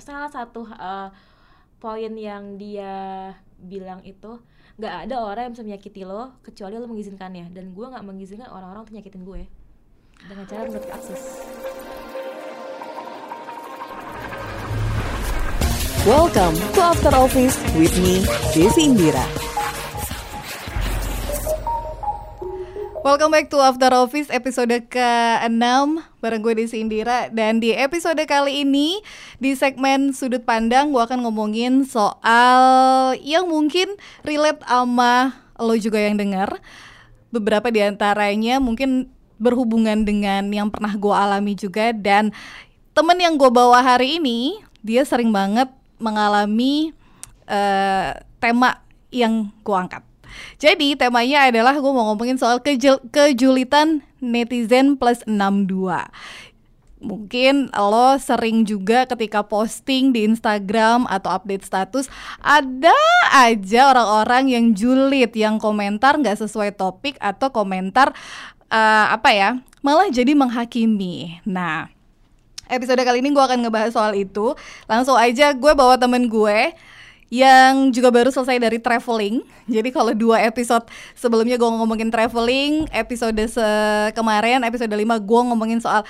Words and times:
salah 0.00 0.30
satu 0.30 0.68
uh, 0.68 1.08
poin 1.80 2.12
yang 2.16 2.56
dia 2.56 3.32
bilang 3.56 4.04
itu 4.04 4.40
nggak 4.76 5.08
ada 5.08 5.16
orang 5.24 5.42
yang 5.48 5.52
bisa 5.56 5.64
menyakiti 5.64 6.02
lo 6.04 6.36
kecuali 6.44 6.76
lo 6.76 6.84
mengizinkannya 6.84 7.48
dan 7.48 7.72
gue 7.72 7.86
nggak 7.88 8.04
mengizinkan 8.04 8.52
orang-orang 8.52 8.84
untuk 8.84 8.96
nyakitin 9.00 9.24
gue 9.24 9.42
dengan 10.28 10.44
cara 10.44 10.68
menutup 10.68 10.92
akses. 10.92 11.22
Welcome 16.06 16.54
to 16.76 16.80
After 16.80 17.12
Office 17.18 17.58
with 17.74 17.96
me, 17.98 18.22
Desi 18.54 18.86
Indira. 18.86 19.26
Welcome 23.06 23.38
back 23.38 23.54
to 23.54 23.62
After 23.62 23.94
Office 23.94 24.34
episode 24.34 24.74
ke-6 24.90 25.62
bareng 26.18 26.42
gue 26.42 26.58
Desi 26.58 26.82
Indira. 26.82 27.30
Dan 27.30 27.62
di 27.62 27.70
episode 27.70 28.18
kali 28.26 28.66
ini 28.66 28.98
di 29.38 29.54
segmen 29.54 30.10
sudut 30.10 30.42
pandang 30.42 30.90
gue 30.90 30.98
akan 30.98 31.22
ngomongin 31.22 31.86
soal 31.86 33.14
yang 33.22 33.46
mungkin 33.46 33.94
relate 34.26 34.58
sama 34.66 35.38
lo 35.54 35.78
juga 35.78 36.02
yang 36.02 36.18
dengar 36.18 36.58
beberapa 37.30 37.70
di 37.70 37.78
antaranya 37.78 38.58
mungkin 38.58 39.06
berhubungan 39.38 40.02
dengan 40.02 40.50
yang 40.50 40.66
pernah 40.74 40.90
gue 40.90 41.14
alami 41.14 41.54
juga. 41.54 41.94
Dan 41.94 42.34
temen 42.90 43.22
yang 43.22 43.38
gue 43.38 43.54
bawa 43.54 43.86
hari 43.86 44.18
ini 44.18 44.58
dia 44.82 45.06
sering 45.06 45.30
banget 45.30 45.70
mengalami 46.02 46.90
uh, 47.46 48.18
tema 48.42 48.82
yang 49.14 49.54
gue 49.62 49.76
angkat. 49.78 50.02
Jadi 50.56 50.96
temanya 50.96 51.48
adalah 51.48 51.76
gue 51.76 51.92
mau 51.92 52.12
ngomongin 52.12 52.40
soal 52.40 52.60
kejul 52.64 53.00
kejulitan 53.12 54.02
netizen 54.18 54.96
plus 54.96 55.20
62 55.28 56.08
Mungkin 56.96 57.68
lo 57.76 58.16
sering 58.16 58.64
juga 58.64 59.04
ketika 59.04 59.44
posting 59.44 60.16
di 60.16 60.24
Instagram 60.24 61.04
atau 61.06 61.28
update 61.28 61.68
status 61.68 62.08
Ada 62.40 62.96
aja 63.36 63.92
orang-orang 63.92 64.50
yang 64.56 64.72
julid, 64.72 65.30
yang 65.36 65.60
komentar 65.60 66.16
nggak 66.16 66.40
sesuai 66.40 66.72
topik 66.74 67.20
atau 67.20 67.52
komentar 67.52 68.16
uh, 68.72 69.06
apa 69.12 69.30
ya 69.30 69.50
malah 69.84 70.08
jadi 70.08 70.32
menghakimi 70.32 71.44
Nah 71.44 71.96
episode 72.66 72.98
kali 73.02 73.22
ini 73.22 73.30
gue 73.30 73.42
akan 73.42 73.62
ngebahas 73.66 73.94
soal 73.94 74.12
itu. 74.18 74.54
Langsung 74.90 75.14
aja 75.14 75.54
gue 75.54 75.72
bawa 75.74 75.94
temen 75.98 76.26
gue 76.26 76.74
yang 77.26 77.90
juga 77.90 78.14
baru 78.14 78.30
selesai 78.30 78.58
dari 78.62 78.78
traveling. 78.78 79.42
Jadi 79.66 79.88
kalau 79.90 80.14
dua 80.14 80.42
episode 80.46 80.86
sebelumnya 81.18 81.58
gue 81.58 81.66
ngomongin 81.66 82.10
traveling, 82.10 82.86
episode 82.94 83.38
se 83.50 83.66
kemarin 84.14 84.62
episode 84.62 84.90
5 84.90 85.02
gue 85.02 85.40
ngomongin 85.50 85.82
soal 85.82 86.06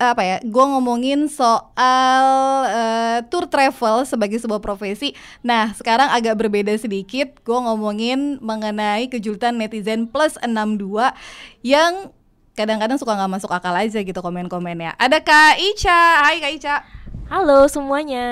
apa 0.00 0.22
ya? 0.24 0.36
Gue 0.40 0.64
ngomongin 0.64 1.28
soal 1.28 2.24
uh, 2.64 3.18
tour 3.28 3.44
travel 3.44 4.08
sebagai 4.08 4.40
sebuah 4.40 4.64
profesi. 4.64 5.12
Nah, 5.44 5.76
sekarang 5.76 6.08
agak 6.08 6.40
berbeda 6.40 6.72
sedikit. 6.80 7.36
Gue 7.44 7.60
ngomongin 7.60 8.40
mengenai 8.40 9.12
kejutan 9.12 9.60
netizen 9.60 10.08
plus 10.08 10.40
62 10.40 11.12
yang 11.60 12.08
kadang-kadang 12.56 12.96
suka 12.96 13.18
nggak 13.18 13.32
masuk 13.36 13.50
akal 13.52 13.76
aja 13.76 14.00
gitu 14.00 14.20
komen-komennya. 14.24 14.96
Ada 14.96 15.20
Kak 15.20 15.60
Ica, 15.60 16.00
hai 16.24 16.40
Kak 16.40 16.52
Ica. 16.56 16.76
Halo 17.28 17.68
semuanya. 17.68 18.24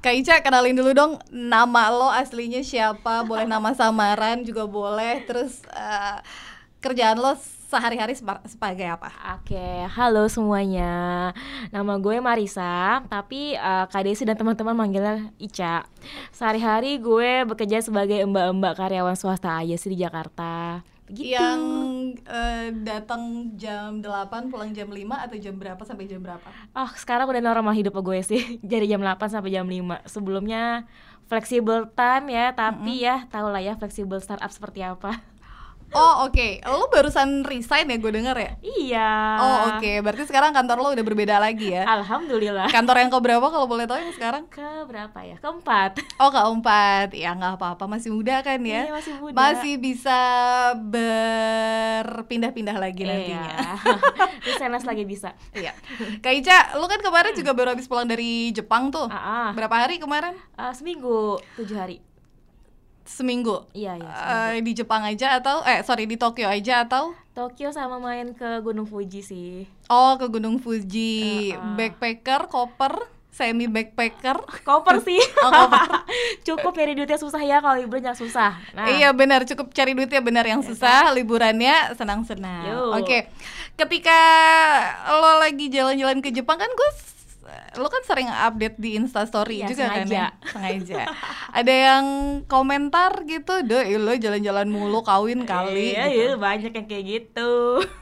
Kak 0.00 0.16
Ica 0.16 0.40
kenalin 0.40 0.72
dulu 0.72 0.96
dong 0.96 1.12
nama 1.28 1.92
lo 1.92 2.08
aslinya 2.08 2.64
siapa, 2.64 3.20
boleh 3.20 3.44
nama 3.44 3.76
samaran 3.76 4.40
juga 4.48 4.64
boleh, 4.64 5.28
terus 5.28 5.60
uh, 5.76 6.24
kerjaan 6.80 7.20
lo 7.20 7.36
sehari-hari 7.68 8.16
sebagai 8.48 8.88
apa? 8.88 9.12
Oke, 9.36 9.84
halo 9.92 10.24
semuanya. 10.32 11.36
Nama 11.68 11.92
gue 12.00 12.16
Marisa, 12.16 13.04
tapi 13.12 13.52
uh, 13.60 13.84
Kak 13.92 14.08
Desi 14.08 14.24
dan 14.24 14.40
teman-teman 14.40 14.72
manggilnya 14.72 15.36
Ica. 15.36 15.84
Sehari-hari 16.32 16.96
gue 16.96 17.44
bekerja 17.44 17.84
sebagai 17.84 18.24
mbak-mbak 18.24 18.80
karyawan 18.80 19.20
swasta 19.20 19.60
aja 19.60 19.76
sih 19.76 19.92
di 19.92 20.00
Jakarta 20.00 20.80
gitu. 21.12 21.36
Yang 21.36 21.60
uh, 22.26 22.68
datang 22.86 23.54
jam 23.58 23.98
8 23.98 24.50
pulang 24.50 24.70
jam 24.70 24.88
5 24.88 24.96
atau 24.96 25.36
jam 25.36 25.54
berapa 25.58 25.82
sampai 25.82 26.06
jam 26.06 26.22
berapa? 26.22 26.48
Oh, 26.74 26.90
sekarang 26.94 27.26
udah 27.28 27.42
normal 27.42 27.74
hidup 27.74 27.98
gue 27.98 28.18
sih. 28.22 28.58
Jadi 28.70 28.90
jam 28.90 29.02
8 29.02 29.18
sampai 29.30 29.50
jam 29.50 29.66
5. 29.66 30.06
Sebelumnya 30.06 30.86
flexible 31.30 31.90
time 31.94 32.26
ya, 32.34 32.50
tapi 32.54 32.98
mm 32.98 32.98
-hmm. 32.98 33.06
ya 33.06 33.16
tau 33.30 33.48
lah 33.50 33.62
ya 33.62 33.78
flexible 33.78 34.18
startup 34.18 34.50
seperti 34.50 34.82
apa. 34.82 35.22
Oh 35.90 36.30
oke, 36.30 36.38
okay. 36.38 36.62
lo 36.62 36.86
barusan 36.86 37.42
resign 37.42 37.90
ya 37.90 37.98
gue 37.98 38.12
denger 38.14 38.36
ya? 38.38 38.52
Iya. 38.62 39.10
Oh 39.42 39.74
oke, 39.74 39.82
okay. 39.82 39.98
berarti 39.98 40.22
sekarang 40.30 40.54
kantor 40.54 40.78
lo 40.78 40.88
udah 40.94 41.02
berbeda 41.02 41.42
lagi 41.42 41.74
ya? 41.74 41.82
Alhamdulillah. 41.82 42.70
Kantor 42.70 43.02
yang 43.02 43.10
ke 43.10 43.18
berapa 43.18 43.42
kalau 43.50 43.66
boleh 43.66 43.90
tahu 43.90 43.98
yang 43.98 44.14
sekarang? 44.14 44.46
Ke 44.46 44.86
berapa 44.86 45.18
ya? 45.26 45.42
Keempat. 45.42 45.98
Oh 46.22 46.30
keempat, 46.30 47.10
ya 47.10 47.34
nggak 47.34 47.58
apa-apa, 47.58 47.90
masih 47.90 48.14
muda 48.14 48.38
kan 48.38 48.62
ya? 48.62 48.86
Iya 48.86 48.92
masih 48.94 49.12
muda. 49.18 49.34
Masih 49.34 49.74
bisa 49.82 50.20
berpindah-pindah 50.78 52.76
lagi 52.78 53.02
iya. 53.02 53.10
nantinya. 53.10 53.58
Resign 54.46 54.70
lagi 54.70 55.02
bisa. 55.02 55.34
Iya. 55.50 55.74
Kak 56.22 56.34
Ica, 56.38 56.78
lo 56.78 56.86
kan 56.86 57.02
kemarin 57.02 57.34
juga 57.34 57.50
baru 57.50 57.74
habis 57.74 57.90
pulang 57.90 58.06
dari 58.06 58.54
Jepang 58.54 58.94
tuh. 58.94 59.10
Uh 59.10 59.18
-uh. 59.18 59.48
Berapa 59.58 59.90
hari 59.90 59.98
kemarin? 59.98 60.38
Uh, 60.54 60.70
seminggu, 60.70 61.42
tujuh 61.58 61.74
hari 61.74 62.09
seminggu. 63.10 63.66
Iya, 63.74 63.98
iya. 63.98 64.08
Uh, 64.08 64.54
di 64.62 64.72
Jepang 64.78 65.02
aja 65.02 65.42
atau 65.42 65.66
eh 65.66 65.82
sorry 65.82 66.06
di 66.06 66.14
Tokyo 66.14 66.46
aja 66.46 66.86
atau? 66.86 67.10
Tokyo 67.34 67.74
sama 67.74 67.98
main 67.98 68.30
ke 68.34 68.62
Gunung 68.62 68.86
Fuji 68.86 69.20
sih. 69.26 69.66
Oh, 69.90 70.14
ke 70.14 70.30
Gunung 70.30 70.62
Fuji. 70.62 71.50
Uh, 71.50 71.58
uh. 71.58 71.74
Backpacker, 71.74 72.46
koper, 72.46 72.94
semi 73.34 73.66
backpacker. 73.66 74.38
Koper 74.62 75.02
sih. 75.02 75.18
oh, 75.46 75.50
koper. 75.50 75.82
cukup 76.46 76.72
cari 76.74 76.92
duitnya 76.94 77.18
susah 77.18 77.42
ya 77.42 77.58
kalau 77.58 77.82
liburan 77.82 78.12
yang 78.12 78.18
susah. 78.18 78.54
Nah. 78.74 78.86
Iya 78.86 79.10
benar, 79.10 79.42
cukup 79.46 79.74
cari 79.74 79.94
duitnya 79.94 80.22
benar 80.22 80.44
yang 80.46 80.62
iya, 80.62 80.68
susah, 80.70 81.10
kan? 81.10 81.16
liburannya 81.18 81.76
senang-senang. 81.98 82.94
Oke. 82.94 83.06
Okay. 83.06 83.20
Ketika 83.74 84.20
lo 85.08 85.40
lagi 85.40 85.72
jalan-jalan 85.72 86.20
ke 86.20 86.30
Jepang 86.30 86.60
kan 86.60 86.68
gue 86.68 86.90
lo 87.78 87.86
kan 87.86 88.02
sering 88.02 88.26
update 88.26 88.76
di 88.82 88.98
Instastory 88.98 89.62
ya, 89.62 89.68
juga 89.70 89.86
sengaja. 89.86 90.02
kan 90.02 90.08
ya? 90.10 90.26
sengaja. 90.52 91.02
Ada 91.54 91.74
yang 91.74 92.04
komentar 92.50 93.22
gitu 93.24 93.62
deh 93.62 93.86
lo 93.94 94.12
jalan-jalan 94.18 94.66
mulu 94.66 95.06
kawin 95.06 95.46
kali 95.46 95.94
iya, 95.94 96.10
gitu. 96.10 96.18
iya 96.18 96.32
banyak 96.34 96.72
yang 96.74 96.86
kayak 96.90 97.04
gitu. 97.06 97.52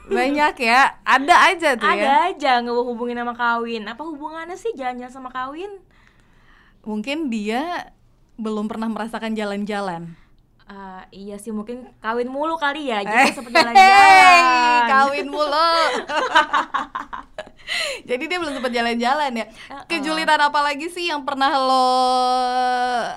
Banyak 0.09 0.55
ya? 0.57 0.81
Ada 1.05 1.35
aja 1.53 1.69
tuh 1.77 1.85
ada 1.85 1.97
ya. 1.97 2.03
Ada 2.03 2.13
aja 2.33 2.51
ngehubungin 2.65 3.21
sama 3.21 3.35
kawin. 3.37 3.85
Apa 3.85 4.01
hubungannya 4.01 4.57
sih 4.57 4.73
jalan-jalan 4.73 5.13
sama 5.13 5.29
kawin? 5.29 5.69
Mungkin 6.81 7.29
dia 7.29 7.93
belum 8.39 8.65
pernah 8.65 8.89
merasakan 8.89 9.37
jalan-jalan. 9.37 10.17
Uh, 10.69 11.01
iya 11.09 11.33
sih 11.41 11.49
mungkin 11.49 11.89
kawin 11.97 12.29
mulu 12.29 12.53
kali 12.61 12.93
ya 12.93 13.01
jadi 13.05 13.33
sempat 13.33 13.53
jalan-jalan. 13.53 14.41
Kawin 14.85 15.27
mulu 15.29 15.49
jadi 18.09 18.23
dia 18.25 18.37
belum 18.41 18.57
sempat 18.57 18.73
jalan-jalan 18.73 19.31
ya. 19.37 19.45
Kejulitan 19.85 20.41
apa 20.41 20.59
lagi 20.65 20.89
sih 20.89 21.13
yang 21.13 21.21
pernah 21.21 21.53
lo 21.61 21.89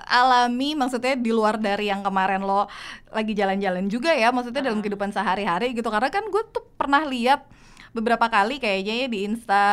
alami? 0.05 0.77
Maksudnya 0.77 1.17
di 1.17 1.33
luar 1.33 1.57
dari 1.57 1.89
yang 1.89 2.05
kemarin 2.05 2.45
lo 2.45 2.69
lagi 3.09 3.33
jalan-jalan 3.33 3.89
juga 3.89 4.13
ya 4.13 4.29
maksudnya 4.29 4.69
dalam 4.69 4.85
kehidupan 4.85 5.09
sehari-hari 5.09 5.73
gitu. 5.73 5.89
Karena 5.89 6.13
kan 6.13 6.29
gue 6.29 6.43
tuh 6.53 6.61
pernah 6.77 7.09
lihat 7.09 7.49
beberapa 7.97 8.29
kali 8.29 8.57
kayaknya 8.61 9.05
ya 9.05 9.07
di 9.09 9.19
Insta 9.25 9.65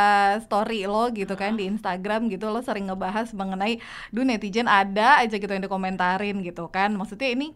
story 0.44 0.88
lo 0.88 1.08
gitu 1.12 1.35
kan 1.40 1.56
di 1.56 1.68
Instagram 1.68 2.28
gitu 2.31 2.52
lo 2.52 2.59
sering 2.59 2.91
ngebahas 2.91 3.31
mengenai 3.31 3.79
duh 4.12 4.28
netizen 4.28 4.68
ada 4.68 5.24
aja 5.24 5.35
gitu 5.35 5.52
yang 5.52 5.63
dikomentarin 5.63 6.40
gitu 6.47 6.72
kan. 6.72 6.96
Maksudnya 6.96 7.35
ini 7.35 7.52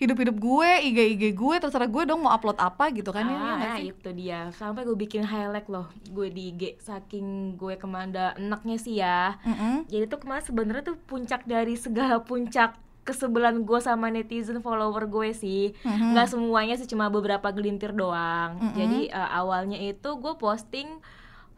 hidup-hidup 0.00 0.36
gue, 0.36 0.70
IG-IG 0.90 1.36
gue, 1.36 1.54
terserah 1.60 1.88
gue 1.88 2.02
dong 2.08 2.24
mau 2.24 2.32
upload 2.32 2.56
apa 2.56 2.88
gitu 2.94 3.12
kan 3.12 3.24
ya, 3.26 3.36
ah, 3.36 3.56
ya, 3.58 3.72
ya 3.76 3.76
itu 3.92 4.08
dia. 4.16 4.40
Sampai 4.56 4.88
gue 4.88 4.96
bikin 4.96 5.24
highlight 5.24 5.68
loh 5.68 5.88
gue 6.08 6.28
di 6.32 6.52
IG 6.54 6.62
saking 6.80 7.58
gue 7.60 7.76
ke 7.76 7.86
mana 7.88 8.32
enaknya 8.36 8.76
sih 8.80 9.00
ya. 9.00 9.36
Mm 9.44 9.54
-hmm. 9.54 9.74
Jadi 9.88 10.04
tuh 10.08 10.18
kemarin 10.20 10.44
sebenarnya 10.44 10.84
tuh 10.94 10.96
puncak 11.04 11.44
dari 11.44 11.74
segala 11.76 12.20
puncak 12.20 12.78
kesebelan 13.10 13.64
gue 13.64 13.80
sama 13.80 14.12
netizen 14.12 14.60
follower 14.62 15.08
gue 15.08 15.32
sih 15.32 15.72
mm-hmm. 15.72 16.14
nggak 16.14 16.28
semuanya 16.30 16.74
sih 16.76 16.86
cuma 16.86 17.08
beberapa 17.08 17.48
gelintir 17.50 17.96
doang 17.96 18.60
mm-hmm. 18.60 18.76
jadi 18.76 19.00
uh, 19.16 19.30
awalnya 19.40 19.78
itu 19.80 20.10
gue 20.20 20.34
posting 20.36 21.00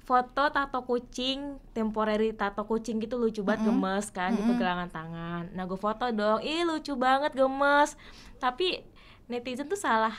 foto 0.02 0.50
tato 0.50 0.82
kucing 0.82 1.62
temporary 1.70 2.34
tato 2.34 2.66
kucing 2.66 2.98
gitu 2.98 3.18
lucu 3.18 3.46
banget 3.46 3.66
mm 3.66 3.70
-hmm. 3.70 3.80
gemes 3.82 4.06
kan 4.10 4.30
mm 4.30 4.34
-hmm. 4.34 4.46
di 4.46 4.50
pergelangan 4.50 4.88
tangan 4.90 5.44
nah 5.54 5.64
gue 5.64 5.78
foto 5.78 6.04
dong 6.10 6.42
ih 6.42 6.66
lucu 6.66 6.98
banget 6.98 7.32
gemes 7.32 7.94
tapi 8.42 8.82
netizen 9.30 9.70
tuh 9.70 9.78
salah 9.78 10.14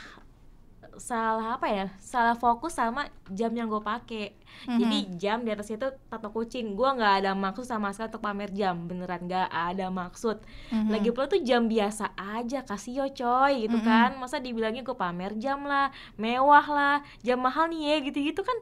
salah 0.98 1.58
apa 1.58 1.68
ya 1.70 1.88
salah 1.98 2.38
fokus 2.38 2.78
sama 2.78 3.10
jam 3.34 3.50
yang 3.54 3.66
gue 3.66 3.82
pakai 3.82 4.34
mm-hmm. 4.34 4.78
jadi 4.78 4.98
jam 5.18 5.38
di 5.42 5.50
atas 5.50 5.74
itu 5.74 5.88
tato 6.10 6.30
kucing 6.30 6.78
gue 6.78 6.90
nggak 6.90 7.24
ada 7.24 7.32
maksud 7.34 7.66
sama 7.66 7.90
sekali 7.94 8.14
untuk 8.14 8.24
pamer 8.24 8.50
jam 8.54 8.76
beneran 8.86 9.26
nggak 9.26 9.50
ada 9.50 9.90
maksud 9.90 10.38
mm-hmm. 10.44 10.90
lagi 10.94 11.10
pula 11.10 11.26
tuh 11.26 11.42
jam 11.42 11.66
biasa 11.66 12.14
aja 12.14 12.62
kasih 12.66 12.94
yo 13.04 13.06
coy 13.10 13.66
gitu 13.66 13.78
mm-hmm. 13.80 13.90
kan 13.90 14.12
masa 14.22 14.38
dibilangnya 14.38 14.86
gue 14.86 14.98
pamer 14.98 15.34
jam 15.42 15.66
lah 15.66 15.90
mewah 16.20 16.66
lah 16.70 16.98
jam 17.26 17.42
mahal 17.42 17.70
nih 17.70 17.82
ya 17.90 17.98
gitu 18.06 18.20
gitu 18.22 18.42
kan 18.46 18.58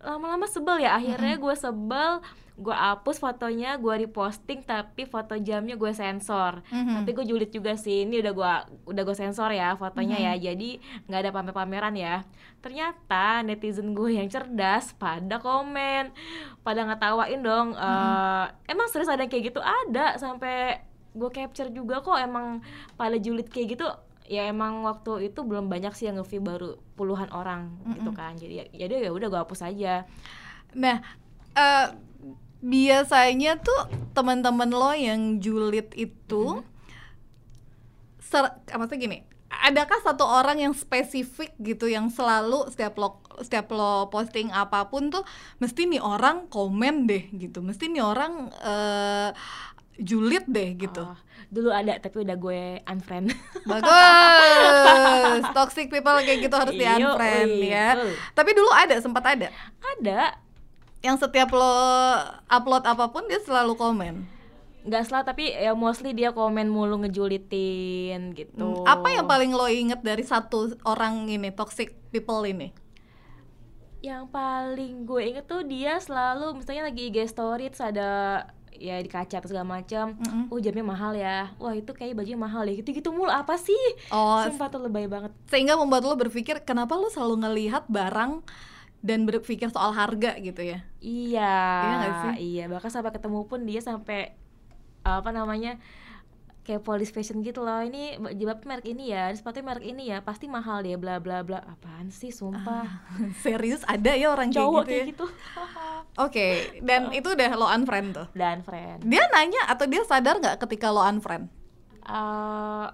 lama-lama 0.00 0.46
sebel 0.46 0.78
ya 0.78 0.94
akhirnya 0.94 1.34
gue 1.36 1.54
sebel 1.54 2.22
gue 2.54 2.70
hapus 2.70 3.16
fotonya 3.16 3.74
gue 3.76 3.94
reposting 4.00 4.62
tapi 4.62 5.02
foto 5.04 5.34
jamnya 5.36 5.74
gue 5.74 5.92
sensor 5.92 6.58
Mhm. 6.66 6.94
tapi 6.98 7.10
gue 7.12 7.24
julid 7.24 7.48
juga 7.48 7.74
sih 7.74 8.02
ini 8.02 8.18
udah 8.18 8.32
gue 8.32 8.52
udah 8.88 9.02
gue 9.04 9.16
sensor 9.16 9.50
ya 9.52 9.74
fotonya 9.74 10.18
Mm-hmm. 10.18 10.34
ya 10.34 10.44
jadi 10.44 10.70
nggak 11.04 11.20
ada 11.20 11.30
pamer-pameran 11.32 11.94
ya 11.94 12.26
ternyata 12.58 13.42
netizen 13.42 13.90
gue 13.92 14.10
yang 14.12 14.26
cerdas 14.26 14.90
pada 14.92 15.38
komen 15.38 16.10
pada 16.60 16.82
ngetawain 16.84 17.38
dong 17.40 17.68
Mm-hmm. 17.72 18.42
eh, 18.42 18.44
emang 18.68 18.86
serius 18.88 19.06
ada 19.08 19.20
yang 19.20 19.30
kayak 19.30 19.44
gitu 19.48 19.60
ada 19.60 20.14
sampai 20.16 20.82
gue 21.10 21.30
capture 21.30 21.70
juga 21.70 21.98
kok 22.00 22.18
emang 22.18 22.58
pada 22.94 23.14
julid 23.16 23.46
kayak 23.46 23.74
gitu 23.74 23.86
ya 24.28 24.44
emang 24.44 24.84
waktu 24.84 25.32
itu 25.32 25.40
belum 25.40 25.72
banyak 25.72 25.96
sih 25.96 26.06
yang 26.06 26.20
nge-view 26.20 26.44
baru 26.44 26.76
puluhan 26.94 27.32
orang 27.32 27.80
gitu 27.96 28.12
kan. 28.12 28.36
Jadi 28.36 28.54
ya 28.60 28.64
jadi 28.86 29.08
ya 29.08 29.10
udah 29.10 29.26
gue 29.32 29.40
hapus 29.40 29.64
aja. 29.64 30.04
Nah, 30.76 31.00
eh, 31.56 31.86
biasanya 32.60 33.56
tuh 33.56 33.88
teman-teman 34.12 34.68
lo 34.68 34.92
yang 34.92 35.40
julid 35.40 35.96
itu, 35.96 36.60
ser- 38.20 38.60
eh, 38.68 38.76
maksudnya 38.76 39.00
gini, 39.00 39.18
adakah 39.48 39.96
satu 40.04 40.28
orang 40.28 40.60
yang 40.60 40.74
spesifik 40.76 41.56
gitu 41.56 41.88
yang 41.88 42.12
selalu 42.12 42.68
setiap 42.68 43.00
lo 43.00 43.24
setiap 43.40 43.72
lo 43.72 44.12
posting 44.12 44.52
apa 44.52 44.92
pun 44.92 45.08
tuh 45.08 45.24
mesti 45.62 45.88
nih 45.88 46.04
orang 46.04 46.52
komen 46.52 47.08
deh 47.08 47.32
gitu, 47.32 47.64
mesti 47.64 47.88
nih 47.88 48.04
orang 48.04 48.52
eh, 48.60 49.30
julid 49.96 50.44
deh 50.50 50.76
gitu. 50.76 51.02
Oh, 51.08 51.16
dulu 51.46 51.70
ada 51.70 51.94
tapi 51.98 52.26
udah 52.26 52.36
gue 52.36 52.82
unfriend. 52.84 53.30
Bagus, 53.70 55.44
toxic 55.54 55.88
people 55.88 56.18
kayak 56.20 56.42
gitu 56.42 56.56
harus 56.56 56.74
di 56.74 56.84
unfriend 56.84 57.52
ya. 57.62 57.88
Tapi 58.34 58.50
dulu 58.52 58.70
ada, 58.70 58.98
sempat 58.98 59.24
ada. 59.24 59.48
Ada. 59.98 60.36
Yang 60.98 61.22
setiap 61.22 61.54
lo 61.54 61.74
upload 62.46 62.82
apa 62.84 63.08
pun 63.08 63.24
dia 63.26 63.38
selalu 63.38 63.74
komen. 63.74 64.14
nggak 64.78 65.04
salah 65.04 65.20
tapi 65.20 65.52
ya 65.52 65.76
mostly 65.76 66.16
dia 66.16 66.32
komen 66.32 66.64
mulu 66.66 66.96
ngejulitin 67.04 68.32
gitu. 68.32 68.80
Hmm, 68.80 68.88
Apa 68.88 69.12
yang 69.12 69.28
paling 69.28 69.52
lo 69.52 69.68
inget 69.68 70.00
dari 70.00 70.24
satu 70.24 70.72
orang 70.82 71.28
ini 71.28 71.52
toxic 71.52 71.92
people 72.08 72.40
ini? 72.42 72.72
yang 73.98 74.30
paling 74.30 75.02
gue 75.02 75.22
inget 75.26 75.50
tuh 75.50 75.66
dia 75.66 75.98
selalu 75.98 76.62
misalnya 76.62 76.86
lagi 76.86 77.10
IG 77.10 77.26
story 77.26 77.66
terus 77.66 77.82
ada 77.82 78.46
ya 78.74 78.98
di 78.98 79.08
kaca 79.08 79.40
atau 79.40 79.48
segala 79.48 79.66
macam 79.66 80.16
Mm-mm. 80.16 80.50
oh 80.50 80.58
jamnya 80.58 80.84
mahal 80.84 81.12
ya. 81.12 81.52
Wah 81.56 81.72
itu 81.72 81.90
kayak 81.92 82.16
bajunya 82.16 82.36
mahal 82.36 82.64
ya 82.64 82.74
gitu 82.76 82.90
gitu 82.92 83.08
mulu. 83.10 83.28
Apa 83.28 83.56
sih? 83.56 83.78
Oh, 84.08 84.40
sumpah 84.44 84.68
tuh 84.68 84.80
lebay 84.82 85.06
banget. 85.06 85.32
sehingga 85.46 85.74
membuat 85.74 86.04
lo 86.04 86.14
berpikir 86.14 86.60
kenapa 86.62 86.94
lo 86.94 87.08
selalu 87.08 87.44
ngelihat 87.44 87.88
barang 87.88 88.42
dan 88.98 89.24
berpikir 89.24 89.70
soal 89.70 89.94
harga 89.94 90.34
gitu 90.38 90.58
ya? 90.60 90.82
iya. 90.98 91.54
Iya 91.80 92.08
sih? 92.34 92.58
iya 92.58 92.64
bahkan 92.66 92.90
sampai 92.90 93.14
ketemu 93.14 93.46
pun 93.46 93.62
dia 93.62 93.78
sampai 93.78 94.34
apa 95.06 95.30
namanya 95.30 95.78
kayak 96.68 96.84
police 96.84 97.08
fashion 97.08 97.40
gitu 97.40 97.64
loh. 97.64 97.80
Ini 97.80 98.04
jilbab 98.36 98.60
merek 98.62 98.84
ini 98.86 99.08
ya 99.08 99.32
sepatu 99.32 99.58
merek 99.58 99.80
ini 99.82 100.12
ya 100.12 100.20
pasti 100.20 100.44
mahal 100.44 100.84
deh 100.84 100.94
bla 100.94 101.16
bla 101.16 101.40
bla. 101.40 101.64
Apaan 101.64 102.12
sih 102.12 102.28
sumpah. 102.28 102.84
Serius? 103.42 103.80
Ada 103.82 104.12
ya 104.12 104.28
orang 104.28 104.52
cowok 104.52 104.84
kayak 104.84 105.08
gitu 105.08 105.24
ya? 105.24 105.32
kayak 105.32 105.40
gitu. 106.04 106.18
Oke, 106.18 106.46
dan 106.82 107.08
itu 107.10 107.24
udah 107.26 107.50
lo 107.54 107.64
unfriend 107.64 108.08
tuh. 108.12 108.26
dan 108.34 108.60
friend 108.60 109.00
Dia 109.00 109.24
nanya 109.30 109.64
atau 109.66 109.86
dia 109.86 110.04
sadar 110.04 110.36
nggak 110.36 110.60
ketika 110.60 110.90
lo 110.90 111.00
unfriend? 111.00 111.48
Eh, 112.04 112.86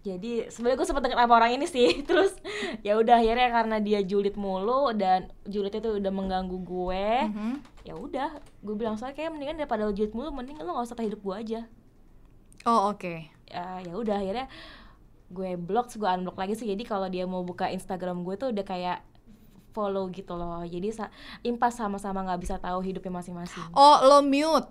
jadi 0.00 0.48
sebenarnya 0.48 0.76
gue 0.76 0.86
sempat 0.86 1.02
deket 1.02 1.16
sama 1.16 1.34
orang 1.34 1.52
ini 1.54 1.64
sih. 1.64 1.88
Terus 2.08 2.32
ya 2.80 2.96
udah 2.96 3.18
akhirnya 3.18 3.48
karena 3.48 3.76
dia 3.78 4.00
julid 4.00 4.36
mulu 4.36 4.92
dan 4.92 5.28
julidnya 5.44 5.80
tuh 5.80 5.96
udah 5.96 6.10
mengganggu 6.10 6.58
gue 6.58 7.06
Mhm. 7.28 7.52
ya 7.84 7.94
udah. 7.94 8.30
Gue 8.58 8.74
bilang 8.74 8.96
soalnya 8.96 9.16
kayak 9.16 9.32
mendingan 9.32 9.56
daripada 9.56 9.84
lo 9.84 9.92
julid 9.92 10.12
mulu 10.12 10.28
mending 10.30 10.58
lo 10.58 10.76
gak 10.76 10.86
usah 10.86 11.00
hidup 11.00 11.20
gue 11.20 11.36
aja 11.36 11.60
Oh 12.68 12.92
oke. 12.92 13.14
ya 13.46 13.80
ya 13.80 13.92
udah 13.94 14.20
akhirnya 14.20 14.44
gue 15.28 15.56
blok 15.56 15.88
gue 15.90 16.04
unblock 16.06 16.36
lagi 16.36 16.52
sih 16.54 16.64
jadi 16.66 16.84
kalau 16.84 17.08
dia 17.08 17.24
mau 17.24 17.40
buka 17.42 17.64
Instagram 17.66 18.20
gue 18.20 18.36
tuh 18.36 18.48
udah 18.48 18.60
kayak 18.62 19.00
follow 19.70 20.08
gitu 20.08 20.32
loh 20.32 20.60
jadi 20.62 20.88
sa- 20.90 21.12
impas 21.42 21.72
sama-sama 21.72 22.20
nggak 22.22 22.40
bisa 22.40 22.56
tahu 22.56 22.80
hidupnya 22.82 23.12
masing-masing 23.14 23.64
Oh 23.70 23.96
lo 24.02 24.20
mute. 24.20 24.68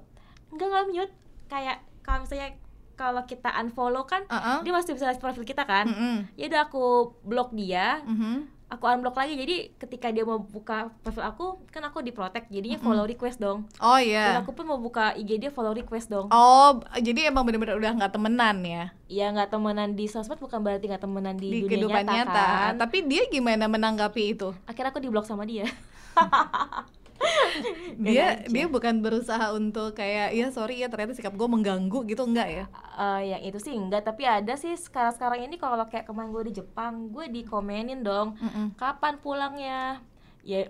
enggak 0.47 0.67
nggak 0.67 0.85
mute 0.87 1.13
kayak 1.47 1.77
kalau 1.99 2.21
misalnya 2.21 2.49
kalau 2.93 3.21
kita 3.23 3.49
unfollow 3.55 4.03
kan 4.03 4.25
Uh-uh. 4.25 4.61
dia 4.61 4.71
masih 4.71 4.93
bisa 4.93 5.05
lihat 5.05 5.17
profil 5.17 5.41
kita 5.43 5.63
kan 5.63 5.85
Mm-mm. 5.85 6.15
ya 6.33 6.45
udah 6.47 6.61
aku 6.65 6.85
blok 7.21 7.49
dia 7.51 8.01
Mhm. 8.03 8.56
Aku 8.67 8.83
unblock 8.87 9.15
lagi. 9.17 9.33
Jadi 9.39 9.55
ketika 9.79 10.07
dia 10.11 10.23
mau 10.27 10.39
buka 10.39 10.91
profil 11.01 11.23
aku 11.23 11.45
kan 11.71 11.83
aku 11.87 12.03
di 12.03 12.11
protect 12.11 12.51
jadinya 12.51 12.77
follow 12.79 13.07
request 13.07 13.39
dong. 13.39 13.67
Oh 13.79 13.97
dan 13.97 14.05
iya. 14.07 14.39
aku 14.39 14.53
pun 14.53 14.67
mau 14.67 14.79
buka 14.79 15.15
IG 15.15 15.41
dia 15.41 15.51
follow 15.51 15.73
request 15.73 16.11
dong. 16.11 16.27
Oh, 16.29 16.79
jadi 16.99 17.31
emang 17.31 17.47
bener-bener 17.47 17.79
udah 17.79 17.91
nggak 17.97 18.13
temenan 18.13 18.57
ya? 18.63 18.83
Ya 19.07 19.31
nggak 19.31 19.49
temenan 19.55 19.95
di 19.95 20.05
sosmed 20.11 20.37
bukan 20.37 20.59
berarti 20.59 20.91
nggak 20.91 21.03
temenan 21.03 21.35
di, 21.39 21.47
di, 21.47 21.59
dunia 21.63 21.69
kehidupan 21.71 22.03
nyata, 22.03 22.15
nyata. 22.15 22.45
kan? 22.45 22.73
Tapi 22.83 22.97
dia 23.07 23.23
gimana 23.31 23.65
menanggapi 23.71 24.23
itu? 24.35 24.51
akhirnya 24.77 24.93
aku 24.93 25.01
diblok 25.01 25.25
sama 25.25 25.41
dia 25.41 25.65
Dia 28.05 28.45
dia 28.45 28.65
bukan 28.69 29.01
berusaha 29.01 29.51
untuk 29.57 29.97
kayak 29.97 30.33
ya 30.33 30.47
sorry 30.53 30.81
ya 30.81 30.87
ternyata 30.87 31.17
sikap 31.17 31.33
gue 31.33 31.47
mengganggu 31.49 32.05
gitu 32.05 32.23
enggak 32.23 32.47
ya? 32.47 32.65
Eh, 32.97 33.21
yang 33.33 33.41
itu 33.41 33.57
sih 33.57 33.73
enggak 33.73 34.05
tapi 34.05 34.23
ada 34.23 34.53
sih 34.53 34.73
sekarang 34.77 35.13
sekarang 35.17 35.39
ini 35.49 35.57
kalau 35.57 35.81
kayak 35.89 36.05
kemarin 36.05 36.29
gue 36.29 36.43
di 36.53 36.53
Jepang 36.61 37.09
gue 37.09 37.25
dikomenin 37.29 38.05
dong 38.05 38.37
Mm-mm. 38.37 38.77
kapan 38.77 39.17
pulangnya? 39.17 40.01
Ya 40.45 40.69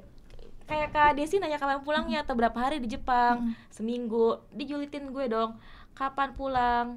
kayak 0.68 0.92
kak 0.92 1.12
Desi 1.16 1.40
nanya 1.40 1.60
kapan 1.60 1.84
pulangnya 1.84 2.24
atau 2.24 2.36
berapa 2.36 2.56
hari 2.56 2.80
di 2.84 2.92
Jepang 2.96 3.56
seminggu 3.72 4.40
dijulitin 4.56 5.12
gue 5.12 5.26
dong 5.28 5.60
kapan 5.96 6.32
pulang? 6.32 6.88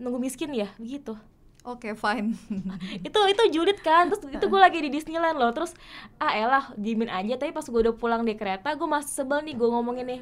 Nunggu 0.00 0.16
miskin 0.16 0.56
ya 0.56 0.72
begitu 0.80 1.16
Oke 1.60 1.92
fine. 1.92 2.32
itu 3.06 3.18
itu 3.28 3.42
julid 3.52 3.78
kan 3.80 4.08
terus 4.08 4.24
itu 4.24 4.40
gue 4.42 4.60
lagi 4.60 4.80
di 4.80 4.88
Disneyland 4.88 5.36
loh 5.36 5.52
terus 5.52 5.76
ah 6.16 6.32
elah 6.32 6.72
diemin 6.74 7.06
aja 7.06 7.36
tapi 7.36 7.52
pas 7.52 7.62
gue 7.62 7.80
udah 7.80 7.92
pulang 7.92 8.24
di 8.24 8.32
kereta 8.32 8.72
gue 8.72 8.88
masih 8.88 9.12
sebel 9.12 9.44
nih 9.44 9.54
gue 9.54 9.68
ngomongin 9.68 10.06
nih 10.08 10.20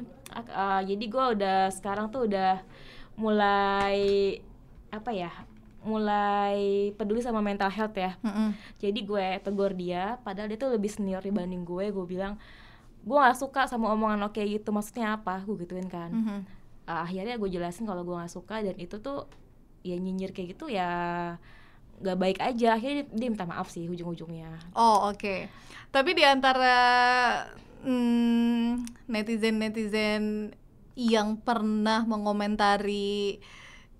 ah, 0.51 0.83
jadi 0.83 0.99
gue 0.99 1.23
udah 1.39 1.71
sekarang 1.71 2.11
tuh 2.11 2.27
udah 2.27 2.59
mulai 3.15 3.99
apa 4.89 5.11
ya 5.11 5.31
mulai 5.79 6.91
peduli 6.95 7.23
sama 7.23 7.39
mental 7.39 7.71
health 7.71 7.95
ya 7.95 8.19
Mm-mm. 8.19 8.51
jadi 8.75 8.99
gue 8.99 9.27
tegur 9.39 9.71
dia 9.71 10.19
padahal 10.23 10.51
dia 10.51 10.59
tuh 10.59 10.75
lebih 10.75 10.91
senior 10.91 11.23
dibanding 11.23 11.63
gue 11.63 11.87
gue 11.87 12.05
bilang 12.05 12.35
gue 12.99 13.15
nggak 13.15 13.39
suka 13.39 13.63
sama 13.63 13.87
omongan 13.95 14.19
lo 14.19 14.29
kayak 14.29 14.59
gitu 14.59 14.75
maksudnya 14.75 15.15
apa 15.15 15.39
gue 15.43 15.55
gituin 15.63 15.87
kan 15.87 16.11
Mhm. 16.11 16.39
Ah, 16.83 17.05
akhirnya 17.05 17.37
gue 17.37 17.47
jelasin 17.47 17.85
kalau 17.85 18.01
gue 18.01 18.11
nggak 18.11 18.33
suka 18.33 18.59
dan 18.59 18.73
itu 18.75 18.97
tuh 18.97 19.29
ya 19.83 19.95
nyinyir 19.95 20.31
kayak 20.35 20.57
gitu 20.57 20.71
ya 20.71 20.89
nggak 21.99 22.17
baik 22.19 22.39
aja. 22.39 22.79
Akhirnya 22.79 23.03
dia, 23.03 23.05
dia 23.11 23.29
minta 23.29 23.45
maaf 23.47 23.67
sih 23.71 23.85
ujung-ujungnya. 23.87 24.71
Oh 24.75 25.11
oke. 25.11 25.51
Tapi 25.91 26.09
di 26.15 26.23
antara 26.23 26.77
hmm, 27.83 28.87
netizen-netizen 29.11 30.55
yang 30.99 31.39
pernah 31.39 32.03
mengomentari 32.03 33.39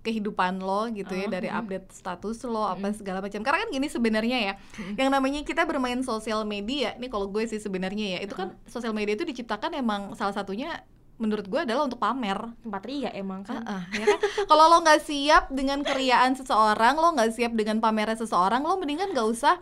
kehidupan 0.00 0.64
lo 0.64 0.88
gitu 0.96 1.12
ya 1.12 1.28
Oh, 1.28 1.32
dari 1.32 1.48
update 1.52 1.92
status 1.92 2.40
lo 2.48 2.64
apa 2.64 2.92
segala 2.96 3.20
macam. 3.20 3.44
Karena 3.44 3.68
kan 3.68 3.68
gini 3.68 3.88
sebenarnya 3.88 4.38
ya, 4.40 4.54
yang 4.96 5.12
namanya 5.12 5.44
kita 5.44 5.68
bermain 5.68 6.00
sosial 6.00 6.48
media, 6.48 6.96
ini 6.96 7.12
kalau 7.12 7.28
gue 7.28 7.44
sih 7.44 7.60
sebenarnya 7.60 8.16
ya, 8.16 8.18
itu 8.24 8.32
kan 8.32 8.56
sosial 8.64 8.96
media 8.96 9.12
itu 9.12 9.28
diciptakan 9.28 9.76
emang 9.76 10.16
salah 10.16 10.32
satunya 10.32 10.80
menurut 11.20 11.44
gue 11.44 11.60
adalah 11.60 11.84
untuk 11.84 12.00
pamer. 12.00 12.40
tempat 12.58 12.82
ria 12.82 13.12
emang 13.12 13.44
kan 13.44 13.60
Ah, 13.62 13.84
ya 13.92 14.08
kan? 14.08 14.20
Kalau 14.46 14.64
lo 14.66 14.80
nggak 14.80 15.00
siap 15.00 15.44
dengan 15.48 15.80
keriaan 15.80 16.32
seseorang, 16.32 16.96
lo 16.96 17.12
nggak 17.12 17.30
siap 17.30 17.52
dengan 17.52 17.76
pameran 17.78 18.16
seseorang, 18.16 18.60
lo 18.60 18.74
mendingan 18.74 19.12
nggak 19.12 19.28
usah 19.28 19.60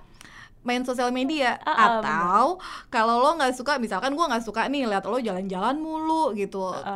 main 0.61 0.83
sosial 0.83 1.11
media. 1.11 1.57
Ah, 1.63 1.99
Atau 1.99 2.59
kalau 2.89 3.19
lo 3.19 3.35
nggak 3.35 3.53
suka, 3.53 3.77
misalkan 3.77 4.13
gue 4.13 4.23
nggak 4.23 4.43
suka 4.43 4.67
nih 4.67 4.87
lihat 4.87 5.03
lo 5.03 5.19
jalan-jalan 5.19 5.77
mulu 5.77 6.31
gitu, 6.33 6.63
Ah, 6.69 6.95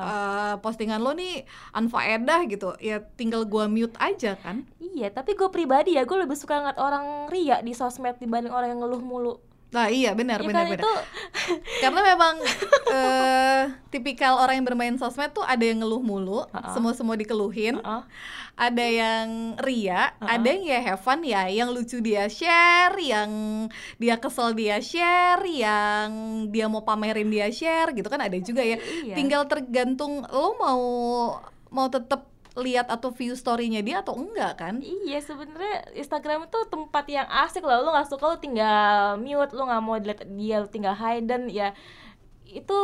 Eh, 0.53 0.55
postingan 0.59 0.99
lo 0.99 1.11
nih 1.13 1.43
unfaedah 1.73 2.47
gitu, 2.47 2.75
ya 2.79 3.03
tinggal 3.13 3.43
gue 3.45 3.65
mute 3.67 3.99
aja 3.99 4.35
kan? 4.37 4.63
iya 4.93 5.09
tapi 5.09 5.33
gue 5.33 5.49
pribadi 5.49 5.97
ya 5.97 6.05
gue 6.05 6.19
lebih 6.19 6.37
suka 6.37 6.61
ngeliat 6.61 6.77
orang 6.77 7.05
ria 7.27 7.59
di 7.59 7.73
sosmed 7.73 8.21
dibanding 8.21 8.53
orang 8.53 8.71
yang 8.71 8.81
ngeluh 8.81 9.01
mulu 9.01 9.35
Nah 9.73 9.89
iya 9.89 10.13
benar 10.13 10.45
ya 10.45 10.49
benar 10.53 10.65
kan 10.69 10.73
benar. 10.77 10.85
itu 10.85 10.93
Karena 11.83 12.01
memang 12.05 12.35
eh, 12.93 13.63
tipikal 13.89 14.37
orang 14.39 14.61
yang 14.61 14.67
bermain 14.69 14.97
sosmed 15.01 15.33
tuh 15.33 15.43
ada 15.43 15.65
yang 15.65 15.81
ngeluh 15.81 16.05
mulu, 16.05 16.45
ah. 16.53 16.71
semua 16.77 16.93
semua 16.93 17.17
dikeluhin. 17.17 17.81
Heeh. 17.81 18.03
ada 18.53 18.85
yang 18.85 19.57
ria, 19.65 20.13
Uh-uh. 20.21 20.29
ada 20.29 20.45
yang 20.45 20.63
ya 20.69 20.79
have 20.93 21.01
fun 21.01 21.25
ya, 21.25 21.49
yang 21.49 21.73
lucu 21.73 22.05
dia 22.05 22.29
share, 22.29 22.93
yang 23.01 23.33
dia 23.97 24.21
kesel 24.21 24.53
dia 24.53 24.77
share, 24.77 25.41
yang 25.49 26.13
dia 26.53 26.69
mau 26.69 26.85
pamerin 26.85 27.33
dia 27.33 27.49
share 27.49 27.97
gitu 27.97 28.13
kan 28.13 28.21
ada 28.21 28.37
juga 28.45 28.61
ya. 28.61 28.77
Iya. 28.77 29.17
Tinggal 29.17 29.49
tergantung 29.49 30.21
lo 30.29 30.53
mau 30.61 30.85
mau 31.73 31.89
tetap 31.89 32.29
lihat 32.53 32.93
atau 32.93 33.09
view 33.09 33.33
story-nya 33.33 33.81
dia 33.81 34.05
atau 34.05 34.13
enggak 34.17 34.61
kan? 34.61 34.75
Iya 34.85 35.25
sebenarnya 35.25 35.89
Instagram 35.97 36.49
itu 36.49 36.59
tempat 36.69 37.05
yang 37.09 37.29
asik 37.29 37.65
loh. 37.65 37.81
Lo 37.81 37.91
nggak 37.97 38.09
suka 38.13 38.25
lo 38.29 38.37
tinggal 38.37 39.17
mute, 39.17 39.57
lo 39.57 39.65
nggak 39.65 39.83
mau 39.83 39.97
dilihat 39.97 40.29
dia 40.29 40.57
lo 40.61 40.69
tinggal 40.69 40.93
hidden 40.97 41.49
ya. 41.49 41.73
itu 42.53 42.79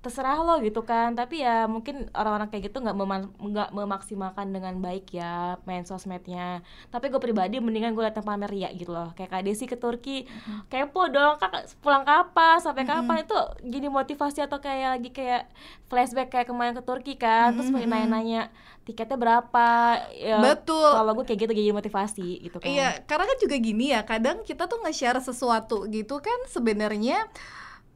terserah 0.00 0.40
lo 0.40 0.56
gitu 0.64 0.80
kan. 0.82 1.12
Tapi 1.12 1.44
ya 1.44 1.68
mungkin 1.68 2.08
orang-orang 2.16 2.48
kayak 2.48 2.72
gitu 2.72 2.80
nggak 2.80 2.96
nggak 3.36 3.70
memaksimalkan 3.76 4.48
dengan 4.48 4.80
baik 4.80 5.12
ya 5.12 5.60
main 5.68 5.84
sosmednya. 5.84 6.64
Tapi 6.88 7.12
gue 7.12 7.20
pribadi 7.20 7.60
mendingan 7.60 7.92
gue 7.92 8.04
datang 8.04 8.24
pamer 8.24 8.48
ya 8.52 8.68
gitu 8.72 8.92
loh. 8.92 9.12
Kayak 9.12 9.30
kak 9.36 9.42
Desi 9.44 9.64
ke 9.68 9.76
Turki 9.76 10.24
mm-hmm. 10.24 10.72
kepo 10.72 11.08
dong 11.12 11.36
kak 11.36 11.68
pulang 11.84 12.02
kapan? 12.08 12.56
Sampai 12.58 12.88
mm-hmm. 12.88 13.06
kapan? 13.06 13.16
Itu 13.28 13.38
gini 13.68 13.88
motivasi 13.92 14.40
atau 14.44 14.58
kayak 14.58 15.00
lagi 15.00 15.10
kayak 15.12 15.52
flashback 15.92 16.32
kayak 16.32 16.48
kemarin 16.48 16.72
ke 16.72 16.82
Turki 16.82 17.14
kan. 17.20 17.52
Mm-hmm. 17.52 17.56
terus 17.60 17.68
pengen 17.68 17.90
nanya-nanya 17.92 18.42
tiketnya 18.88 19.20
berapa? 19.20 19.68
Ya, 20.16 20.40
betul. 20.40 20.90
kalau 20.96 21.12
gue 21.12 21.24
kayak 21.28 21.40
gitu 21.44 21.52
jadi 21.52 21.76
motivasi 21.76 22.28
gitu 22.48 22.56
kan. 22.56 22.72
Iya 22.72 23.04
karena 23.04 23.28
kan 23.28 23.36
juga 23.36 23.56
gini 23.60 23.92
ya 23.92 24.00
kadang 24.08 24.40
kita 24.48 24.64
tuh 24.64 24.80
nge-share 24.80 25.20
sesuatu 25.20 25.84
gitu 25.92 26.24
kan 26.24 26.48
sebenarnya 26.48 27.28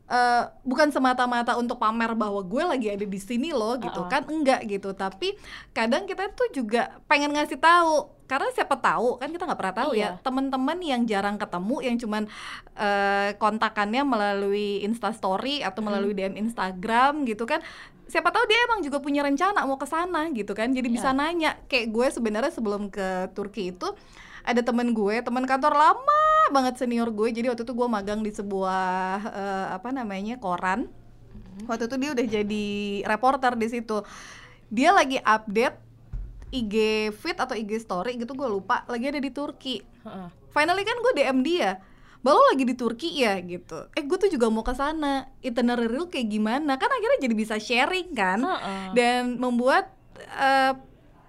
uh, 0.08 0.50
bukan 0.64 0.92
semata-mata 0.92 1.56
untuk 1.56 1.80
pamer 1.80 2.12
bahwa 2.16 2.40
gue 2.44 2.62
lagi 2.64 2.88
ada 2.92 3.06
di 3.06 3.20
sini 3.20 3.50
loh 3.54 3.76
gitu 3.80 4.04
uh 4.04 4.06
-uh. 4.06 4.10
kan? 4.12 4.22
Enggak 4.28 4.66
gitu. 4.68 4.92
Tapi 4.92 5.36
kadang 5.72 6.04
kita 6.04 6.32
tuh 6.32 6.48
juga 6.52 7.00
pengen 7.08 7.32
ngasih 7.32 7.60
tahu. 7.60 8.12
Karena 8.24 8.48
siapa 8.56 8.80
tahu 8.80 9.20
kan 9.20 9.28
kita 9.28 9.44
nggak 9.44 9.60
pernah 9.60 9.76
tahu 9.84 9.92
ya, 9.92 10.00
iya. 10.00 10.10
ya 10.16 10.24
teman-teman 10.24 10.80
yang 10.80 11.04
jarang 11.04 11.36
ketemu 11.36 11.76
yang 11.84 11.96
cuman 12.00 12.22
uh, 12.72 13.36
kontakannya 13.36 14.00
melalui 14.00 14.80
instastory 14.80 15.60
atau 15.60 15.84
melalui 15.84 16.16
DM 16.16 16.40
Instagram 16.40 17.28
gitu 17.28 17.44
kan? 17.44 17.60
Siapa 18.08 18.32
tahu 18.32 18.48
dia 18.48 18.56
emang 18.64 18.80
juga 18.80 19.00
punya 19.04 19.20
rencana 19.20 19.68
mau 19.68 19.76
ke 19.76 19.84
sana 19.84 20.32
gitu 20.32 20.56
kan? 20.56 20.72
Jadi 20.72 20.88
yeah. 20.88 20.96
bisa 20.96 21.08
nanya. 21.12 21.52
Kayak 21.68 21.92
gue 21.92 22.06
sebenarnya 22.16 22.52
sebelum 22.52 22.88
ke 22.88 23.28
Turki 23.36 23.76
itu 23.76 23.92
ada 24.44 24.60
temen 24.60 24.92
gue 24.92 25.24
teman 25.24 25.48
kantor 25.48 25.72
lama 25.72 26.23
banget 26.52 26.74
senior 26.80 27.08
gue 27.12 27.28
jadi 27.32 27.52
waktu 27.52 27.62
itu 27.64 27.74
gue 27.76 27.88
magang 27.88 28.20
di 28.20 28.32
sebuah 28.32 29.16
uh, 29.24 29.66
apa 29.76 29.88
namanya 29.94 30.36
koran 30.36 30.88
hmm. 30.88 31.70
waktu 31.70 31.86
itu 31.86 31.96
dia 32.00 32.10
udah 32.12 32.26
jadi 32.26 32.66
reporter 33.06 33.52
di 33.56 33.68
situ 33.70 34.02
dia 34.68 34.90
lagi 34.92 35.20
update 35.22 35.76
IG 36.54 36.74
feed 37.16 37.38
atau 37.38 37.54
IG 37.54 37.82
story 37.82 38.18
gitu 38.20 38.36
gue 38.36 38.48
lupa 38.48 38.84
lagi 38.86 39.10
ada 39.10 39.20
di 39.20 39.30
Turki 39.32 39.80
finally 40.52 40.84
kan 40.86 40.96
gue 41.00 41.12
DM 41.18 41.40
dia 41.42 41.80
Balu 42.24 42.40
lagi 42.56 42.64
di 42.64 42.72
Turki 42.72 43.20
ya 43.20 43.36
gitu. 43.44 43.84
Eh 43.92 44.00
gue 44.00 44.16
tuh 44.16 44.32
juga 44.32 44.48
mau 44.48 44.64
ke 44.64 44.72
sana. 44.72 45.28
Itinerary 45.44 45.92
lu 45.92 46.08
kayak 46.08 46.32
gimana? 46.32 46.80
Kan 46.80 46.88
akhirnya 46.88 47.20
jadi 47.20 47.34
bisa 47.36 47.60
sharing 47.60 48.16
kan. 48.16 48.40
Uh 48.40 48.56
-uh. 48.56 48.88
Dan 48.96 49.36
membuat 49.36 49.92
uh, 50.32 50.72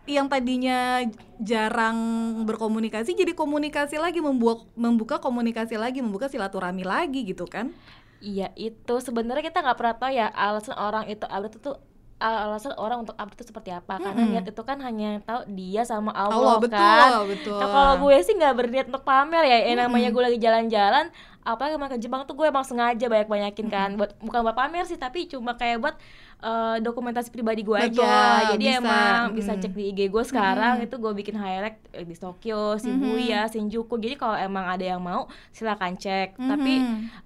yang 0.05 0.29
tadinya 0.29 1.01
jarang 1.41 1.97
berkomunikasi 2.45 3.17
jadi 3.17 3.33
komunikasi 3.33 3.97
lagi 3.97 4.21
membuka 4.21 4.69
membuka 4.77 5.15
komunikasi 5.17 5.81
lagi 5.81 6.05
membuka 6.05 6.29
silaturahmi 6.29 6.85
lagi 6.85 7.25
gitu 7.25 7.49
kan? 7.49 7.73
Iya 8.21 8.53
itu. 8.53 8.95
Sebenarnya 9.01 9.43
kita 9.43 9.65
nggak 9.65 9.77
pernah 9.77 9.95
tahu 9.97 10.11
ya 10.13 10.27
alasan 10.29 10.77
orang 10.77 11.09
itu 11.09 11.25
update 11.25 11.57
itu 11.57 11.71
alasan 12.15 12.73
orang 12.79 13.03
untuk 13.03 13.17
update 13.19 13.43
itu 13.43 13.45
seperti 13.51 13.69
apa. 13.73 13.99
Karena 13.99 14.23
-hmm. 14.23 14.31
niat 14.37 14.45
itu 14.47 14.63
kan 14.63 14.77
hanya 14.79 15.19
tahu 15.25 15.41
dia 15.51 15.83
sama 15.83 16.15
Allah, 16.15 16.37
Allah 16.37 16.57
betul, 16.61 16.77
kan. 16.77 17.09
betul. 17.27 17.59
Nah, 17.59 17.67
kalau 17.69 17.93
gue 18.07 18.15
sih 18.23 18.33
nggak 18.37 18.55
berniat 18.55 18.85
untuk 18.87 19.03
pamer 19.03 19.43
ya, 19.45 19.57
ya 19.67 19.73
namanya 19.75 20.09
gue 20.13 20.23
lagi 20.23 20.39
jalan-jalan 20.39 21.11
apalagi 21.45 21.77
kemarin 21.77 21.93
ke 21.93 22.01
Jepang 22.01 22.21
tuh 22.25 22.33
gue 22.33 22.49
emang 22.49 22.65
sengaja 22.65 23.05
banyak 23.05 23.29
banyakin 23.29 23.67
kan 23.69 23.89
buat 24.01 24.17
bukan 24.17 24.41
buat 24.41 24.57
pamer 24.57 24.89
sih 24.89 24.97
tapi 24.97 25.29
cuma 25.29 25.53
kayak 25.53 25.77
buat 25.77 25.95
uh, 26.41 26.77
dokumentasi 26.81 27.29
pribadi 27.31 27.61
gue 27.63 27.77
aja 27.77 28.51
jadi 28.55 28.65
bisa. 28.65 28.79
emang 28.81 29.19
hmm. 29.31 29.35
bisa 29.37 29.51
cek 29.55 29.73
di 29.75 29.83
IG 29.93 29.99
gue 30.11 30.23
sekarang 30.25 30.81
hmm. 30.81 30.85
itu 30.89 30.95
gue 30.97 31.13
bikin 31.15 31.35
highlight 31.37 31.77
eh, 31.95 32.03
di 32.03 32.15
Tokyo 32.17 32.75
Shibuya 32.75 33.45
hmm. 33.45 33.51
Shinjuku 33.51 33.95
jadi 34.01 34.15
kalau 34.19 34.35
emang 34.35 34.65
ada 34.67 34.83
yang 34.83 35.01
mau 35.01 35.29
silakan 35.55 35.95
cek 35.95 36.35
hmm. 36.35 36.49
tapi 36.49 36.73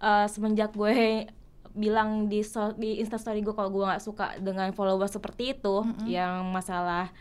uh, 0.03 0.25
semenjak 0.29 0.73
gue 0.75 1.25
bilang 1.77 2.27
di 2.27 2.41
so 2.41 2.73
di 2.75 2.99
instastory 2.99 3.45
gue 3.45 3.53
kalau 3.53 3.69
gue 3.71 3.85
nggak 3.85 4.03
suka 4.03 4.35
dengan 4.41 4.73
follower 4.73 5.07
seperti 5.07 5.55
itu 5.55 5.85
hmm. 5.85 6.05
yang 6.09 6.49
masalah 6.49 7.13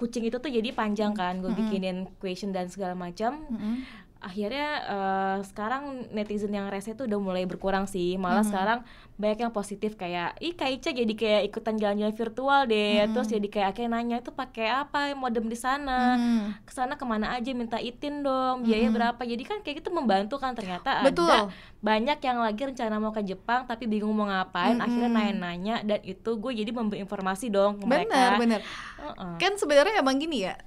kucing 0.00 0.24
itu 0.24 0.40
tuh 0.40 0.48
jadi 0.48 0.72
panjang 0.72 1.12
kan 1.12 1.44
gue 1.44 1.52
bikinin 1.52 2.08
question 2.16 2.56
dan 2.56 2.72
segala 2.72 2.96
macam 2.96 3.44
hmm 3.48 4.08
akhirnya 4.20 4.68
uh, 4.84 5.38
sekarang 5.40 6.12
netizen 6.12 6.52
yang 6.52 6.68
rese 6.68 6.92
tuh 6.92 7.08
udah 7.08 7.16
mulai 7.16 7.48
berkurang 7.48 7.88
sih 7.88 8.20
malah 8.20 8.44
hmm. 8.44 8.50
sekarang 8.52 8.78
banyak 9.20 9.48
yang 9.48 9.52
positif 9.52 9.96
kayak 9.96 10.36
ih 10.40 10.52
kak 10.52 10.80
Ica 10.80 10.90
jadi 10.92 11.12
kayak 11.12 11.42
ikutan 11.52 11.76
jalan-jalan 11.76 12.12
virtual 12.12 12.60
deh 12.68 13.04
hmm. 13.04 13.12
terus 13.16 13.28
jadi 13.32 13.48
kayak 13.48 13.68
akhirnya 13.72 13.90
nanya 13.96 14.16
itu 14.20 14.32
pakai 14.32 14.68
apa 14.68 15.12
modem 15.16 15.48
di 15.48 15.56
sana 15.56 16.16
hmm. 16.20 16.64
ke 16.68 16.72
sana 16.72 17.00
ke 17.00 17.04
mana 17.04 17.32
aja 17.36 17.52
minta 17.56 17.80
itin 17.80 18.20
dong 18.20 18.64
biaya 18.64 18.88
hmm. 18.88 18.96
berapa 18.96 19.22
jadi 19.24 19.42
kan 19.44 19.58
kayak 19.64 19.84
gitu 19.84 19.88
membantu 19.92 20.36
kan 20.36 20.52
ternyata 20.52 21.04
Betul. 21.04 21.28
ada 21.28 21.48
banyak 21.80 22.20
yang 22.20 22.38
lagi 22.44 22.60
rencana 22.60 23.00
mau 23.00 23.12
ke 23.12 23.24
Jepang 23.24 23.64
tapi 23.64 23.88
bingung 23.88 24.12
mau 24.12 24.28
ngapain 24.28 24.76
hmm. 24.76 24.84
akhirnya 24.84 25.10
nanya-nanya 25.12 25.76
dan 25.84 26.00
itu 26.04 26.30
gue 26.36 26.52
jadi 26.60 26.70
memberi 26.76 27.00
informasi 27.00 27.48
dong 27.48 27.80
ke 27.80 27.88
mereka 27.88 28.12
bener 28.12 28.30
bener 28.36 28.60
uh 29.00 29.16
-uh. 29.16 29.36
kan 29.40 29.56
sebenarnya 29.56 30.00
emang 30.00 30.20
gini 30.20 30.44
ya 30.44 30.60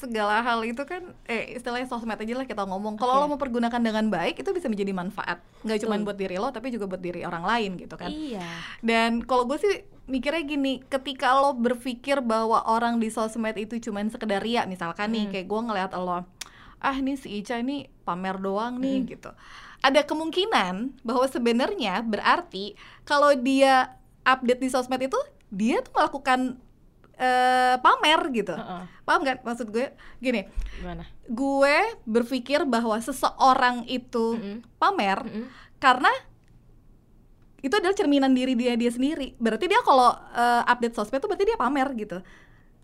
segala 0.00 0.44
hal 0.44 0.60
itu 0.66 0.82
kan 0.84 1.16
eh 1.24 1.56
istilahnya 1.56 1.88
sosmed 1.88 2.18
aja 2.20 2.34
lah 2.36 2.44
kita 2.44 2.68
ngomong 2.68 2.97
kalau 2.98 3.14
okay. 3.16 3.22
lo 3.24 3.32
mau 3.32 3.40
pergunakan 3.40 3.80
dengan 3.80 4.10
baik 4.10 4.42
itu 4.42 4.50
bisa 4.50 4.66
menjadi 4.66 4.92
manfaat 4.92 5.38
nggak 5.62 5.78
cuma 5.86 5.96
buat 6.02 6.18
diri 6.18 6.36
lo 6.36 6.50
tapi 6.50 6.74
juga 6.74 6.90
buat 6.90 7.00
diri 7.00 7.22
orang 7.22 7.46
lain 7.46 7.70
gitu 7.78 7.94
kan 7.94 8.10
iya 8.10 8.46
dan 8.84 9.22
kalau 9.22 9.46
gue 9.46 9.56
sih 9.56 9.86
mikirnya 10.10 10.42
gini 10.42 10.82
ketika 10.84 11.38
lo 11.38 11.54
berpikir 11.54 12.18
bahwa 12.20 12.64
orang 12.66 12.98
di 12.98 13.08
sosmed 13.08 13.54
itu 13.56 13.78
cuma 13.78 14.02
sekedar 14.10 14.42
ria 14.42 14.66
misalkan 14.66 15.14
nih 15.14 15.24
hmm. 15.28 15.32
kayak 15.32 15.46
gue 15.46 15.60
ngeliat 15.70 15.92
lo 15.96 16.26
ah 16.78 16.96
nih 16.98 17.16
si 17.18 17.42
Ica 17.42 17.58
ini 17.58 17.90
pamer 18.06 18.38
doang 18.38 18.78
nih 18.78 19.02
hmm. 19.02 19.08
gitu 19.08 19.30
ada 19.78 20.02
kemungkinan 20.02 21.02
bahwa 21.06 21.26
sebenarnya 21.30 22.02
berarti 22.02 22.74
kalau 23.06 23.30
dia 23.34 23.94
update 24.26 24.60
di 24.60 24.68
sosmed 24.70 25.02
itu 25.02 25.18
dia 25.48 25.80
tuh 25.80 25.94
melakukan 25.94 26.60
uh, 27.18 27.76
pamer 27.82 28.20
gitu. 28.32 28.54
Uh 28.54 28.62
-uh. 28.62 28.82
Paham 29.02 29.22
kan 29.26 29.36
maksud 29.42 29.68
gue? 29.68 29.90
Gini. 30.22 30.46
Gimana? 30.78 31.04
Gue 31.26 31.76
berpikir 32.06 32.64
bahwa 32.64 32.96
seseorang 33.02 33.84
itu 33.90 34.38
mm 34.38 34.40
-hmm. 34.40 34.56
pamer 34.78 35.18
mm 35.26 35.30
-hmm. 35.30 35.44
karena 35.82 36.10
itu 37.58 37.74
adalah 37.74 37.94
cerminan 37.94 38.30
diri 38.30 38.54
dia 38.54 38.78
dia 38.78 38.90
sendiri. 38.94 39.34
Berarti 39.36 39.66
dia 39.66 39.82
kalau 39.82 40.14
uh, 40.14 40.62
update 40.64 40.94
sosmed 40.94 41.18
itu 41.18 41.26
berarti 41.26 41.46
dia 41.46 41.58
pamer 41.58 41.88
gitu. 41.98 42.18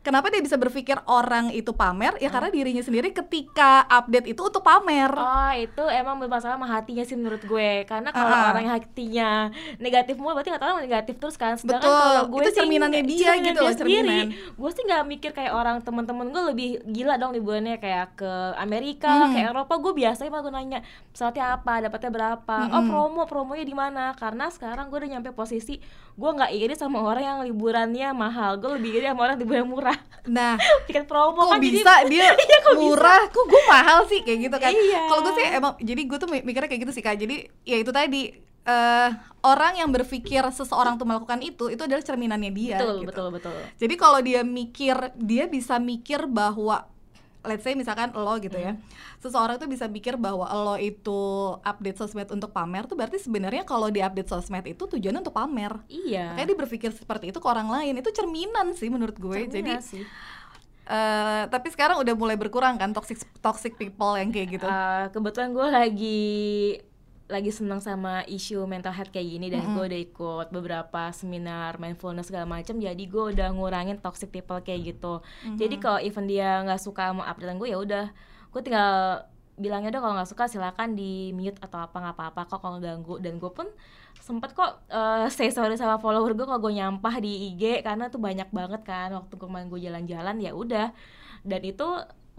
Kenapa 0.04 0.28
dia 0.28 0.44
bisa 0.44 0.60
berpikir 0.60 1.00
orang 1.08 1.48
itu 1.48 1.72
pamer? 1.72 2.20
Ya 2.20 2.28
hmm. 2.28 2.34
karena 2.36 2.48
dirinya 2.52 2.84
sendiri 2.84 3.08
ketika 3.16 3.88
update 3.88 4.36
itu 4.36 4.40
untuk 4.44 4.60
pamer. 4.60 5.08
Oh, 5.16 5.52
itu 5.56 5.80
emang 5.88 6.20
bermasalah 6.20 6.60
sama 6.60 6.68
hatinya 6.68 7.08
sih 7.08 7.16
menurut 7.16 7.40
gue. 7.40 7.88
Karena 7.88 8.12
kalau 8.12 8.36
uh. 8.36 8.52
orang 8.52 8.68
hatinya 8.68 9.48
negatif 9.80 10.20
mulu 10.20 10.36
berarti 10.36 10.52
nggak 10.52 10.60
tahu 10.60 10.76
negatif 10.84 11.14
terus 11.16 11.40
kan. 11.40 11.56
Sedangkan 11.56 11.88
kalau 11.88 12.22
gue 12.28 12.40
itu 12.44 12.52
cerminannya 12.52 13.00
sih, 13.00 13.16
dia 13.16 13.32
gitu 13.40 13.60
loh, 13.64 13.72
cerminan. 13.72 14.26
Gue 14.60 14.70
sih 14.76 14.84
nggak 14.84 15.02
mikir 15.08 15.30
kayak 15.32 15.56
orang 15.56 15.80
temen-temen 15.80 16.28
gue 16.28 16.42
lebih 16.52 16.68
gila 16.84 17.16
dong 17.16 17.32
liburannya 17.32 17.80
kayak 17.80 18.20
ke 18.20 18.32
Amerika, 18.60 19.08
hmm. 19.08 19.32
kayak 19.32 19.48
Eropa. 19.56 19.74
Gue 19.80 19.92
biasanya 20.04 20.28
malah 20.28 20.44
gue 20.44 20.52
nanya 20.52 20.78
pesawatnya 21.16 21.44
apa, 21.56 21.72
dapatnya 21.88 22.10
berapa. 22.12 22.56
Hmm. 22.60 22.76
Oh, 22.76 22.82
promo, 22.92 23.22
promonya 23.24 23.64
di 23.64 23.72
mana? 23.72 24.12
Karena 24.20 24.52
sekarang 24.52 24.92
gue 24.92 25.00
udah 25.00 25.10
nyampe 25.16 25.32
posisi 25.32 25.80
gue 26.14 26.30
nggak 26.30 26.52
iri 26.54 26.74
sama 26.76 27.00
orang 27.00 27.24
yang 27.24 27.38
liburannya 27.48 28.12
mahal. 28.12 28.60
Gue 28.60 28.76
lebih 28.76 29.00
iri 29.00 29.08
sama 29.08 29.32
orang 29.32 29.40
liburan 29.40 29.64
murah 29.64 29.93
Nah, 30.24 30.56
tiket 30.88 31.04
promo 31.04 31.36
kok 31.36 31.52
kan 31.52 31.60
bisa 31.60 32.00
jadi, 32.08 32.08
dia 32.08 32.26
iya, 32.48 32.58
kok 32.64 32.80
murah, 32.80 33.28
bisa? 33.28 33.34
kok 33.36 33.44
gue 33.44 33.62
mahal 33.68 33.98
sih 34.08 34.24
kayak 34.24 34.38
gitu 34.48 34.56
kan. 34.56 34.72
Iya. 34.72 35.00
Kalau 35.04 35.20
gue 35.20 35.34
sih 35.36 35.46
emang 35.52 35.72
jadi 35.76 36.00
gue 36.00 36.18
tuh 36.18 36.28
mikirnya 36.32 36.68
kayak 36.72 36.82
gitu 36.88 36.92
sih 36.96 37.04
Kak. 37.04 37.20
Jadi 37.20 37.36
ya 37.68 37.76
itu 37.76 37.92
tadi 37.92 38.32
uh, 38.64 39.10
orang 39.44 39.80
yang 39.80 39.90
berpikir 39.92 40.40
seseorang 40.50 40.96
tuh 40.96 41.04
melakukan 41.04 41.40
itu 41.44 41.68
itu 41.68 41.82
adalah 41.84 42.00
cerminannya 42.00 42.52
dia 42.52 42.80
betul 42.80 42.96
gitu. 43.04 43.08
betul 43.12 43.28
betul 43.36 43.56
jadi 43.76 43.94
kalau 44.00 44.20
dia 44.24 44.40
mikir 44.42 44.96
dia 45.16 45.44
bisa 45.46 45.76
mikir 45.76 46.24
bahwa 46.24 46.88
let's 47.44 47.62
say 47.62 47.76
misalkan 47.76 48.10
lo 48.16 48.34
gitu 48.40 48.56
ya. 48.56 48.74
Hmm. 48.74 48.82
Seseorang 49.20 49.60
tuh 49.60 49.68
bisa 49.68 49.84
mikir 49.86 50.16
bahwa 50.16 50.48
lo 50.50 50.76
itu 50.80 51.54
update 51.60 52.00
sosmed 52.00 52.28
untuk 52.32 52.50
pamer 52.50 52.88
tuh 52.88 52.96
berarti 52.96 53.20
sebenarnya 53.20 53.62
kalau 53.68 53.92
di 53.92 54.00
update 54.00 54.28
sosmed 54.32 54.64
itu 54.64 54.88
tujuannya 54.88 55.20
untuk 55.20 55.36
pamer. 55.36 55.72
Iya. 55.86 56.34
Kayak 56.34 56.46
dia 56.48 56.58
berpikir 56.58 56.90
seperti 56.96 57.30
itu 57.30 57.38
ke 57.38 57.48
orang 57.48 57.68
lain. 57.68 58.00
Itu 58.00 58.10
cerminan 58.10 58.72
sih 58.74 58.88
menurut 58.88 59.16
gue. 59.20 59.46
Cerminan 59.46 59.78
Jadi 59.78 59.84
sih. 59.84 60.04
Uh, 60.84 61.48
tapi 61.48 61.72
sekarang 61.72 61.96
udah 62.04 62.12
mulai 62.12 62.36
berkurang 62.36 62.76
kan 62.76 62.92
toxic 62.92 63.16
toxic 63.40 63.72
people 63.80 64.16
yang 64.20 64.28
kayak 64.28 64.60
gitu. 64.60 64.68
Uh, 64.68 65.08
kebetulan 65.12 65.56
gue 65.56 65.68
lagi 65.72 66.28
lagi 67.24 67.48
seneng 67.48 67.80
sama 67.80 68.20
isu 68.28 68.68
mental 68.68 68.92
health 68.92 69.08
kayak 69.08 69.24
gini 69.24 69.48
dan 69.48 69.64
mm 69.64 69.66
-hmm. 69.72 69.76
gue 69.80 69.84
udah 69.88 70.00
ikut 70.12 70.46
beberapa 70.52 71.02
seminar 71.16 71.80
mindfulness 71.80 72.28
segala 72.28 72.44
macam 72.44 72.76
jadi 72.76 73.00
gue 73.00 73.24
udah 73.32 73.48
ngurangin 73.56 73.96
toxic 73.96 74.28
people 74.28 74.60
kayak 74.60 74.92
gitu. 74.92 75.24
Mm 75.24 75.24
-hmm. 75.24 75.56
jadi 75.56 75.76
kalau 75.80 75.98
even 76.04 76.28
dia 76.28 76.60
nggak 76.68 76.80
suka 76.84 77.16
mau 77.16 77.24
updatean 77.24 77.56
gue 77.56 77.68
ya 77.72 77.78
udah. 77.80 78.06
Gue 78.52 78.60
tinggal 78.60 79.24
bilangnya 79.56 79.94
udah 79.96 80.02
kalau 80.04 80.14
nggak 80.20 80.30
suka 80.30 80.44
silakan 80.50 80.98
di 80.98 81.32
mute 81.32 81.56
atau 81.64 81.80
apa 81.80 81.96
nggak 81.96 82.16
apa-apa 82.20 82.40
kok 82.44 82.60
kalau 82.60 82.76
ganggu. 82.76 83.16
Dan 83.16 83.40
gue 83.40 83.48
pun 83.48 83.72
sempet 84.20 84.52
kok 84.52 84.84
uh, 84.92 85.24
say 85.32 85.48
sorry 85.48 85.80
sama 85.80 85.96
follower 85.96 86.36
gue 86.36 86.44
kalau 86.44 86.60
gue 86.60 86.76
nyampah 86.76 87.24
di 87.24 87.52
IG 87.52 87.80
karena 87.80 88.12
tuh 88.12 88.20
banyak 88.20 88.52
banget 88.52 88.84
kan 88.84 89.16
waktu 89.16 89.34
kemarin 89.40 89.72
gue 89.72 89.80
jalan-jalan 89.80 90.36
ya 90.44 90.52
udah. 90.52 90.92
Dan 91.40 91.60
itu 91.64 91.88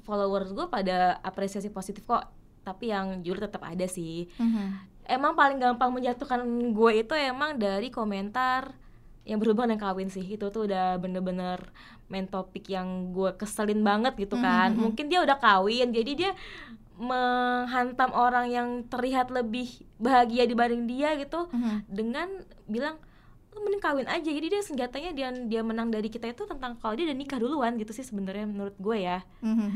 followers 0.06 0.54
gue 0.54 0.70
pada 0.70 1.18
apresiasi 1.26 1.74
positif 1.74 2.06
kok 2.06 2.45
tapi 2.66 2.90
yang 2.90 3.22
jujur 3.22 3.38
tetap 3.38 3.62
ada 3.62 3.86
sih 3.86 4.26
mm-hmm. 4.42 4.68
emang 5.06 5.38
paling 5.38 5.62
gampang 5.62 5.94
menjatuhkan 5.94 6.42
gue 6.74 6.92
itu 7.06 7.14
emang 7.14 7.62
dari 7.62 7.94
komentar 7.94 8.74
yang 9.26 9.42
berhubungan 9.42 9.74
dengan 9.74 9.90
kawin 9.90 10.10
sih 10.10 10.22
itu 10.22 10.46
tuh 10.54 10.70
udah 10.70 11.02
bener-bener 11.02 11.58
main 12.10 12.30
topik 12.30 12.70
yang 12.70 13.10
gue 13.10 13.34
keselin 13.34 13.82
banget 13.82 14.14
gitu 14.22 14.38
kan 14.38 14.70
mm 14.70 14.78
-hmm. 14.78 14.84
mungkin 14.86 15.06
dia 15.10 15.26
udah 15.26 15.38
kawin 15.42 15.90
jadi 15.90 16.12
dia 16.14 16.32
menghantam 16.96 18.14
orang 18.14 18.48
yang 18.48 18.68
terlihat 18.88 19.34
lebih 19.34 19.68
bahagia 19.98 20.46
dibanding 20.46 20.86
dia 20.86 21.18
gitu 21.18 21.50
mm 21.50 21.58
-hmm. 21.58 21.78
dengan 21.90 22.28
bilang 22.70 23.02
lu 23.56 23.64
mending 23.66 23.82
kawin 23.84 24.08
aja 24.08 24.30
jadi 24.30 24.48
dia 24.52 24.62
senjatanya 24.62 25.12
dia 25.16 25.30
dia 25.34 25.62
menang 25.66 25.90
dari 25.90 26.12
kita 26.12 26.30
itu 26.30 26.46
tentang 26.46 26.78
kalau 26.78 26.94
dia 26.94 27.10
udah 27.10 27.18
nikah 27.18 27.40
duluan 27.42 27.80
gitu 27.82 27.96
sih 27.96 28.06
sebenarnya 28.06 28.46
menurut 28.46 28.78
gue 28.78 28.98
ya 29.02 29.26
mm 29.42 29.56
-hmm. 29.56 29.70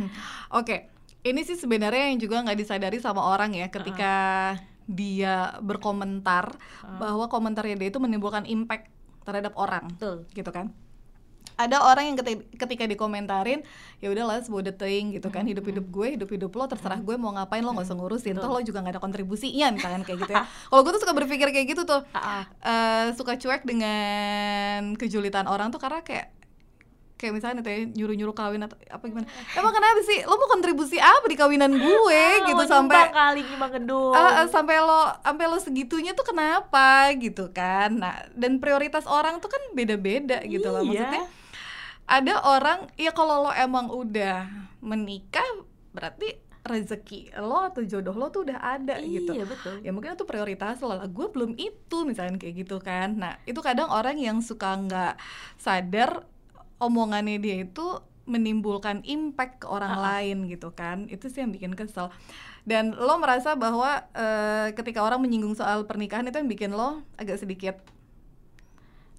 oke 0.53 0.67
okay. 0.67 0.79
Ini 1.23 1.41
sih 1.43 1.59
sebenarnya 1.59 2.15
yang 2.15 2.19
juga 2.19 2.39
nggak 2.43 2.59
disadari 2.59 2.97
sama 3.03 3.27
orang 3.27 3.51
ya 3.51 3.67
ketika 3.67 4.13
uh 4.55 4.59
-uh. 4.59 4.87
dia 4.87 5.35
berkomentar 5.59 6.55
uh. 6.55 6.97
bahwa 6.99 7.27
komentarnya 7.27 7.75
dia 7.75 7.91
itu 7.91 7.99
menimbulkan 7.99 8.47
impact 8.47 8.87
terhadap 9.27 9.53
orang 9.59 9.91
Betul. 9.93 10.25
gitu 10.31 10.49
kan. 10.49 10.71
Ada 11.59 11.83
orang 11.83 12.15
yang 12.15 12.17
ketika 12.55 12.87
dikomentarin 12.87 13.67
ya 13.99 14.07
udahlah 14.07 14.39
sebuah 14.39 14.71
deting 14.71 15.19
gitu 15.19 15.27
kan. 15.27 15.43
Hidup 15.43 15.67
hidup 15.67 15.91
gue 15.91 16.15
hidup 16.15 16.31
hidup 16.31 16.55
lo 16.55 16.71
terserah 16.71 17.03
gue 17.03 17.19
mau 17.19 17.35
ngapain 17.35 17.59
lo 17.59 17.75
nggak 17.75 17.83
usah 17.83 17.99
ngurusin 17.99 18.39
toh 18.39 18.47
lo 18.47 18.63
juga 18.63 18.79
nggak 18.79 18.95
ada 18.95 19.03
kontribusinya 19.03 19.75
misalkan 19.75 20.07
kayak 20.07 20.23
gitu 20.23 20.31
ya. 20.31 20.47
Kalau 20.71 20.81
gue 20.87 20.91
tuh 20.95 21.03
suka 21.03 21.11
berpikir 21.11 21.51
kayak 21.51 21.67
gitu 21.67 21.83
tuh. 21.83 22.07
Uh, 22.15 23.11
suka 23.19 23.35
cuek 23.35 23.67
dengan 23.67 24.95
kejulitan 24.95 25.51
orang 25.51 25.67
tuh 25.67 25.83
karena 25.83 25.99
kayak 25.99 26.38
kayak 27.19 27.35
misalnya 27.35 27.59
ya, 27.67 27.83
nyuruh-nyuruh 27.91 28.31
kawin 28.31 28.63
atau 28.63 28.79
apa 28.87 29.03
gimana 29.03 29.27
emang 29.59 29.75
kenapa 29.75 29.99
sih 30.07 30.23
lo 30.23 30.39
mau 30.39 30.47
kontribusi 30.47 30.97
apa 31.03 31.27
di 31.27 31.35
kawinan 31.35 31.75
gue 31.75 32.23
ah, 32.39 32.47
gitu 32.47 32.63
sampai 32.63 33.11
kali 33.11 33.43
gedung 33.43 34.15
uh, 34.15 34.39
uh, 34.41 34.47
sampai 34.47 34.79
lo 34.79 35.11
sampai 35.19 35.45
lo 35.51 35.57
segitunya 35.59 36.15
tuh 36.15 36.23
kenapa 36.23 37.11
gitu 37.19 37.51
kan 37.51 37.91
nah 37.99 38.23
dan 38.39 38.63
prioritas 38.63 39.03
orang 39.03 39.43
tuh 39.43 39.51
kan 39.51 39.59
beda-beda 39.75 40.39
gitu 40.47 40.71
loh 40.71 40.79
iya. 40.79 40.87
maksudnya 40.87 41.23
ada 42.09 42.33
orang 42.47 42.79
ya 42.95 43.11
kalau 43.11 43.45
lo 43.45 43.51
emang 43.51 43.91
udah 43.91 44.47
menikah 44.79 45.45
berarti 45.91 46.39
rezeki 46.63 47.33
lo 47.39 47.65
atau 47.65 47.81
jodoh 47.83 48.13
lo 48.13 48.27
tuh 48.29 48.45
udah 48.45 48.59
ada 48.61 49.01
iya, 49.01 49.23
gitu. 49.23 49.31
betul. 49.41 49.75
Ya 49.81 49.89
mungkin 49.89 50.13
itu 50.13 50.27
prioritas 50.27 50.77
lo. 50.85 50.93
Gue 51.09 51.31
belum 51.31 51.57
itu 51.57 51.97
misalnya 52.05 52.37
kayak 52.37 52.55
gitu 52.67 52.77
kan. 52.77 53.17
Nah 53.17 53.41
itu 53.49 53.57
kadang 53.63 53.89
orang 53.89 54.19
yang 54.21 54.43
suka 54.43 54.77
nggak 54.77 55.15
sadar 55.57 56.29
omongannya 56.79 57.37
dia 57.37 57.67
itu 57.67 57.99
menimbulkan 58.29 59.01
impact 59.09 59.65
ke 59.65 59.67
orang 59.67 59.97
uh 59.97 60.01
lain 60.05 60.45
gitu 60.47 60.69
kan. 60.71 61.09
Itu 61.09 61.27
sih 61.27 61.41
yang 61.41 61.51
bikin 61.51 61.73
kesel. 61.73 62.13
Dan 62.63 62.93
lo 62.93 63.17
merasa 63.17 63.57
bahwa 63.57 64.05
uh, 64.13 64.69
ketika 64.77 65.01
orang 65.01 65.19
menyinggung 65.19 65.57
soal 65.57 65.89
pernikahan 65.89 66.29
itu 66.29 66.37
yang 66.37 66.47
bikin 66.47 66.71
lo 66.77 67.01
agak 67.17 67.41
sedikit 67.41 67.81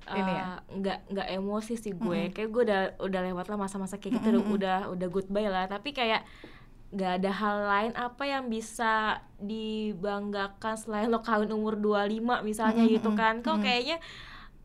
uh, 0.06 0.14
ini 0.14 0.32
ya? 0.32 0.46
Nggak 0.70 0.98
nggak 1.10 1.28
emosi 1.42 1.74
sih 1.74 1.92
gue. 1.92 2.06
Mm 2.06 2.26
-hmm. 2.30 2.34
kayak 2.38 2.48
gue 2.54 2.62
udah 2.70 2.82
udah 3.02 3.20
lewat 3.26 3.46
lah 3.50 3.58
masa-masa 3.58 3.98
kayak 3.98 4.22
gitu 4.22 4.30
mm 4.30 4.40
-hmm. 4.46 4.56
udah 4.56 4.78
udah 4.94 5.08
goodbye 5.10 5.50
lah. 5.50 5.66
Tapi 5.66 5.90
kayak 5.90 6.22
nggak 6.90 7.22
ada 7.22 7.30
hal 7.30 7.56
lain 7.70 7.92
apa 7.94 8.24
yang 8.26 8.50
bisa 8.50 9.22
dibanggakan 9.38 10.74
selain 10.74 11.06
lo 11.06 11.22
kawin 11.22 11.54
umur 11.54 11.78
25 11.78 12.46
misalnya 12.46 12.78
mm 12.78 12.86
-hmm. 12.86 12.94
gitu 13.02 13.10
kan. 13.18 13.34
Kok 13.42 13.58
kayaknya 13.58 13.98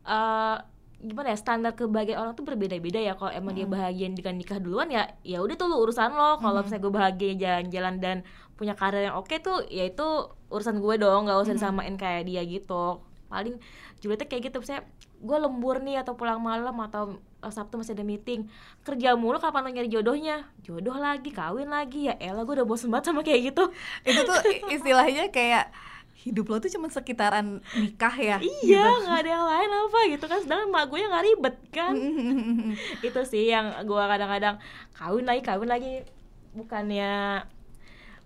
uh, 0.06 0.62
gimana 0.96 1.32
ya 1.32 1.38
standar 1.38 1.76
kebahagiaan 1.76 2.24
orang 2.24 2.32
tuh 2.32 2.48
berbeda-beda 2.48 2.96
ya 2.96 3.12
kalau 3.14 3.28
emang 3.28 3.52
hmm. 3.52 3.60
dia 3.60 3.66
bahagia 3.68 4.06
dengan 4.16 4.34
nikah 4.40 4.58
duluan 4.58 4.88
ya 4.88 5.04
ya 5.20 5.44
udah 5.44 5.54
tuh 5.54 5.68
lu 5.68 5.76
urusan 5.84 6.16
lo 6.16 6.40
kalau 6.40 6.60
hmm. 6.60 6.64
misalnya 6.64 6.82
gue 6.82 6.92
bahagia 6.92 7.32
jalan-jalan 7.36 7.94
dan 8.00 8.16
punya 8.56 8.72
karir 8.72 9.12
yang 9.12 9.16
oke 9.20 9.28
okay 9.28 9.38
tuh 9.44 9.60
ya 9.68 9.84
itu 9.84 10.06
urusan 10.48 10.80
gue 10.80 10.94
dong 10.96 11.28
nggak 11.28 11.36
usah 11.36 11.52
hmm. 11.52 11.60
disamain 11.60 11.94
kayak 12.00 12.24
dia 12.24 12.42
gitu 12.48 13.04
paling 13.28 13.60
Julietnya 14.00 14.28
kayak 14.28 14.42
gitu 14.48 14.56
misalnya 14.64 14.84
gue 15.16 15.38
lembur 15.40 15.76
nih 15.80 16.00
atau 16.00 16.12
pulang 16.16 16.40
malam 16.40 16.76
atau 16.80 17.20
uh, 17.40 17.52
Sabtu 17.52 17.80
masih 17.80 17.96
ada 17.96 18.04
meeting 18.04 18.48
kerja 18.84 19.16
mulu 19.16 19.40
kapan 19.40 19.68
lo 19.68 19.70
nyari 19.72 19.88
jodohnya 19.88 20.48
jodoh 20.64 20.96
lagi 20.96 21.32
kawin 21.32 21.68
lagi 21.72 22.12
ya 22.12 22.14
elah 22.20 22.44
gue 22.44 22.54
udah 22.62 22.68
bosen 22.68 22.92
banget 22.92 23.12
sama 23.12 23.20
kayak 23.24 23.52
gitu 23.52 23.64
itu 24.08 24.20
tuh 24.24 24.38
istilahnya 24.74 25.28
kayak 25.32 25.72
hidup 26.24 26.48
lo 26.48 26.56
tuh 26.58 26.72
cuma 26.72 26.88
sekitaran 26.88 27.60
nikah 27.76 28.16
ya? 28.16 28.36
Iya 28.40 28.82
gitu. 28.84 29.02
nggak 29.04 29.18
gitu. 29.20 29.22
ada 29.26 29.30
yang 29.30 29.46
lain 29.46 29.70
apa 29.70 29.98
gitu 30.08 30.24
kan. 30.24 30.38
Sedangkan 30.40 30.68
mak 30.72 30.84
gue 30.88 30.98
nggak 31.04 31.24
ribet 31.28 31.56
kan? 31.70 31.94
Itu 33.04 33.20
sih 33.28 33.52
yang 33.52 33.72
gue 33.84 34.02
kadang-kadang 34.08 34.56
kawin 34.96 35.26
lagi 35.28 35.42
kawin 35.44 35.68
lagi. 35.68 35.92
Bukannya 36.56 37.44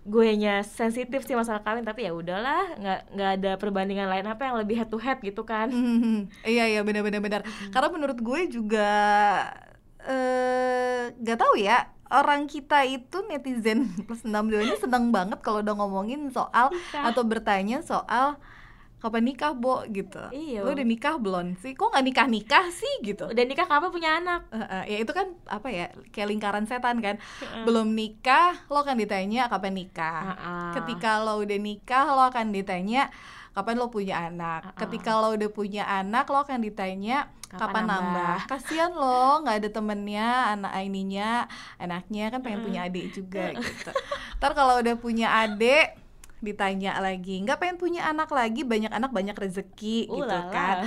gue 0.01 0.27
nya 0.33 0.65
sensitif 0.65 1.21
sih 1.29 1.37
masalah 1.37 1.61
kawin 1.61 1.85
tapi 1.85 2.09
ya 2.09 2.11
udahlah 2.17 2.73
nggak 2.73 2.99
nggak 3.13 3.31
ada 3.37 3.51
perbandingan 3.61 4.09
lain 4.09 4.25
apa 4.25 4.49
yang 4.49 4.57
lebih 4.57 4.81
head 4.81 4.89
to 4.89 4.97
head 4.97 5.21
gitu 5.21 5.45
kan 5.45 5.69
iya 6.41 6.65
iya 6.65 6.81
benar-benar 6.81 7.21
benar. 7.21 7.41
Karena 7.69 7.89
menurut 7.93 8.17
gue 8.17 8.39
juga 8.49 8.89
eh 10.01 11.13
uh, 11.13 11.37
tahu 11.37 11.53
ya 11.61 12.00
orang 12.11 12.45
kita 12.51 12.83
itu 12.83 13.23
netizen 13.31 13.87
plus 14.05 14.27
62 14.27 14.67
ini 14.67 14.75
seneng 14.77 15.09
banget 15.15 15.39
kalau 15.39 15.63
udah 15.63 15.75
ngomongin 15.79 16.27
soal 16.29 16.69
nikah. 16.69 17.07
atau 17.07 17.23
bertanya 17.23 17.79
soal 17.81 18.35
kapan 19.01 19.33
nikah 19.33 19.57
bo 19.57 19.81
gitu. 19.89 20.21
Iya. 20.29 20.61
Lo 20.61 20.77
udah 20.77 20.85
nikah 20.85 21.17
belum 21.17 21.57
sih? 21.57 21.73
Kok 21.73 21.89
nggak 21.89 22.05
nikah 22.05 22.27
nikah 22.29 22.65
sih 22.69 23.01
gitu? 23.01 23.33
Udah 23.33 23.45
nikah 23.49 23.65
kapan 23.65 23.89
punya 23.89 24.21
anak. 24.21 24.45
Uh, 24.53 24.61
uh, 24.61 24.83
ya 24.85 25.01
itu 25.01 25.09
kan 25.09 25.33
apa 25.49 25.73
ya 25.73 25.89
kayak 26.13 26.29
lingkaran 26.29 26.69
setan 26.69 27.01
kan. 27.01 27.17
Uh. 27.41 27.65
belum 27.65 27.97
nikah 27.97 28.61
lo 28.69 28.85
akan 28.85 29.01
ditanya 29.01 29.49
kapan 29.49 29.73
nikah. 29.73 30.21
Uh, 30.21 30.33
uh. 30.37 30.71
ketika 30.77 31.17
lo 31.25 31.41
udah 31.41 31.57
nikah 31.57 32.05
lo 32.13 32.29
akan 32.29 32.53
ditanya 32.53 33.09
kapan 33.51 33.75
lo 33.79 33.87
punya 33.91 34.15
anak? 34.31 34.61
Uh, 34.63 34.69
uh. 34.71 34.77
ketika 34.87 35.11
lo 35.19 35.35
udah 35.35 35.49
punya 35.51 35.83
anak 35.87 36.27
lo 36.31 36.43
akan 36.43 36.59
ditanya 36.63 37.27
kapan, 37.51 37.59
kapan 37.59 37.83
nambah, 37.83 38.07
nambah. 38.07 38.37
kasihan 38.47 38.91
lo 38.95 39.43
nggak 39.43 39.55
ada 39.59 39.69
temennya 39.69 40.29
anak 40.55 40.71
ininya 40.79 41.29
anaknya 41.75 42.25
kan 42.31 42.39
pengen 42.39 42.61
punya 42.63 42.79
adik 42.87 43.05
juga 43.11 43.51
gitu. 43.59 43.91
Ntar 44.39 44.51
kalau 44.55 44.79
udah 44.79 44.95
punya 44.95 45.27
adik 45.43 45.99
ditanya 46.41 46.97
lagi 46.97 47.37
nggak 47.45 47.61
pengen 47.61 47.77
punya 47.77 48.01
anak 48.09 48.33
lagi 48.33 48.65
banyak 48.65 48.89
anak 48.89 49.13
banyak 49.13 49.37
rezeki 49.37 50.09
uh, 50.09 50.15
gitu 50.17 50.37
kan. 50.49 50.77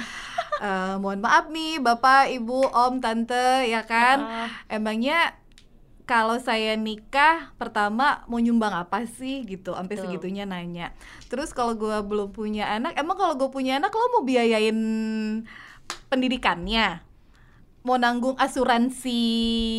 Uh, 0.58 0.94
mohon 0.98 1.22
maaf 1.22 1.50
nih 1.50 1.78
bapak 1.78 2.32
ibu 2.32 2.64
om 2.72 2.98
tante 2.98 3.68
ya 3.68 3.84
kan? 3.84 4.18
Uh. 4.24 4.48
emangnya 4.72 5.36
kalau 6.04 6.36
saya 6.36 6.76
nikah 6.76 7.56
pertama 7.56 8.24
mau 8.28 8.36
nyumbang 8.36 8.76
apa 8.76 9.08
sih 9.08 9.40
gitu 9.48 9.72
sampai 9.72 9.96
segitunya 9.96 10.44
nanya. 10.44 10.92
Terus 11.32 11.56
kalau 11.56 11.72
gue 11.72 11.96
belum 12.04 12.36
punya 12.36 12.68
anak 12.76 12.92
emang 13.00 13.16
kalau 13.16 13.34
gue 13.40 13.48
punya 13.48 13.80
anak 13.80 13.92
lo 13.92 14.20
mau 14.20 14.22
biayain 14.24 14.76
pendidikannya 16.12 17.13
mau 17.84 18.00
nanggung 18.00 18.32
asuransi 18.40 19.20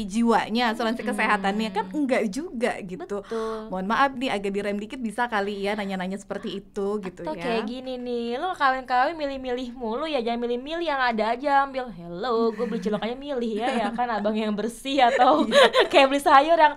jiwanya, 0.05 0.77
asuransi 0.77 1.01
hmm. 1.01 1.09
kesehatannya 1.09 1.69
kan 1.73 1.89
enggak 1.89 2.29
juga 2.29 2.77
gitu. 2.85 3.01
Betul. 3.25 3.65
Mohon 3.73 3.85
maaf 3.89 4.13
nih 4.13 4.29
agak 4.29 4.53
direm 4.53 4.77
dikit 4.77 5.01
bisa 5.01 5.25
kali 5.25 5.65
ya 5.65 5.73
nanya-nanya 5.73 6.21
seperti 6.21 6.61
itu 6.61 7.01
gitu 7.01 7.25
Atau 7.25 7.33
ya. 7.33 7.41
kayak 7.41 7.65
gini 7.65 7.97
nih, 7.97 8.37
lo 8.37 8.53
kawin-kawin 8.53 9.17
milih-milih 9.17 9.73
mulu 9.73 10.05
ya 10.05 10.21
jangan 10.21 10.37
milih-milih 10.45 10.85
yang 10.85 11.01
ada 11.01 11.33
aja 11.33 11.65
ambil. 11.65 11.89
Hello, 11.89 12.53
gue 12.53 12.65
beli 12.69 12.85
cilok 12.85 13.01
aja 13.01 13.17
milih 13.17 13.51
ya 13.57 13.67
ya 13.73 13.89
kan 13.89 14.05
abang 14.13 14.37
yang 14.37 14.53
bersih 14.53 15.01
atau 15.01 15.41
iya. 15.49 15.65
kayak 15.91 16.05
beli 16.13 16.21
sayur 16.21 16.61
yang 16.61 16.73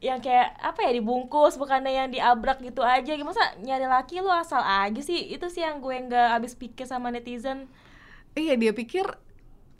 yang 0.00 0.18
kayak 0.24 0.56
apa 0.64 0.80
ya 0.80 0.96
dibungkus 0.96 1.60
bukannya 1.60 1.92
yang 1.92 2.08
diabrak 2.08 2.56
gitu 2.64 2.80
aja. 2.80 3.12
Masa 3.20 3.52
nyari 3.60 3.84
laki 3.84 4.24
lo 4.24 4.32
asal 4.32 4.64
aja 4.64 5.04
sih? 5.04 5.28
Itu 5.28 5.52
sih 5.52 5.60
yang 5.60 5.84
gue 5.84 5.92
nggak 6.08 6.40
habis 6.40 6.56
pikir 6.56 6.88
sama 6.88 7.12
netizen. 7.12 7.68
Iya 8.32 8.56
dia 8.56 8.72
pikir 8.72 9.04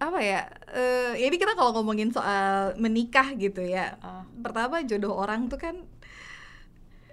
apa 0.00 0.18
ya 0.24 0.48
uh, 0.72 1.12
ini 1.12 1.36
kita 1.36 1.52
kalau 1.52 1.76
ngomongin 1.76 2.08
soal 2.08 2.72
menikah 2.80 3.36
gitu 3.36 3.60
ya 3.60 4.00
uh. 4.00 4.24
pertama 4.40 4.80
jodoh 4.80 5.12
orang 5.12 5.52
tuh 5.52 5.60
kan 5.60 5.76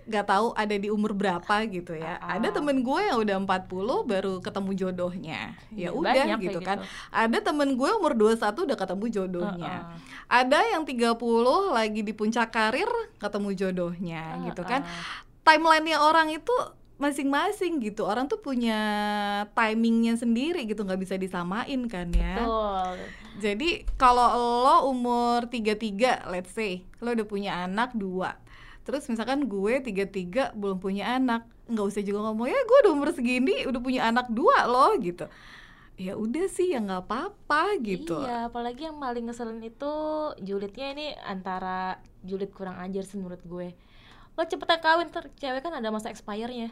nggak 0.07 0.23
tahu 0.23 0.55
ada 0.55 0.75
di 0.79 0.87
umur 0.87 1.11
berapa 1.11 1.67
gitu 1.67 1.91
ya. 1.91 2.15
Uh, 2.23 2.39
Ada 2.39 2.55
temen 2.55 2.79
gue 2.79 3.01
yang 3.03 3.19
udah 3.19 3.35
40 3.43 4.07
baru 4.07 4.33
ketemu 4.39 4.71
jodohnya. 4.71 5.41
Ya 5.75 5.91
udah 5.91 6.39
gitu 6.39 6.63
kan. 6.63 6.79
Gitu. 6.79 7.11
Ada 7.11 7.37
temen 7.43 7.75
gue 7.75 7.91
umur 7.91 8.15
21 8.15 8.39
udah 8.71 8.77
ketemu 8.79 9.05
jodohnya. 9.11 9.75
Uh, 9.83 9.91
uh. 9.91 9.99
Ada 10.31 10.59
yang 10.71 10.87
30 10.87 11.19
lagi 11.75 12.01
di 12.07 12.13
puncak 12.15 12.55
karir 12.55 12.87
ketemu 13.19 13.49
jodohnya 13.51 14.23
uh, 14.39 14.43
gitu 14.47 14.63
kan. 14.63 14.87
Timelinenya 15.43 15.99
orang 15.99 16.31
itu 16.31 16.55
masing-masing 16.97 17.77
gitu. 17.81 18.09
Orang 18.09 18.25
tuh 18.25 18.41
punya 18.41 18.77
timingnya 19.53 20.17
sendiri 20.17 20.65
gitu 20.65 20.81
nggak 20.81 21.01
bisa 21.01 21.15
disamain 21.17 21.85
kan 21.85 22.09
ya. 22.13 22.41
Betul. 22.41 22.93
jadi 23.37 23.69
kalau 24.01 24.27
lo 24.65 24.77
umur 24.89 25.45
33 25.45 26.33
let's 26.33 26.51
say 26.57 26.81
lo 26.99 27.13
udah 27.13 27.27
punya 27.29 27.51
anak 27.69 27.93
dua 27.93 28.41
terus 28.81 29.05
misalkan 29.11 29.45
gue 29.45 29.83
tiga 29.83 30.09
tiga 30.09 30.49
belum 30.57 30.81
punya 30.81 31.19
anak 31.19 31.45
nggak 31.67 31.85
usah 31.85 32.01
juga 32.01 32.23
ngomong 32.23 32.47
ya 32.47 32.55
gue 32.55 32.77
udah 32.87 32.93
umur 32.95 33.11
segini 33.11 33.67
udah 33.67 33.81
punya 33.83 34.09
anak 34.09 34.31
dua 34.31 34.65
lo 34.65 34.95
gitu. 34.97 35.29
Ya 35.97 36.13
udah 36.13 36.45
sih 36.45 36.77
ya 36.77 36.79
nggak 36.81 37.09
apa-apa 37.09 37.81
gitu. 37.81 38.21
Iya 38.21 38.49
apalagi 38.53 38.85
yang 38.85 39.01
paling 39.01 39.27
ngeselin 39.27 39.61
itu 39.65 39.93
julidnya 40.45 40.93
ini 40.93 41.07
antara 41.25 41.97
julid 42.21 42.53
kurang 42.53 42.77
ajar 42.79 43.03
sih 43.05 43.17
menurut 43.17 43.41
gue. 43.43 43.73
Lo 44.37 44.41
cepetan 44.45 44.79
kawin 44.79 45.09
ter 45.09 45.29
cewek 45.35 45.61
kan 45.61 45.73
ada 45.73 45.89
masa 45.89 46.13
expirednya 46.13 46.71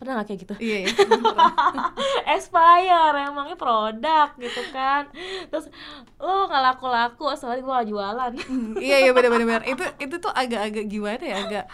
pernah 0.00 0.24
gak 0.24 0.32
kayak 0.32 0.40
gitu? 0.48 0.54
Iya, 0.56 0.76
iya. 0.88 0.88
Expire 2.34 3.28
emangnya 3.28 3.56
produk 3.60 4.32
gitu 4.40 4.62
kan. 4.72 5.12
Terus 5.52 5.68
lo 6.16 6.48
nggak 6.48 6.62
laku 6.72 6.88
laku 6.88 7.24
soalnya 7.36 7.60
gue 7.60 7.74
gak 7.84 7.88
jualan. 7.92 8.32
Iya 8.80 8.96
iya 9.04 9.10
benar 9.12 9.30
benar 9.36 9.62
itu 9.68 9.84
itu 10.00 10.16
tuh 10.16 10.32
agak-agak 10.32 10.88
gimana 10.88 11.20
ya? 11.20 11.36
Agak 11.44 11.64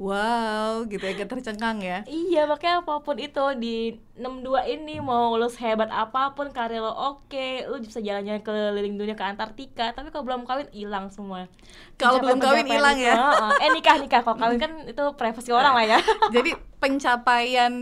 wow 0.00 0.88
gitu 0.88 1.04
ya 1.04 1.12
agak 1.12 1.28
tercengkang 1.28 1.84
ya. 1.84 2.00
Iya 2.08 2.48
makanya 2.48 2.80
apa 2.80 3.04
pun 3.04 3.20
itu 3.20 3.44
di 3.60 3.92
62 4.20 4.76
ini 4.76 5.00
mau 5.00 5.34
lo 5.40 5.48
sehebat 5.48 5.88
apa 5.88 6.36
pun 6.36 6.52
karir 6.52 6.84
lo 6.84 6.92
oke 6.92 7.64
lo 7.64 7.80
bisa 7.80 8.04
jalan-jalan 8.04 8.44
keliling 8.44 9.00
dunia 9.00 9.16
ke 9.16 9.24
Antartika 9.24 9.96
tapi 9.96 10.12
kalau 10.12 10.28
belum 10.28 10.44
kawin 10.44 10.68
hilang 10.76 11.08
semua 11.08 11.48
kalau 11.96 12.20
belum 12.20 12.36
kawin 12.36 12.68
hilang 12.68 13.00
ya 13.00 13.16
eh 13.64 13.72
nikah 13.72 13.96
nikah 13.96 14.20
kalau 14.20 14.36
kawin 14.36 14.60
kan 14.60 14.72
itu 14.84 15.04
privasi 15.16 15.50
orang 15.56 15.72
lah 15.72 15.84
ya 15.96 15.98
jadi 16.36 16.52
pencapaian 16.80 17.72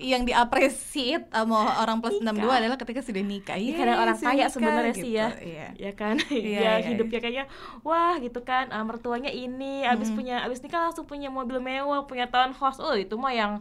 yang 0.00 0.24
diapresiat 0.24 1.28
sama 1.28 1.84
orang 1.84 2.00
plus 2.00 2.24
enam 2.24 2.40
dua 2.40 2.56
adalah 2.56 2.80
ketika 2.80 3.04
sudah 3.04 3.20
nikah. 3.20 3.60
Iya, 3.60 3.76
karena 3.76 3.94
orang 4.00 4.16
kaya 4.16 4.48
sebenarnya 4.48 4.94
gitu. 4.96 5.04
sih 5.04 5.12
ya. 5.12 5.28
Iya. 5.36 5.66
Ya 5.76 5.92
kan? 5.92 6.16
Iya, 6.34 6.60
ya, 6.60 6.72
iya, 6.80 6.88
hidupnya 6.88 7.20
kayaknya 7.20 7.44
wah 7.84 8.16
gitu 8.18 8.40
kan. 8.42 8.72
Uh, 8.72 8.82
mertuanya 8.82 9.28
ini 9.28 9.84
abis 9.84 10.10
hmm. 10.10 10.16
punya 10.16 10.36
abis 10.40 10.64
nikah 10.64 10.88
langsung 10.88 11.04
punya 11.04 11.28
mobil 11.28 11.60
mewah, 11.60 12.08
punya 12.08 12.26
townhouse. 12.32 12.80
Oh, 12.80 12.96
itu 12.96 13.14
mah 13.20 13.36
yang 13.36 13.52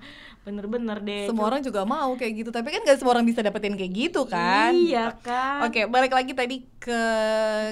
bener-bener 0.48 1.04
deh. 1.04 1.28
Semua 1.28 1.52
orang 1.52 1.60
juga 1.60 1.84
mau 1.94 2.12
kayak 2.18 2.34
gitu, 2.42 2.50
tapi 2.50 2.74
kan 2.74 2.82
gak 2.82 2.98
semua 2.98 3.14
orang 3.14 3.28
bisa 3.30 3.46
dapetin 3.46 3.78
kayak 3.78 3.94
gitu 3.94 4.26
kan. 4.26 4.74
Iya 4.74 5.14
kan. 5.22 5.70
Oke, 5.70 5.86
balik 5.86 6.18
lagi 6.18 6.34
tadi 6.34 6.66
ke 6.82 7.02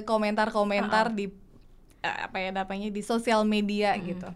komentar-komentar 0.05 1.09
uh 1.09 1.11
-uh. 1.11 1.17
di 1.17 1.25
eh, 2.05 2.17
apa 2.29 2.37
ya 2.37 2.53
namanya 2.53 2.93
di 2.93 3.01
sosial 3.01 3.41
media 3.49 3.97
hmm. 3.97 4.01
gitu. 4.05 4.29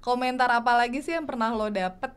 Komentar 0.00 0.48
apa 0.48 0.72
lagi 0.72 1.04
sih 1.04 1.12
yang 1.12 1.28
pernah 1.28 1.52
lo 1.52 1.68
dapet 1.68 2.14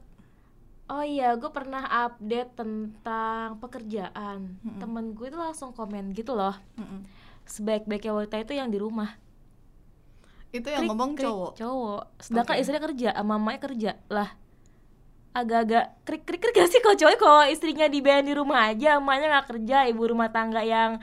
Oh 0.89 1.05
iya, 1.05 1.37
gue 1.37 1.51
pernah 1.53 1.85
update 1.85 2.57
tentang 2.57 3.61
pekerjaan. 3.61 4.57
Mm-hmm. 4.57 4.81
Temen 4.81 5.05
gue 5.13 5.29
itu 5.29 5.37
langsung 5.37 5.69
komen 5.69 6.17
gitu 6.17 6.33
loh. 6.33 6.57
Mm-hmm. 6.81 6.99
Sebaik-baiknya 7.45 8.09
wanita 8.17 8.41
itu 8.41 8.53
yang 8.57 8.73
di 8.73 8.81
rumah. 8.81 9.13
Itu 10.49 10.65
yang 10.65 10.81
krik, 10.81 10.89
ngomong 10.89 11.11
krik, 11.13 11.29
cowok. 11.29 11.51
Cowok. 11.61 12.03
Sedangkan 12.17 12.53
okay. 12.57 12.61
istrinya 12.65 12.81
kerja, 12.89 13.09
mamanya 13.21 13.59
kerja. 13.61 13.91
Lah, 14.09 14.33
agak-agak 15.43 15.85
krik 16.03 16.23
krik 16.27 16.41
krik 16.41 16.55
gak 16.55 16.69
sih? 16.71 16.81
Kalau 16.83 16.95
cowok 16.97 17.17
kalau 17.19 17.43
istrinya 17.47 17.87
di 17.87 17.99
di 17.99 18.33
rumah 18.35 18.71
aja, 18.71 18.97
mamanya 18.97 19.39
nggak 19.39 19.47
kerja, 19.55 19.87
ibu 19.89 20.01
rumah 20.07 20.29
tangga 20.33 20.61
yang 20.65 20.99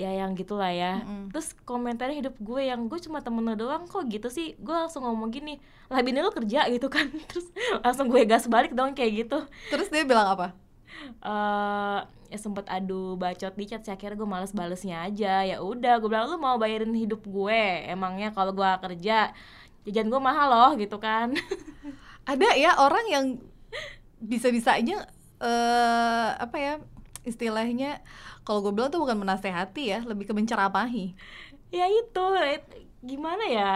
ya 0.00 0.10
yang 0.16 0.32
gitulah 0.32 0.72
ya. 0.72 1.02
Mm-hmm. 1.02 1.34
terus 1.34 1.52
komentarnya 1.68 2.16
hidup 2.24 2.34
gue 2.40 2.62
yang 2.72 2.88
gue 2.88 2.98
cuma 3.04 3.20
temen 3.20 3.44
lo 3.44 3.54
doang 3.58 3.84
kok 3.84 4.06
gitu 4.08 4.32
sih? 4.32 4.56
Gue 4.56 4.72
langsung 4.72 5.04
ngomong 5.04 5.28
gini 5.28 5.60
lah 5.92 6.00
bini 6.00 6.24
lo 6.24 6.32
kerja 6.32 6.64
gitu 6.72 6.88
kan. 6.88 7.10
Terus 7.30 7.46
langsung 7.84 8.08
gue 8.08 8.22
gas 8.24 8.48
balik 8.48 8.72
dong 8.72 8.96
kayak 8.96 9.26
gitu. 9.26 9.38
Terus 9.68 9.92
dia 9.92 10.06
bilang 10.08 10.38
apa? 10.38 10.56
Uh, 11.20 12.00
ya 12.30 12.38
sempet 12.38 12.66
adu 12.70 13.18
bacot 13.18 13.54
di 13.56 13.64
chat 13.66 13.82
sih 13.82 13.92
akhirnya 13.92 14.16
gue 14.16 14.28
males 14.28 14.54
balesnya 14.56 15.04
aja. 15.04 15.44
Ya 15.44 15.60
udah 15.60 16.00
gue 16.00 16.08
bilang 16.08 16.32
lu 16.32 16.40
mau 16.40 16.56
bayarin 16.56 16.94
hidup 16.96 17.20
gue? 17.26 17.62
Emangnya 17.90 18.32
kalau 18.32 18.56
gue 18.56 18.70
kerja 18.88 19.34
jajan 19.84 20.08
gue 20.08 20.20
mahal 20.22 20.48
loh 20.48 20.72
gitu 20.80 20.96
kan. 20.96 21.34
Ada 22.30 22.56
ya 22.56 22.78
orang 22.78 23.04
yang 23.10 23.24
bisa 24.20 24.52
bisanya 24.52 25.08
uh, 25.40 26.36
apa 26.36 26.56
ya 26.56 26.74
istilahnya 27.24 28.00
kalau 28.44 28.64
gue 28.64 28.72
bilang 28.72 28.92
tuh 28.92 29.00
bukan 29.00 29.20
menasehati 29.20 29.92
ya 29.92 30.00
lebih 30.04 30.28
ke 30.28 30.32
menceramahi 30.36 31.16
ya 31.72 31.86
itu 31.88 32.24
gimana 33.00 33.44
ya 33.48 33.72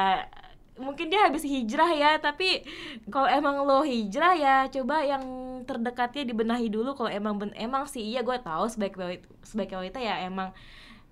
mungkin 0.74 1.06
dia 1.06 1.30
habis 1.30 1.46
hijrah 1.46 1.86
ya 1.94 2.18
tapi 2.18 2.66
kalau 3.06 3.30
emang 3.30 3.62
lo 3.62 3.86
hijrah 3.86 4.34
ya 4.34 4.56
coba 4.66 5.06
yang 5.06 5.22
terdekatnya 5.62 6.26
dibenahi 6.26 6.66
dulu 6.66 6.98
kalau 6.98 7.10
emang 7.14 7.38
ben 7.38 7.50
emang 7.54 7.86
sih 7.86 8.02
iya 8.02 8.26
gue 8.26 8.34
tahu 8.42 8.66
sebagai 8.66 9.22
sebagai 9.46 9.78
wanita 9.78 10.02
ya 10.02 10.26
emang 10.26 10.50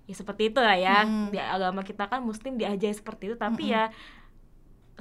ya 0.03 0.15
seperti 0.19 0.51
itu 0.51 0.59
lah 0.59 0.75
ya 0.75 1.07
hmm. 1.07 1.31
di 1.31 1.39
agama 1.39 1.79
kita 1.79 2.11
kan 2.11 2.19
muslim 2.19 2.59
diajari 2.59 2.91
seperti 2.91 3.31
itu 3.31 3.35
tapi 3.39 3.71
hmm. 3.71 3.73
ya 3.73 3.83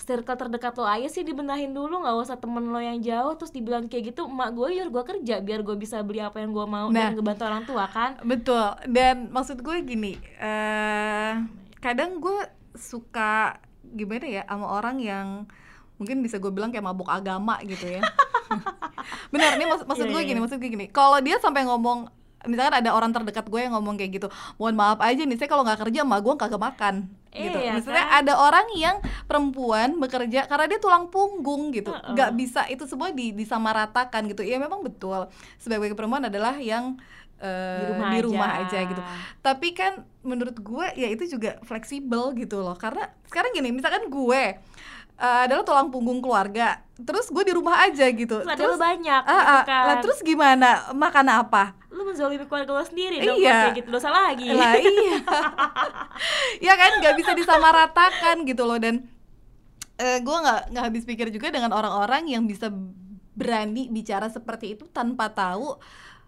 circle 0.00 0.36
terdekat 0.36 0.72
lo 0.80 0.88
aja 0.88 1.04
sih 1.12 1.20
dibenahin 1.20 1.76
dulu 1.76 2.00
nggak 2.00 2.16
usah 2.16 2.36
temen 2.40 2.72
lo 2.72 2.80
yang 2.80 2.98
jauh. 3.04 3.36
Terus 3.36 3.52
dibilang 3.52 3.86
kayak 3.86 4.14
gitu 4.14 4.28
emak 4.28 4.56
gue 4.56 4.68
biar 4.78 4.88
gue 4.88 5.02
kerja 5.04 5.34
biar 5.44 5.60
gue 5.60 5.76
bisa 5.76 6.00
beli 6.00 6.24
apa 6.24 6.40
yang 6.40 6.56
gue 6.56 6.66
mau 6.66 6.88
nah, 6.88 7.12
dan 7.12 7.18
ngebantu 7.18 7.42
orang 7.44 7.64
tua 7.68 7.84
kan? 7.88 8.16
Betul. 8.24 8.72
Dan 8.88 9.28
maksud 9.28 9.60
gue 9.60 9.76
gini 9.84 10.16
uh, 10.40 11.44
kadang 11.82 12.18
gue 12.18 12.48
suka 12.72 13.60
gimana 13.92 14.24
ya 14.24 14.42
sama 14.48 14.66
orang 14.72 14.96
yang 15.02 15.26
mungkin 16.00 16.24
bisa 16.24 16.40
gue 16.40 16.48
bilang 16.48 16.72
kayak 16.72 16.88
mabuk 16.88 17.12
agama 17.12 17.60
gitu 17.62 18.00
ya. 18.00 18.02
Benar 19.32 19.60
nih 19.60 19.66
maksud, 19.68 19.86
maksud 19.86 20.06
yeah, 20.08 20.14
gue 20.14 20.22
yeah. 20.24 20.30
gini 20.32 20.38
maksud 20.40 20.58
gue 20.58 20.70
gini. 20.72 20.86
Kalau 20.88 21.18
dia 21.20 21.36
sampai 21.38 21.68
ngomong 21.68 22.21
misalkan 22.48 22.82
ada 22.82 22.90
orang 22.94 23.10
terdekat 23.14 23.46
gue 23.46 23.60
yang 23.60 23.72
ngomong 23.76 23.94
kayak 23.98 24.22
gitu 24.22 24.28
mohon 24.58 24.74
maaf 24.74 24.98
aja 25.02 25.22
nih 25.22 25.38
saya 25.38 25.48
kalau 25.50 25.62
nggak 25.62 25.80
kerja 25.88 26.02
emak 26.02 26.20
gue 26.22 26.34
kagak 26.38 26.62
makan. 26.62 26.94
Gitu. 27.32 27.56
Iya, 27.56 27.80
maksudnya 27.80 28.04
kan? 28.04 28.20
ada 28.20 28.32
orang 28.36 28.66
yang 28.76 28.96
perempuan 29.24 29.96
bekerja 29.96 30.44
karena 30.44 30.68
dia 30.68 30.76
tulang 30.76 31.08
punggung 31.08 31.72
gitu. 31.72 31.88
Nggak 31.88 32.28
uh 32.28 32.32
-uh. 32.36 32.40
bisa 32.44 32.68
itu 32.68 32.84
semua 32.84 33.08
di 33.08 33.32
disamaratakan 33.32 34.28
gitu. 34.28 34.44
Ya 34.44 34.60
memang 34.60 34.84
betul. 34.84 35.32
Sebagai 35.56 35.96
perempuan 35.96 36.28
adalah 36.28 36.60
yang 36.60 37.00
uh, 37.40 37.80
di 37.80 37.84
rumah, 37.88 38.10
di 38.12 38.20
rumah 38.20 38.50
aja. 38.60 38.84
aja 38.84 38.90
gitu. 38.92 39.02
Tapi 39.40 39.68
kan 39.72 40.04
menurut 40.20 40.60
gue 40.60 40.86
ya 40.92 41.08
itu 41.08 41.24
juga 41.24 41.56
fleksibel 41.64 42.36
gitu 42.36 42.60
loh. 42.60 42.76
Karena 42.76 43.08
sekarang 43.24 43.56
gini 43.56 43.72
misalkan 43.72 44.12
gue 44.12 44.42
uh, 45.16 45.40
adalah 45.48 45.64
tulang 45.64 45.88
punggung 45.88 46.20
keluarga 46.20 46.84
terus 47.00 47.32
gue 47.32 47.48
di 47.48 47.56
rumah 47.56 47.80
aja 47.88 48.12
gitu. 48.12 48.44
Terus, 48.44 48.60
terus 48.60 48.76
banyak 48.76 49.22
uh, 49.24 49.32
uh, 49.32 49.62
kan? 49.64 49.84
lah 49.88 49.96
terus 50.04 50.20
gimana? 50.20 50.92
Makan 50.92 51.26
apa 51.32 51.81
menzolimi 52.12 52.44
keluarga 52.44 52.76
lo 52.76 52.84
sendiri 52.84 53.24
dong 53.24 53.40
iya. 53.40 53.72
kayak 53.72 53.76
gitu 53.80 53.88
dosa 53.88 54.12
lagi 54.12 54.52
lah 54.52 54.76
iya 54.76 55.16
ya 56.70 56.74
kan 56.76 57.00
nggak 57.00 57.14
bisa 57.16 57.32
disamaratakan 57.32 58.44
gitu 58.44 58.68
loh 58.68 58.76
dan 58.76 59.08
uh, 59.96 60.04
eh, 60.04 60.18
gue 60.20 60.36
nggak 60.36 60.60
nggak 60.76 60.84
habis 60.84 61.02
pikir 61.08 61.32
juga 61.32 61.48
dengan 61.48 61.72
orang-orang 61.72 62.28
yang 62.28 62.44
bisa 62.44 62.68
berani 63.32 63.88
bicara 63.88 64.28
seperti 64.28 64.76
itu 64.76 64.84
tanpa 64.92 65.32
tahu 65.32 65.80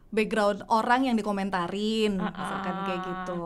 background 0.08 0.64
orang 0.72 1.12
yang 1.12 1.16
dikomentarin 1.20 2.16
uh 2.16 2.30
-uh. 2.30 2.32
misalkan 2.32 2.76
kayak 2.88 3.00
gitu 3.04 3.44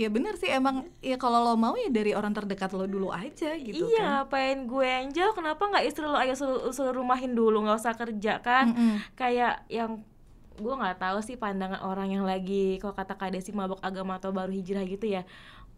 ya 0.00 0.08
bener 0.08 0.38
sih 0.38 0.48
emang 0.48 0.86
ya 1.02 1.18
kalau 1.18 1.42
lo 1.42 1.54
mau 1.58 1.74
ya 1.74 1.90
dari 1.90 2.14
orang 2.14 2.30
terdekat 2.30 2.70
lo 2.72 2.86
dulu 2.86 3.10
aja 3.10 3.58
gitu 3.58 3.90
iya 3.90 4.22
kan. 4.22 4.30
pengen 4.30 4.70
gue 4.70 4.86
yang 4.86 5.10
jauh 5.10 5.34
kenapa 5.34 5.66
nggak 5.66 5.84
istri 5.84 6.06
lo 6.06 6.14
aja 6.14 6.32
suruh, 6.38 6.70
suruh 6.70 6.94
rumahin 6.94 7.34
dulu 7.34 7.66
nggak 7.66 7.78
usah 7.78 7.94
kerja 7.98 8.38
kan 8.38 8.70
mm 8.70 8.76
-hmm. 8.76 8.96
kayak 9.18 9.66
yang 9.66 10.00
gue 10.60 10.74
nggak 10.76 11.00
tahu 11.00 11.18
sih 11.24 11.40
pandangan 11.40 11.80
orang 11.82 12.12
yang 12.12 12.24
lagi 12.28 12.76
kalau 12.78 12.92
kata 12.92 13.16
kak 13.16 13.32
Desi 13.32 13.50
mabok 13.56 13.80
agama 13.80 14.20
atau 14.20 14.30
baru 14.30 14.52
hijrah 14.52 14.84
gitu 14.84 15.08
ya 15.08 15.24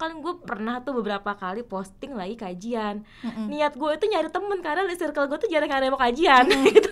kan 0.03 0.19
gue 0.19 0.35
pernah 0.43 0.83
tuh 0.83 0.99
beberapa 0.99 1.31
kali 1.39 1.63
posting 1.63 2.19
lagi 2.19 2.35
kajian 2.35 3.07
mm-hmm. 3.23 3.47
niat 3.47 3.79
gue 3.79 3.91
itu 3.95 4.05
nyari 4.11 4.29
temen 4.35 4.59
karena 4.59 4.83
di 4.83 4.99
circle 4.99 5.31
gue 5.31 5.39
tuh 5.39 5.51
jarang 5.53 5.71
ada 5.71 5.87
yang 5.87 5.95
mau 5.95 6.03
kajian 6.03 6.45
mm-hmm. 6.51 6.73
gitu 6.77 6.91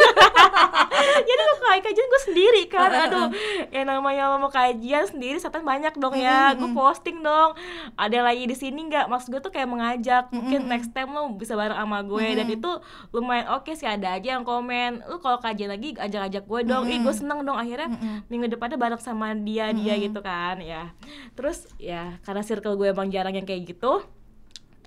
jadi 0.90 1.40
gue 1.40 1.58
kayak 1.62 1.82
kajian 1.86 2.06
gue 2.10 2.22
sendiri 2.26 2.62
kan. 2.66 2.90
Aduh 2.90 3.28
yang 3.70 3.86
namanya 3.86 4.34
mau 4.36 4.50
kajian 4.50 5.06
sendiri 5.06 5.38
setan 5.38 5.62
banyak 5.62 5.94
dong 5.96 6.18
ya. 6.18 6.52
Gue 6.58 6.70
posting 6.74 7.22
dong. 7.22 7.54
Ada 7.94 8.26
lagi 8.26 8.50
di 8.50 8.56
sini 8.58 8.90
nggak? 8.90 9.06
Maksud 9.06 9.30
gue 9.30 9.40
tuh 9.40 9.54
kayak 9.54 9.70
mengajak. 9.70 10.28
Mungkin 10.34 10.66
next 10.66 10.90
time 10.90 11.14
lo 11.14 11.30
bisa 11.38 11.54
bareng 11.54 11.78
sama 11.78 12.02
gue. 12.02 12.26
Dan 12.34 12.46
itu 12.50 12.70
lumayan 13.14 13.54
oke 13.54 13.70
okay 13.70 13.74
sih 13.78 13.86
ada 13.86 14.18
aja 14.18 14.38
yang 14.38 14.44
komen. 14.44 15.06
Lu 15.06 15.22
kalau 15.22 15.38
kajian 15.38 15.70
lagi 15.70 15.94
ajak-ajak 15.94 16.44
gue 16.44 16.60
dong. 16.66 16.84
Ih 16.90 16.98
gue 17.00 17.14
seneng 17.14 17.46
dong. 17.46 17.56
Akhirnya 17.56 17.88
minggu 18.26 18.50
depannya 18.50 18.76
bareng 18.76 19.00
sama 19.00 19.32
dia 19.38 19.70
dia 19.70 19.94
gitu 19.94 20.18
kan 20.20 20.58
ya. 20.58 20.90
Terus 21.38 21.70
ya 21.78 22.18
karena 22.26 22.42
circle 22.42 22.74
gue 22.74 22.90
emang 22.90 23.08
jarang 23.08 23.38
yang 23.38 23.46
kayak 23.46 23.70
gitu 23.70 24.02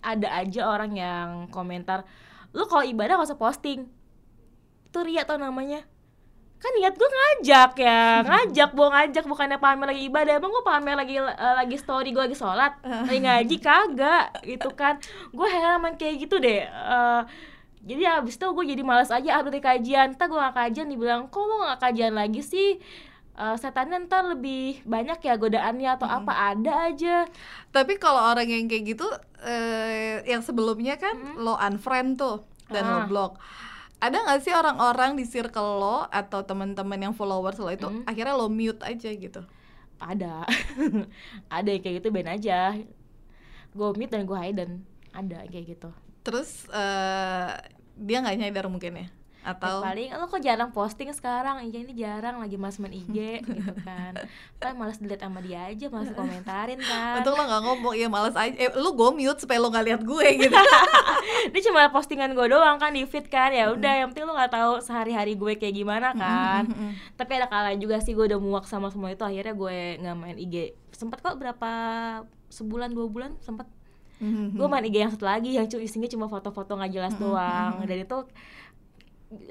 ada 0.03 0.35
aja 0.35 0.67
orang 0.67 0.99
yang 0.99 1.47
komentar 1.47 2.03
lu 2.51 2.67
kalau 2.67 2.83
ibadah 2.83 3.17
gak 3.17 3.31
usah 3.31 3.39
posting. 3.39 3.87
Itu 4.91 5.01
ria 5.01 5.25
tau 5.25 5.41
namanya 5.41 5.89
kan 6.63 6.71
niat 6.79 6.95
gue 6.95 7.09
ngajak 7.11 7.71
ya 7.75 8.23
ngajak 8.23 8.69
gue 8.71 8.87
ngajak. 8.87 9.23
Bukannya 9.27 9.59
pamer 9.59 9.91
lagi 9.91 10.07
ibadah. 10.07 10.39
Emang 10.39 10.51
gue 10.55 10.63
pamer 10.63 10.95
lagi 10.95 11.19
uh, 11.19 11.55
lagi 11.59 11.75
story 11.75 12.15
gue 12.15 12.23
lagi 12.23 12.37
sholat? 12.39 12.79
Lagi 12.81 13.19
ngaji? 13.19 13.55
Kagak 13.59 14.47
gitu 14.47 14.71
kan. 14.71 14.95
Gue 15.35 15.47
heran 15.51 15.83
kayak 15.99 16.15
gitu 16.23 16.39
deh 16.39 16.63
uh, 16.63 17.27
jadi 17.83 18.23
abis 18.23 18.39
itu 18.39 18.47
gue 18.47 18.65
jadi 18.75 18.83
malas 18.83 19.11
aja 19.11 19.43
update 19.43 19.59
kajian. 19.59 20.15
Entah 20.15 20.27
gue 20.31 20.39
gak 20.39 20.55
kajian 20.55 20.87
dibilang 20.87 21.27
kok 21.27 21.43
lo 21.43 21.67
gak 21.67 21.83
kajian 21.83 22.15
lagi 22.15 22.39
sih? 22.39 22.79
Uh, 23.33 23.57
setannya 23.57 24.05
ntar 24.05 24.29
lebih 24.29 24.85
banyak 24.85 25.19
ya 25.19 25.35
godaannya 25.35 25.89
atau 25.99 26.07
hmm. 26.07 26.17
apa? 26.23 26.33
Ada 26.55 26.73
aja. 26.87 27.17
Tapi 27.75 27.99
kalau 27.99 28.23
orang 28.23 28.47
yang 28.47 28.71
kayak 28.71 28.95
gitu 28.95 29.07
uh, 29.43 30.23
yang 30.23 30.39
sebelumnya 30.39 30.95
kan 30.95 31.35
hmm. 31.35 31.43
lo 31.43 31.59
unfriend 31.59 32.15
tuh 32.15 32.47
dan 32.71 32.87
ah. 32.87 32.91
lo 33.03 33.11
block 33.11 33.35
ada 34.03 34.17
nggak 34.19 34.39
sih 34.43 34.51
orang-orang 34.51 35.15
di 35.15 35.23
circle 35.23 35.79
lo 35.79 35.97
atau 36.11 36.43
teman-teman 36.43 36.99
yang 36.99 37.13
followers 37.15 37.55
lo 37.55 37.71
itu 37.71 37.87
hmm. 37.87 38.03
akhirnya 38.03 38.35
lo 38.35 38.51
mute 38.51 38.83
aja 38.83 39.07
gitu? 39.07 39.41
Ada. 40.03 40.43
Ada 41.55 41.69
yang 41.71 41.79
kayak 41.79 41.95
gitu 42.03 42.11
ben 42.11 42.27
aja. 42.27 42.75
Gue 43.71 43.89
mute 43.95 44.11
dan 44.11 44.27
gue 44.27 44.35
hide 44.35 44.57
dan 44.59 44.71
ada 45.15 45.47
kayak 45.47 45.77
gitu. 45.77 45.89
Terus 46.27 46.67
uh, 46.67 47.55
dia 47.95 48.17
nggak 48.19 48.35
nyadar 48.43 48.67
mungkin 48.67 48.99
ya 48.99 49.07
atau 49.43 49.83
ya, 49.83 49.85
paling 49.85 50.09
lo 50.15 50.25
kok 50.31 50.41
jarang 50.41 50.71
posting 50.71 51.11
sekarang? 51.11 51.67
Iya 51.67 51.83
ini 51.83 51.93
jarang 51.93 52.39
lagi 52.39 52.55
mas 52.55 52.79
main 52.79 52.95
IG 52.95 53.17
gitu 53.47 53.73
kan. 53.83 54.15
Kan 54.57 54.73
malas 54.79 54.97
dilihat 54.97 55.27
sama 55.27 55.43
dia 55.43 55.67
aja 55.67 55.85
malas 55.91 56.09
komentarin 56.17 56.79
kan. 56.79 57.19
Untung 57.19 57.35
lo 57.35 57.43
nggak 57.43 57.61
ngomong 57.67 57.93
ya 57.93 58.07
malas 58.07 58.35
aja. 58.39 58.55
Eh, 58.55 58.71
lu 58.73 58.95
gue 58.95 59.09
mute 59.13 59.39
supaya 59.43 59.59
lo 59.59 59.69
nggak 59.69 59.85
lihat 59.85 60.01
gue 60.01 60.27
gitu. 60.47 60.57
Dia 61.51 61.61
cuma 61.67 61.91
postingan 61.91 62.31
gue 62.33 62.47
doang 62.47 62.79
kan 62.79 62.95
di 62.95 63.03
feed 63.03 63.27
kan. 63.27 63.51
Ya 63.51 63.69
udah 63.69 64.03
yang 64.03 64.09
penting 64.15 64.25
lo 64.25 64.33
nggak 64.33 64.51
tahu 64.55 64.71
sehari-hari 64.81 65.35
gue 65.35 65.59
kayak 65.59 65.75
gimana 65.75 66.15
kan. 66.15 66.65
tapi 67.19 67.37
ada 67.37 67.47
kala 67.47 67.75
juga 67.77 67.99
sih 68.01 68.15
gue 68.17 68.25
udah 68.25 68.39
muak 68.39 68.65
sama 68.65 68.89
semua 68.89 69.13
itu 69.13 69.21
akhirnya 69.21 69.53
gue 69.53 69.77
nggak 70.01 70.15
main 70.17 70.37
IG 70.39 70.75
sempat 70.93 71.19
kok 71.19 71.35
berapa 71.35 71.71
sebulan 72.53 72.93
dua 72.93 73.07
bulan 73.09 73.31
sempat 73.41 73.65
mm-hmm. 74.21 74.55
gue 74.55 74.67
main 74.69 74.85
IG 74.85 74.95
yang 75.01 75.11
satu 75.11 75.25
lagi 75.25 75.57
yang 75.57 75.65
isinya 75.67 76.07
cuma 76.07 76.29
foto-foto 76.29 76.77
nggak 76.77 76.93
jelas 76.93 77.13
mm-hmm. 77.17 77.33
doang. 77.33 77.73
dan 77.89 77.97
itu 78.05 78.17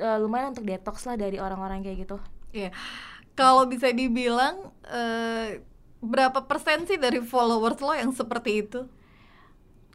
uh, 0.01 0.18
lumayan 0.23 0.55
untuk 0.55 0.66
detox 0.66 1.05
lah 1.09 1.16
dari 1.18 1.38
orang-orang 1.38 1.83
kayak 1.83 2.09
gitu 2.09 2.18
Iya, 2.53 2.68
yeah. 2.68 2.73
kalau 3.33 3.64
bisa 3.64 3.88
dibilang 3.88 4.71
uh, 4.85 5.49
berapa 6.05 6.45
persen 6.45 6.85
sih 6.85 7.01
dari 7.01 7.25
followers 7.25 7.81
lo 7.81 7.97
yang 7.97 8.12
seperti 8.12 8.61
itu? 8.61 8.85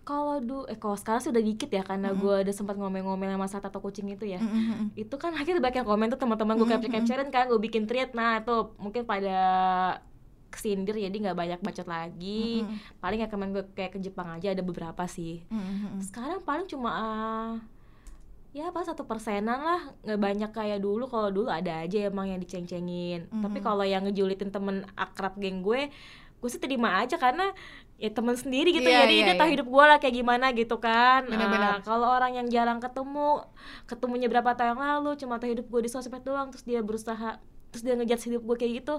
kalau 0.08 0.40
du 0.40 0.64
eh 0.72 0.80
kalau 0.80 0.96
sekarang 0.96 1.20
sih 1.20 1.32
udah 1.36 1.44
dikit 1.44 1.68
ya 1.68 1.84
karena 1.84 2.16
mm-hmm. 2.16 2.24
gue 2.24 2.36
udah 2.48 2.56
sempat 2.56 2.80
ngomel-ngomel 2.80 3.28
sama 3.36 3.48
satu 3.52 3.68
atau 3.68 3.84
kucing 3.84 4.08
itu 4.08 4.24
ya 4.24 4.40
mm-hmm. 4.40 4.96
itu 4.96 5.16
kan 5.20 5.36
akhirnya 5.36 5.60
banyak 5.60 5.84
yang 5.84 5.90
komen 5.92 6.08
tuh 6.16 6.20
teman-teman 6.24 6.56
gue 6.56 6.68
capture 6.72 6.94
capturein 6.96 7.28
kan 7.28 7.52
gue 7.52 7.60
bikin 7.60 7.84
thread 7.84 8.16
nah 8.16 8.40
itu 8.40 8.72
mungkin 8.80 9.04
pada 9.04 9.36
kesindir 10.48 10.96
jadi 10.96 11.12
nggak 11.12 11.36
banyak 11.36 11.60
bacot 11.60 11.88
lagi 11.92 12.64
mm-hmm. 12.64 13.04
paling 13.04 13.20
ya 13.20 13.28
kemarin 13.28 13.52
gue 13.52 13.66
kayak 13.76 13.92
ke 13.92 14.00
Jepang 14.00 14.32
aja 14.32 14.56
ada 14.56 14.64
beberapa 14.64 15.04
sih 15.12 15.44
mm-hmm. 15.52 16.00
sekarang 16.08 16.40
paling 16.48 16.72
cuma 16.72 16.90
uh, 16.96 17.54
ya 18.56 18.72
apa 18.72 18.80
satu 18.84 19.04
persenan 19.04 19.60
lah 19.60 19.82
nggak 20.04 20.20
banyak 20.20 20.52
kayak 20.52 20.80
dulu. 20.82 21.08
Kalau 21.08 21.30
dulu 21.30 21.50
ada 21.52 21.84
aja 21.84 22.08
emang 22.08 22.32
yang 22.32 22.40
diceng-cengin. 22.42 23.28
Mm-hmm. 23.28 23.44
tapi 23.44 23.60
kalau 23.62 23.86
yang 23.86 24.06
ngejulitin 24.08 24.50
temen 24.50 24.88
akrab 24.98 25.36
geng 25.38 25.62
gue 25.62 25.92
gue 26.38 26.50
sih 26.54 26.62
terima 26.62 27.02
aja 27.02 27.18
karena 27.18 27.50
ya 27.98 28.14
teman 28.14 28.38
sendiri 28.38 28.70
gitu. 28.70 28.86
Yeah, 28.86 29.10
jadi 29.10 29.16
yeah, 29.16 29.26
dia 29.26 29.34
yeah. 29.34 29.40
tahu 29.42 29.50
hidup 29.58 29.68
gue 29.74 29.84
lah 29.90 29.98
kayak 29.98 30.16
gimana 30.22 30.46
gitu 30.54 30.78
kan. 30.78 31.26
Nah, 31.26 31.82
kalau 31.82 32.14
orang 32.14 32.38
yang 32.38 32.48
jarang 32.54 32.78
ketemu 32.78 33.42
ketemunya 33.90 34.30
berapa 34.30 34.54
tahun 34.54 34.78
yang 34.78 34.82
lalu 35.02 35.18
cuma 35.18 35.42
tahu 35.42 35.50
hidup 35.58 35.66
gue 35.66 35.82
di 35.82 35.90
sosmed 35.90 36.22
doang 36.22 36.54
terus 36.54 36.62
dia 36.62 36.86
berusaha 36.86 37.42
terus 37.74 37.84
dia 37.84 37.98
ngejat 37.98 38.22
hidup 38.32 38.42
gue 38.46 38.56
kayak 38.58 38.74
gitu 38.86 38.96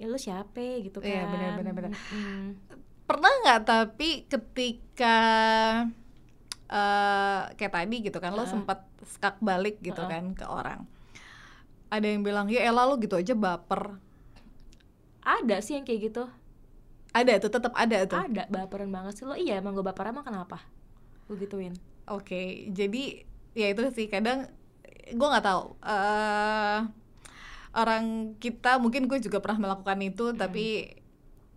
ya 0.00 0.06
lu 0.08 0.18
siapa 0.18 0.82
gitu 0.82 0.98
kan 0.98 1.08
iya 1.08 1.22
benar 1.28 1.50
benar 1.58 1.72
benar. 1.74 1.90
Hmm. 2.10 2.58
pernah 3.06 3.32
nggak 3.44 3.60
tapi 3.62 4.24
ketika 4.26 5.18
uh, 6.72 7.52
kayak 7.60 7.72
tadi 7.76 7.96
gitu 8.00 8.18
kan 8.18 8.32
uh. 8.32 8.40
lo 8.40 8.44
sempat 8.48 8.88
skak 9.04 9.38
balik 9.44 9.78
gitu 9.84 10.00
uh. 10.00 10.08
kan 10.08 10.32
ke 10.32 10.48
orang 10.48 10.88
ada 11.92 12.08
yang 12.08 12.24
bilang 12.24 12.48
ya 12.48 12.64
Ella 12.64 12.88
lo 12.88 12.96
gitu 12.96 13.20
aja 13.20 13.36
baper 13.36 14.00
ada 15.22 15.56
sih 15.60 15.76
yang 15.76 15.84
kayak 15.84 16.10
gitu 16.10 16.24
ada 17.12 17.36
tuh 17.36 17.52
tetap 17.52 17.76
ada 17.76 18.08
tuh 18.08 18.16
ada 18.16 18.48
baperan 18.48 18.88
banget 18.88 19.20
sih 19.20 19.24
lo 19.28 19.36
iya 19.36 19.60
emang 19.60 19.76
gue 19.76 19.84
baper 19.84 20.08
emang 20.08 20.24
kenapa 20.24 20.64
gue 21.28 21.36
gituin 21.36 21.76
oke 22.08 22.24
okay, 22.24 22.72
jadi 22.72 23.28
ya 23.52 23.68
itu 23.68 23.84
sih 23.92 24.08
kadang 24.08 24.48
gue 25.12 25.28
nggak 25.28 25.44
tahu 25.44 25.76
uh, 25.84 26.88
orang 27.76 28.36
kita 28.40 28.80
mungkin 28.80 29.04
gue 29.04 29.20
juga 29.20 29.44
pernah 29.44 29.68
melakukan 29.68 30.00
itu 30.00 30.32
hmm. 30.32 30.38
tapi 30.40 30.96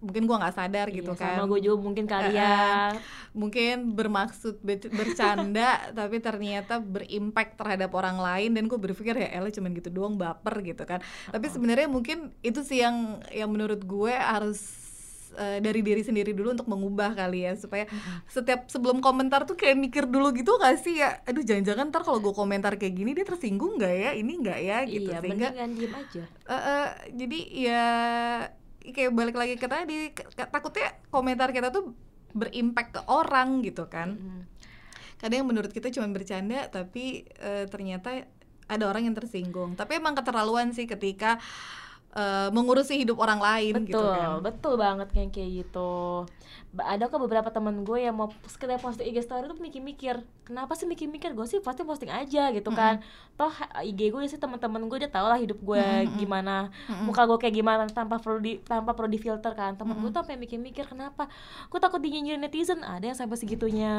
mungkin 0.06 0.24
gue 0.30 0.38
nggak 0.38 0.56
sadar 0.56 0.88
gitu 0.94 1.12
iya, 1.12 1.20
kan. 1.20 1.36
sama 1.42 1.44
gue 1.50 1.60
juga 1.66 1.78
mungkin 1.82 2.06
kalian 2.06 2.38
ya. 2.38 2.94
mungkin 3.34 3.98
bermaksud 3.98 4.62
bercanda 4.94 5.82
tapi 6.00 6.22
ternyata 6.22 6.78
berimpact 6.80 7.58
terhadap 7.58 7.90
orang 7.98 8.22
lain 8.22 8.54
dan 8.54 8.70
gue 8.70 8.78
berpikir 8.78 9.18
ya 9.18 9.42
Ella 9.42 9.50
cuman 9.50 9.74
gitu 9.74 9.90
doang 9.90 10.16
baper 10.16 10.62
gitu 10.62 10.86
kan. 10.86 11.02
Tapi 11.34 11.46
sebenarnya 11.50 11.90
mungkin 11.90 12.32
itu 12.46 12.62
sih 12.62 12.86
yang 12.86 13.20
yang 13.34 13.50
menurut 13.50 13.82
gue 13.84 14.14
harus 14.14 14.86
uh, 15.36 15.60
dari 15.60 15.82
diri 15.84 16.02
sendiri 16.02 16.32
dulu 16.32 16.56
untuk 16.56 16.68
mengubah 16.70 17.14
kali 17.14 17.46
ya 17.46 17.54
supaya 17.60 17.86
setiap 18.30 18.68
sebelum 18.72 19.04
komentar 19.04 19.44
tuh 19.44 19.58
kayak 19.60 19.78
mikir 19.78 20.04
dulu 20.08 20.32
gitu 20.36 20.56
gak 20.58 20.80
sih? 20.82 21.00
Ya 21.04 21.20
aduh 21.28 21.44
jangan-jangan 21.44 21.92
ntar 21.92 22.02
kalau 22.08 22.20
gue 22.24 22.34
komentar 22.34 22.76
kayak 22.80 22.96
gini 22.96 23.12
dia 23.12 23.28
tersinggung 23.28 23.78
nggak 23.78 23.96
ya? 23.96 24.12
Ini 24.16 24.32
nggak 24.42 24.60
ya? 24.60 24.78
Gitu. 24.88 25.10
Iya, 25.12 25.20
sehingga 25.22 25.50
diem 25.52 25.94
aja. 25.94 26.24
Uh, 26.48 26.56
uh, 26.56 26.88
jadi 27.14 27.40
ya 27.52 27.86
kayak 28.92 29.12
balik 29.16 29.38
lagi 29.38 29.56
ke 29.56 29.66
tadi 29.66 30.12
takutnya 30.36 30.94
komentar 31.10 31.50
kita 31.56 31.72
tuh 31.72 31.96
berimpact 32.36 33.00
ke 33.00 33.02
orang 33.08 33.64
gitu 33.64 33.88
kan 33.88 34.20
mm-hmm. 34.20 34.42
kadang 35.24 35.38
yang 35.42 35.50
menurut 35.50 35.72
kita 35.72 35.88
cuma 35.90 36.12
bercanda 36.12 36.68
tapi 36.68 37.26
uh, 37.40 37.66
ternyata 37.72 38.28
ada 38.68 38.84
orang 38.90 39.08
yang 39.08 39.16
tersinggung 39.16 39.78
tapi 39.80 39.98
emang 39.98 40.18
keterlaluan 40.18 40.76
sih 40.76 40.90
ketika 40.90 41.40
uh, 42.16 42.50
mengurusi 42.50 42.96
hidup 42.98 43.20
orang 43.20 43.38
lain 43.38 43.74
betul, 43.84 43.88
gitu 43.92 44.02
kan. 44.02 44.30
Betul 44.42 44.74
banget 44.80 45.08
kayak 45.12 45.30
kayak 45.36 45.50
gitu. 45.64 46.26
Ada 46.76 47.08
kok 47.08 47.24
beberapa 47.24 47.48
temen 47.56 47.88
gue 47.88 48.04
yang 48.04 48.16
mau 48.20 48.28
sekedar 48.52 48.80
posting 48.84 49.08
IG 49.08 49.24
story 49.24 49.48
tuh 49.48 49.56
mikir-mikir, 49.56 50.20
kenapa 50.44 50.76
sih 50.76 50.84
mikir-mikir? 50.84 51.32
Gue 51.32 51.48
sih 51.48 51.64
pasti 51.64 51.88
posting 51.88 52.12
aja 52.12 52.52
gitu 52.52 52.68
kan. 52.76 53.00
Mm-hmm. 53.00 53.40
Toh 53.40 53.54
IG 53.80 54.12
gue 54.12 54.22
sih 54.28 54.40
teman-teman 54.40 54.84
gue 54.92 55.08
dia 55.08 55.12
tau 55.12 55.28
lah 55.32 55.40
hidup 55.40 55.56
gue 55.64 55.80
mm-hmm. 55.80 56.20
gimana, 56.20 56.68
mm-hmm. 56.68 57.06
muka 57.08 57.22
gue 57.32 57.38
kayak 57.40 57.56
gimana 57.56 57.82
tanpa 57.88 58.20
perlu 58.20 58.44
di 58.44 58.60
tanpa 58.60 58.92
perlu 58.92 59.08
di 59.08 59.20
filter 59.20 59.56
kan. 59.56 59.80
Temen 59.80 59.96
mm-hmm. 59.96 60.04
gue 60.04 60.10
tuh 60.12 60.20
sampai 60.24 60.36
mikir-mikir 60.36 60.86
kenapa? 60.88 61.32
Gue 61.72 61.80
takut 61.80 62.04
dinyinyirin 62.04 62.44
netizen. 62.44 62.84
Ada 62.84 63.16
yang 63.16 63.18
sampai 63.20 63.40
segitunya. 63.40 63.96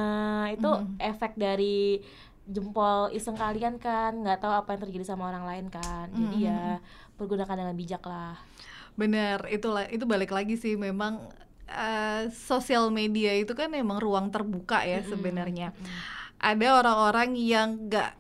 Itu 0.53 0.69
mm-hmm. 0.69 1.01
efek 1.01 1.33
dari 1.41 2.05
jempol 2.47 3.11
iseng 3.11 3.35
kalian 3.35 3.83
kan 3.83 4.15
nggak 4.23 4.39
tahu 4.39 4.55
apa 4.55 4.79
yang 4.79 4.83
terjadi 4.87 5.05
sama 5.15 5.29
orang 5.31 5.45
lain 5.45 5.67
kan 5.67 6.07
jadi 6.15 6.23
mm 6.23 6.31
-hmm. 6.31 6.47
ya 6.47 6.61
pergunakan 7.19 7.57
dengan 7.59 7.75
bijak 7.75 8.03
lah 8.07 8.39
bener 8.95 9.45
itulah 9.51 9.85
itu 9.91 10.07
balik 10.07 10.31
lagi 10.31 10.55
sih 10.55 10.79
memang 10.79 11.27
uh, 11.69 12.23
sosial 12.31 12.89
media 12.95 13.35
itu 13.35 13.53
kan 13.53 13.67
memang 13.69 13.99
ruang 13.99 14.31
terbuka 14.31 14.87
ya 14.87 14.99
mm 14.99 15.03
-hmm. 15.03 15.11
sebenarnya 15.11 15.69
mm 15.75 15.83
-hmm. 15.83 16.47
ada 16.47 16.69
orang-orang 16.79 17.35
yang 17.35 17.91
nggak 17.91 18.15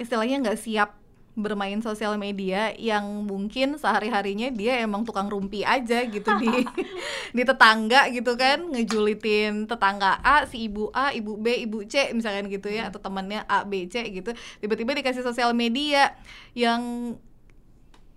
istilahnya 0.00 0.40
nggak 0.40 0.60
siap 0.60 0.96
bermain 1.36 1.76
sosial 1.84 2.16
media 2.16 2.72
yang 2.80 3.28
mungkin 3.28 3.76
sehari-harinya 3.76 4.48
dia 4.48 4.80
emang 4.80 5.04
tukang 5.04 5.28
rumpi 5.28 5.60
aja 5.68 6.00
gitu 6.08 6.32
di 6.40 6.48
di 7.36 7.42
tetangga 7.44 8.08
gitu 8.08 8.40
kan. 8.40 8.72
Ngejulitin 8.72 9.68
tetangga 9.68 10.16
A 10.24 10.48
si 10.48 10.64
ibu 10.64 10.88
A 10.96 11.12
ibu 11.12 11.36
B 11.36 11.68
ibu 11.68 11.84
C 11.84 12.16
misalkan 12.16 12.48
gitu 12.48 12.72
ya. 12.72 12.88
Atau 12.88 13.04
temannya 13.04 13.44
A 13.44 13.68
B 13.68 13.84
C 13.84 14.08
gitu. 14.08 14.32
Tiba-tiba 14.64 14.96
dikasih 14.96 15.20
sosial 15.20 15.52
media 15.52 16.16
yang 16.56 17.14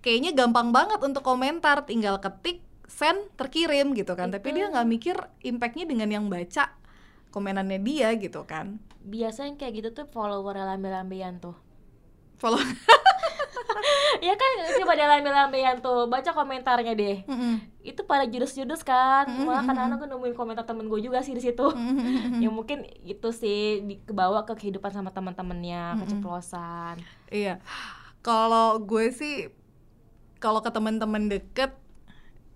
kayaknya 0.00 0.32
gampang 0.32 0.72
banget 0.72 1.04
untuk 1.04 1.20
komentar. 1.20 1.84
Tinggal 1.84 2.24
ketik 2.24 2.64
send 2.88 3.28
terkirim 3.36 3.92
gitu 3.92 4.16
kan. 4.16 4.32
Itu. 4.32 4.40
tapi 4.40 4.56
dia 4.56 4.72
nggak 4.72 4.88
mikir 4.88 5.16
impactnya 5.44 5.84
dengan 5.84 6.08
yang 6.08 6.26
baca 6.32 6.72
komenannya 7.36 7.84
dia 7.84 8.16
gitu 8.16 8.48
kan. 8.48 8.80
Biasanya 9.04 9.60
kayak 9.60 9.72
gitu 9.76 9.88
tuh 9.92 10.06
follower 10.08 10.56
lambe-lambean 10.56 11.36
tuh. 11.36 11.54
Follow 12.40 12.64
ya 14.26 14.34
kan 14.36 14.50
coba 14.80 14.92
dia 14.96 15.06
lambe-lambean 15.08 15.76
tuh 15.80 16.06
baca 16.06 16.30
komentarnya 16.32 16.92
deh 16.96 17.18
mm 17.24 17.36
-hmm. 17.36 17.54
itu 17.84 18.00
pada 18.04 18.24
judes-judes 18.28 18.82
kan 18.84 19.26
mm 19.28 19.34
-hmm. 19.40 19.44
malah 19.46 19.62
kadang-kadang 19.64 19.98
gue 20.00 20.08
nemuin 20.14 20.36
komentar 20.36 20.64
temen 20.64 20.86
gue 20.86 21.00
juga 21.00 21.20
sih 21.20 21.32
di 21.36 21.42
situ 21.42 21.66
mm 21.66 21.92
-hmm. 21.96 22.40
ya 22.40 22.50
mungkin 22.52 22.84
itu 23.04 23.28
sih 23.32 23.82
kebawa 24.04 24.44
ke 24.44 24.56
kehidupan 24.56 24.92
sama 24.92 25.10
teman-temannya 25.12 25.82
mm 25.82 25.92
-hmm. 25.96 26.00
keceplosan 26.06 26.94
iya 27.32 27.58
kalau 28.20 28.80
gue 28.80 29.12
sih 29.12 29.48
kalau 30.40 30.64
ke 30.64 30.70
teman-teman 30.72 31.28
deket 31.28 31.76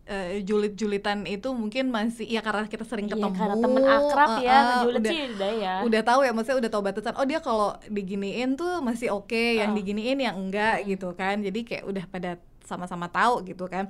uh, 0.08 0.40
julit-julitan 0.44 1.24
itu 1.24 1.48
mungkin 1.52 1.88
masih 1.88 2.28
ya 2.28 2.40
karena 2.44 2.68
kita 2.68 2.84
sering 2.84 3.08
iya, 3.08 3.16
ketemu 3.16 3.32
iya, 3.32 3.40
karena 3.40 3.56
temen 3.60 3.82
akrab 3.84 4.30
uh, 4.30 4.38
ya 4.40 4.56
uh, 4.56 4.82
udah, 4.88 5.12
sih 5.12 5.20
udah 5.34 5.52
ya. 5.56 5.74
udah 5.84 6.00
tahu 6.04 6.20
ya 6.24 6.32
maksudnya 6.36 6.58
udah 6.64 6.70
tahu 6.72 6.82
batasan 6.84 7.14
oh 7.16 7.26
dia 7.26 7.40
kalau 7.40 7.76
diginiin 7.88 8.56
tuh 8.56 8.84
masih 8.84 9.12
oke 9.12 9.32
okay, 9.32 9.58
uh. 9.58 9.66
yang 9.66 9.72
diginiin 9.72 10.18
yang 10.20 10.36
enggak 10.36 10.84
gitu 10.84 11.12
kan. 11.16 11.40
Jadi 11.40 11.60
kayak 11.64 11.84
udah 11.88 12.04
pada 12.08 12.30
sama-sama 12.64 13.08
tahu 13.08 13.44
gitu 13.44 13.68
kan. 13.68 13.88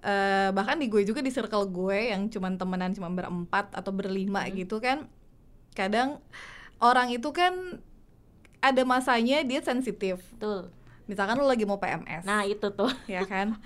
Uh, 0.00 0.48
bahkan 0.56 0.80
di 0.80 0.88
gue 0.88 1.04
juga 1.04 1.20
di 1.20 1.28
circle 1.28 1.68
gue 1.68 2.08
yang 2.08 2.32
cuman 2.32 2.56
temenan 2.56 2.96
cuma 2.96 3.12
berempat 3.12 3.68
atau 3.76 3.92
berlima 3.92 4.48
hmm. 4.48 4.64
gitu 4.64 4.80
kan 4.80 5.04
kadang 5.76 6.16
orang 6.80 7.12
itu 7.12 7.28
kan 7.36 7.76
ada 8.64 8.82
masanya 8.88 9.44
dia 9.44 9.60
sensitif. 9.60 10.24
Betul 10.36 10.79
misalkan 11.10 11.34
lo 11.42 11.50
lagi 11.50 11.66
mau 11.66 11.82
PMS 11.82 12.22
nah 12.22 12.46
itu 12.46 12.70
tuh. 12.70 12.86
Ya 13.10 13.26
kan? 13.26 13.58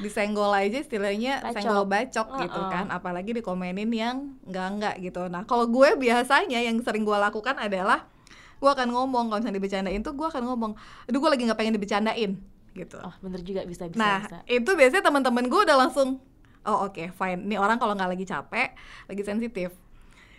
Disenggol 0.00 0.56
aja 0.56 0.80
istilahnya 0.80 1.44
bacok. 1.44 1.54
senggol 1.60 1.84
bacok 1.84 2.26
uh 2.26 2.32
-uh. 2.32 2.42
gitu 2.48 2.60
kan? 2.72 2.86
Apalagi 2.88 3.36
dikomenin 3.36 3.92
yang 3.92 4.40
enggak 4.48 4.66
enggak 4.72 4.94
gitu. 5.04 5.28
Nah 5.28 5.44
kalau 5.44 5.68
gue 5.68 5.92
biasanya 6.00 6.64
yang 6.64 6.80
sering 6.80 7.04
gue 7.04 7.12
lakukan 7.12 7.60
adalah 7.60 8.08
gue 8.56 8.70
akan 8.72 8.88
ngomong 8.88 9.28
kalau 9.28 9.44
misalnya 9.44 9.60
dibecandain 9.60 10.00
tuh 10.00 10.16
gue 10.16 10.24
akan 10.24 10.42
ngomong 10.48 10.72
aduh 11.04 11.18
gue 11.20 11.30
lagi 11.36 11.42
nggak 11.44 11.58
pengen 11.60 11.76
dibecandain 11.76 12.32
gitu. 12.72 12.96
Oh 13.04 13.12
bener 13.20 13.44
juga 13.44 13.68
bisa 13.68 13.84
bisa 13.92 14.00
nah 14.00 14.24
bisa. 14.24 14.40
itu 14.48 14.70
biasanya 14.72 15.04
teman-teman 15.04 15.44
gue 15.44 15.60
udah 15.60 15.76
langsung 15.76 16.24
oh 16.64 16.88
oke 16.88 16.96
okay, 16.96 17.06
fine. 17.12 17.44
Ini 17.44 17.60
orang 17.60 17.76
kalau 17.76 17.92
nggak 17.92 18.16
lagi 18.16 18.24
capek 18.24 18.72
lagi 19.12 19.22
sensitif 19.22 19.76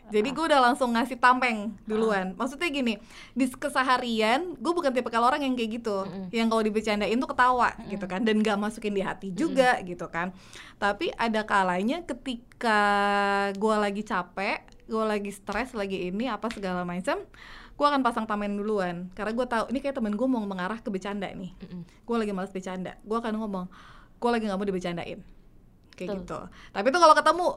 Jadi 0.08 0.30
gue 0.32 0.46
udah 0.48 0.72
langsung 0.72 0.96
ngasih 0.96 1.20
tameng 1.20 1.76
duluan. 1.84 2.32
Maksudnya 2.40 2.72
gini, 2.72 2.96
di 3.36 3.46
keseharian 3.52 4.56
gue 4.56 4.72
bukan 4.72 4.96
tipe 4.96 5.12
kalau 5.12 5.28
orang 5.28 5.44
yang 5.44 5.54
kayak 5.60 5.84
gitu, 5.84 6.08
Mm-mm. 6.08 6.32
yang 6.32 6.48
kalau 6.48 6.64
dibecandain 6.64 7.18
tuh 7.20 7.30
ketawa 7.30 7.76
gitu 7.92 8.06
kan, 8.08 8.24
dan 8.24 8.40
gak 8.40 8.56
masukin 8.56 8.96
di 8.96 9.04
hati 9.04 9.36
juga 9.36 9.76
gitu 9.84 10.08
kan. 10.08 10.32
Tapi 10.80 11.12
ada 11.20 11.44
kalanya 11.44 12.08
ketika 12.08 12.80
gue 13.60 13.76
lagi 13.76 14.04
capek, 14.08 14.64
gue 14.88 15.04
lagi 15.04 15.32
stres, 15.36 15.76
lagi 15.76 16.08
ini 16.08 16.32
apa 16.32 16.48
segala 16.56 16.88
macam, 16.88 17.20
gue 17.76 17.86
akan 17.86 18.02
pasang 18.02 18.24
tameng 18.24 18.56
duluan. 18.56 19.12
Karena 19.12 19.36
gue 19.36 19.44
tahu 19.44 19.64
ini 19.76 19.84
kayak 19.84 20.00
temen 20.00 20.16
gue 20.16 20.28
mau 20.28 20.40
mengarah 20.48 20.80
ke 20.80 20.88
bercanda 20.88 21.28
nih. 21.28 21.52
Mm-mm. 21.52 21.84
Gue 22.08 22.16
lagi 22.16 22.32
malas 22.32 22.56
bercanda, 22.56 22.96
gue 23.04 23.18
akan 23.20 23.36
ngomong, 23.44 23.66
gue 24.24 24.30
lagi 24.32 24.48
nggak 24.48 24.56
mau 24.56 24.68
dibecandain, 24.68 25.20
kayak 26.00 26.10
Betul. 26.16 26.20
gitu. 26.24 26.40
Tapi 26.72 26.88
tuh 26.96 27.00
kalau 27.04 27.16
ketemu 27.18 27.48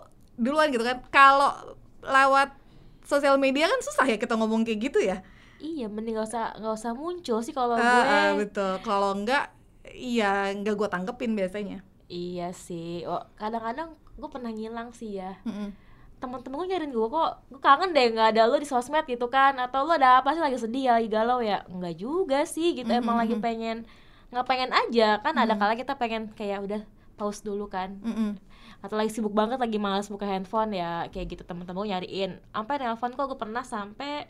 duluan 0.40 0.68
gitu 0.72 0.82
kan, 0.82 0.98
kalau 1.12 1.78
lewat 2.02 2.56
sosial 3.02 3.36
media 3.36 3.66
kan 3.66 3.80
susah 3.82 4.06
ya 4.06 4.16
kita 4.16 4.36
ngomong 4.36 4.62
kayak 4.62 4.80
gitu 4.90 5.00
ya. 5.02 5.20
Iya, 5.60 5.92
mending 5.92 6.16
gak 6.16 6.28
usah 6.32 6.44
nggak 6.56 6.74
usah 6.74 6.92
muncul 6.96 7.38
sih 7.44 7.52
kalau 7.52 7.76
Ah, 7.76 7.82
gue. 7.82 8.02
ah, 8.08 8.30
betul. 8.34 8.72
Kalau 8.80 9.12
enggak, 9.12 9.52
iya 9.84 10.48
enggak 10.48 10.74
gue 10.74 10.88
tanggepin 10.88 11.36
biasanya. 11.36 11.84
Iya 12.08 12.50
sih. 12.56 13.04
Oh, 13.04 13.20
kadang-kadang 13.36 13.92
gue 14.16 14.28
pernah 14.28 14.48
ngilang 14.50 14.90
sih 14.90 15.20
ya. 15.20 15.36
Mm-mm. 15.44 15.70
Temen-temen 16.16 16.56
gue 16.58 16.68
nyariin 16.68 16.92
gue 16.92 17.08
kok, 17.08 17.30
gue 17.48 17.60
kangen 17.60 17.92
deh 17.92 18.06
nggak 18.08 18.36
ada 18.36 18.44
lu 18.44 18.56
di 18.56 18.68
sosmed 18.68 19.04
gitu 19.04 19.28
kan? 19.28 19.56
Atau 19.56 19.84
lu 19.84 19.92
ada 19.92 20.20
apa 20.20 20.32
sih 20.32 20.40
lagi 20.40 20.56
sedih 20.56 20.88
ya, 20.88 20.92
lagi 20.96 21.08
galau 21.08 21.40
ya? 21.40 21.64
Enggak 21.68 21.96
juga 21.96 22.44
sih, 22.44 22.76
gitu. 22.76 22.88
Emang 22.88 23.16
lagi 23.16 23.36
pengen 23.36 23.84
nggak 24.28 24.46
pengen 24.46 24.70
aja 24.70 25.20
kan? 25.20 25.34
Ada 25.34 25.54
Mhm. 25.54 25.60
kala 25.60 25.72
kita 25.76 25.92
pengen 25.96 26.22
kayak 26.32 26.60
udah 26.60 26.80
pause 27.16 27.40
dulu 27.40 27.68
kan? 27.68 28.00
Mm-mm. 28.00 28.36
Atau 28.80 28.96
lagi 28.96 29.10
sibuk 29.10 29.30
banget 29.30 29.56
lagi 29.56 29.76
malas 29.76 30.08
buka 30.08 30.24
handphone 30.24 30.72
ya 30.72 31.04
kayak 31.08 31.26
gitu 31.30 31.42
temen-temen 31.42 31.76
gue 31.78 31.88
nyariin. 31.88 32.30
Sampai 32.50 32.76
nelpon 32.76 33.12
kok 33.12 33.26
gue 33.26 33.36
pernah 33.36 33.60
sampai 33.60 34.24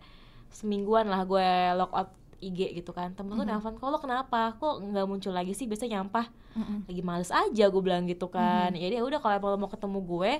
semingguan 0.48 1.06
lah 1.06 1.22
gue 1.22 1.46
lock 1.74 1.92
out 1.92 2.10
IG 2.40 2.74
gitu 2.74 2.90
kan. 2.90 3.12
Temen 3.12 3.32
gue 3.32 3.44
Mhm. 3.44 3.52
nelpon 3.52 3.74
kok 3.76 3.86
lo 3.86 3.98
kenapa? 3.98 4.56
Kok 4.56 4.82
nggak 4.82 5.06
muncul 5.06 5.30
lagi 5.30 5.52
sih? 5.52 5.64
Biasanya 5.64 6.00
nyampah. 6.00 6.26
Mm-mm. 6.50 6.82
lagi 6.90 6.98
males 7.00 7.30
aja 7.30 7.64
gue 7.64 7.78
bilang 7.78 8.04
gitu 8.04 8.26
kan. 8.26 8.74
Jadi 8.74 8.98
ya 8.98 9.02
udah 9.02 9.18
kalau 9.18 9.38
emang 9.38 9.50
lo 9.54 9.58
mau 9.60 9.70
ketemu 9.70 9.98
gue 10.02 10.32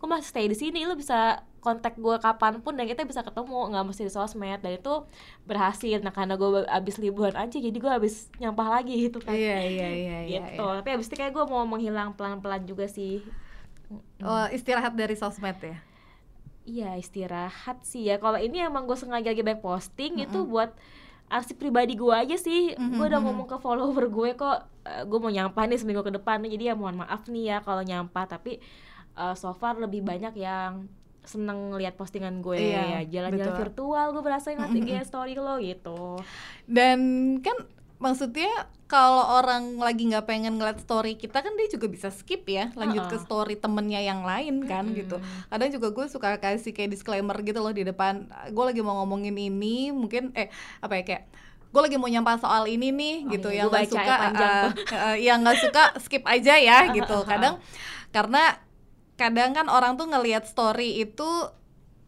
gue 0.00 0.08
masih 0.08 0.28
stay 0.32 0.48
di 0.48 0.56
sini 0.56 0.88
lo 0.88 0.96
bisa 0.96 1.44
kontak 1.60 2.00
gue 2.00 2.16
kapan 2.24 2.64
pun 2.64 2.72
dan 2.72 2.88
kita 2.88 3.04
bisa 3.04 3.20
ketemu 3.20 3.68
nggak 3.68 3.84
mesti 3.84 4.08
di 4.08 4.12
sosmed 4.12 4.64
dan 4.64 4.80
itu 4.80 5.04
berhasil 5.44 6.00
nah 6.00 6.08
karena 6.08 6.40
gue 6.40 6.64
abis 6.64 6.96
liburan 6.96 7.36
aja 7.36 7.60
jadi 7.60 7.76
gue 7.76 7.92
abis 8.00 8.32
nyampah 8.40 8.80
lagi 8.80 8.96
gitu 9.12 9.20
kan 9.20 9.36
Iya 9.36 9.60
iya 9.60 9.88
iya 9.92 10.18
iya. 10.24 10.40
gitu 10.48 10.64
iya. 10.64 10.76
tapi 10.80 10.88
abis 10.96 11.12
itu 11.12 11.20
kayak 11.20 11.36
gue 11.36 11.44
mau 11.44 11.68
menghilang 11.68 12.16
pelan-pelan 12.16 12.64
juga 12.64 12.88
sih 12.88 13.20
Oh, 14.22 14.46
istirahat 14.54 14.94
dari 14.94 15.18
sosmed 15.18 15.58
ya. 15.58 15.76
Iya 16.62 16.90
istirahat 17.00 17.82
sih 17.82 18.06
ya. 18.06 18.22
Kalau 18.22 18.38
ini 18.38 18.62
emang 18.62 18.86
gue 18.86 18.94
sengaja 18.94 19.34
lagi 19.34 19.42
banyak 19.42 19.58
posting 19.58 20.22
itu 20.22 20.46
buat 20.46 20.70
arsip 21.26 21.58
pribadi 21.58 21.98
gue 21.98 22.14
aja 22.14 22.36
sih. 22.38 22.78
Gue 22.78 23.10
udah 23.10 23.18
ngomong 23.18 23.50
ke 23.50 23.58
follower 23.58 24.06
gue 24.06 24.30
kok 24.38 24.58
gue 25.10 25.18
mau 25.18 25.32
nyampah 25.32 25.66
nih 25.66 25.78
seminggu 25.82 26.06
ke 26.06 26.14
depan 26.14 26.38
nih. 26.46 26.54
Jadi 26.54 26.64
ya 26.70 26.74
mohon 26.78 27.02
maaf 27.02 27.26
nih 27.26 27.44
ya 27.50 27.56
kalau 27.66 27.82
nyampah. 27.82 28.30
Tapi 28.30 28.62
eh, 29.16 29.34
so 29.34 29.50
far 29.56 29.78
lebih 29.78 30.04
banyak 30.04 30.34
yang 30.38 30.86
seneng 31.24 31.76
lihat 31.76 31.94
postingan 32.00 32.40
gue. 32.40 32.56
Iya, 32.56 32.82
ya 32.82 33.00
jalan-jalan 33.20 33.56
virtual 33.60 34.06
gue 34.16 34.22
berasa 34.24 34.52
ngeliat 34.56 34.72
IG 34.72 34.90
story 35.10 35.34
lo 35.36 35.60
gitu. 35.60 36.16
Dan 36.64 37.00
kan 37.44 37.68
maksudnya 38.00 38.48
kalau 38.88 39.38
orang 39.38 39.78
lagi 39.78 40.08
nggak 40.08 40.26
pengen 40.26 40.58
ngeliat 40.58 40.80
story 40.82 41.14
kita 41.14 41.44
kan 41.44 41.54
dia 41.54 41.68
juga 41.70 41.86
bisa 41.86 42.08
skip 42.10 42.42
ya 42.48 42.74
lanjut 42.74 43.06
ke 43.06 43.20
Uh-uh. 43.20 43.22
story 43.22 43.54
temennya 43.54 44.00
yang 44.02 44.24
lain 44.26 44.64
kan 44.66 44.90
gitu. 44.96 45.20
Kadang 45.46 45.70
juga 45.70 45.94
gue 45.94 46.06
suka 46.10 46.40
kasih 46.40 46.72
kayak 46.74 46.96
disclaimer 46.96 47.36
gitu 47.44 47.60
loh 47.60 47.70
di 47.70 47.86
depan 47.86 48.26
gue 48.50 48.64
lagi 48.64 48.80
mau 48.82 48.98
ngomongin 49.04 49.36
ini 49.36 49.94
mungkin 49.94 50.32
eh 50.34 50.50
apa 50.82 50.98
ya 50.98 51.04
kayak 51.06 51.24
gue 51.70 51.80
lagi 51.86 51.96
mau 52.02 52.10
nyampah 52.10 52.42
soal 52.42 52.66
ini 52.66 52.90
nih 52.90 53.16
Oh 53.22 53.30
gitu 53.30 53.48
iya, 53.54 53.62
yang 53.62 53.66
nggak 53.70 53.86
ya, 53.86 53.92
suka 53.94 54.14
uh, 54.18 54.68
uh, 54.90 55.16
yang 55.20 55.38
nggak 55.46 55.58
suka 55.62 55.84
skip 56.02 56.24
aja 56.26 56.58
ya 56.58 56.90
gitu. 56.90 57.22
Kadang 57.30 57.62
karena 58.10 58.58
kadang 59.20 59.52
kan 59.52 59.68
orang 59.68 60.00
tuh 60.00 60.08
ngelihat 60.08 60.48
story 60.48 61.04
itu 61.04 61.28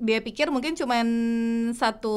dia 0.02 0.18
pikir 0.18 0.50
mungkin 0.50 0.74
cuman 0.74 1.06
satu 1.72 2.16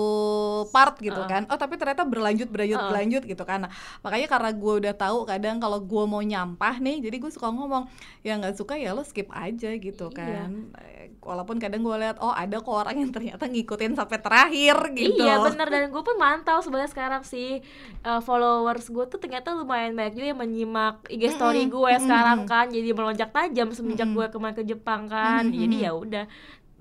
part 0.74 0.98
gitu 0.98 1.16
Uh-uh. 1.16 1.30
kan. 1.30 1.46
Oh 1.48 1.56
tapi 1.56 1.78
ternyata 1.78 2.02
berlanjut 2.02 2.50
berlanjut 2.50 2.82
Uh-uh. 2.82 2.90
berlanjut 2.90 3.24
gitu 3.24 3.44
kan. 3.46 3.70
Nah, 3.70 3.72
makanya 4.02 4.26
karena 4.26 4.50
gue 4.52 4.74
udah 4.82 4.94
tahu 4.94 5.18
kadang 5.24 5.62
kalau 5.62 5.78
gue 5.78 6.04
mau 6.04 6.20
nyampah 6.20 6.82
nih 6.82 7.06
jadi 7.06 7.16
gue 7.16 7.30
suka 7.30 7.54
ngomong 7.54 7.86
ya 8.26 8.36
nggak 8.36 8.58
suka 8.58 8.74
ya 8.76 8.92
lo 8.92 9.06
skip 9.06 9.30
aja 9.30 9.70
gitu 9.78 10.10
Iya. 10.10 10.18
kan. 10.18 10.50
Eh, 10.82 11.14
walaupun 11.22 11.62
kadang 11.62 11.82
gue 11.82 11.96
lihat 11.96 12.18
oh 12.18 12.34
ada 12.34 12.58
kok 12.58 12.74
orang 12.74 12.98
yang 12.98 13.12
ternyata 13.14 13.46
ngikutin 13.46 13.94
sampai 13.94 14.18
terakhir 14.18 14.76
gitu. 14.94 15.22
Iya 15.22 15.46
bener. 15.46 15.68
Dan 15.70 15.84
gue 15.94 16.02
pun 16.02 16.18
mantau 16.18 16.58
sebenarnya 16.60 16.90
sekarang 16.90 17.22
sih 17.22 17.62
uh, 18.02 18.18
followers 18.20 18.90
gue 18.90 19.06
tuh 19.06 19.22
ternyata 19.22 19.54
lumayan 19.54 19.94
banyak 19.94 20.18
juga 20.18 20.28
yang 20.34 20.42
menyimak 20.42 21.06
IG 21.06 21.38
story 21.38 21.70
gue 21.70 21.92
sekarang 22.02 22.50
kan. 22.50 22.66
Jadi 22.66 22.90
melonjak 22.90 23.30
tajam 23.30 23.70
semenjak 23.70 24.10
gue 24.10 24.26
kemarin 24.28 24.56
ke 24.56 24.66
Jepang 24.66 25.06
kan. 25.06 25.46
Jadi 25.46 25.86
ya 25.86 25.94
udah 25.94 26.26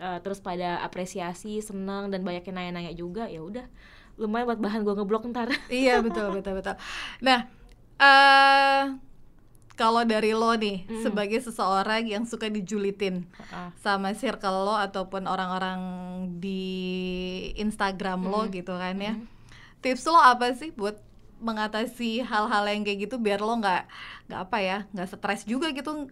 uh, 0.05 0.19
terus 0.21 0.39
pada 0.39 0.85
apresiasi 0.85 1.65
senang 1.65 2.13
dan 2.13 2.21
banyak 2.21 2.45
yang 2.45 2.57
nanya-nanya 2.61 2.93
juga 2.93 3.25
ya 3.27 3.41
udah. 3.41 3.65
Lumayan 4.15 4.47
buat 4.47 4.61
bahan 4.61 4.85
gue 4.85 4.95
ngeblok 4.95 5.25
ntar. 5.33 5.49
Iya 5.73 5.99
betul 5.99 6.29
betul 6.31 6.61
betul. 6.61 6.77
Nah 7.19 7.49
eh 7.97 8.85
kalau 9.75 10.07
dari 10.07 10.31
lo 10.31 10.55
nih 10.55 10.87
Mm. 10.87 11.03
sebagai 11.03 11.41
seseorang 11.41 12.07
yang 12.07 12.23
suka 12.23 12.47
dijulitin 12.47 13.27
Ah, 13.51 13.75
sama 13.83 14.15
circle 14.15 14.71
lo 14.71 14.75
ataupun 14.79 15.27
orang-orang 15.27 15.81
di 16.39 16.63
Instagram 17.57 18.23
lo 18.23 18.47
gitu 18.51 18.71
kan 18.71 18.95
ya 18.95 19.15
tips 19.81 20.07
lo 20.07 20.15
apa 20.17 20.55
sih 20.55 20.71
buat 20.71 20.95
mengatasi 21.39 22.23
hal-hal 22.23 22.65
yang 22.71 22.87
kayak 22.87 22.99
gitu 23.05 23.19
biar 23.19 23.43
lo 23.43 23.59
nggak 23.59 23.83
nggak 24.31 24.41
apa 24.41 24.59
ya 24.59 24.79
nggak 24.95 25.09
stres 25.11 25.43
juga 25.45 25.75
gitu 25.75 26.07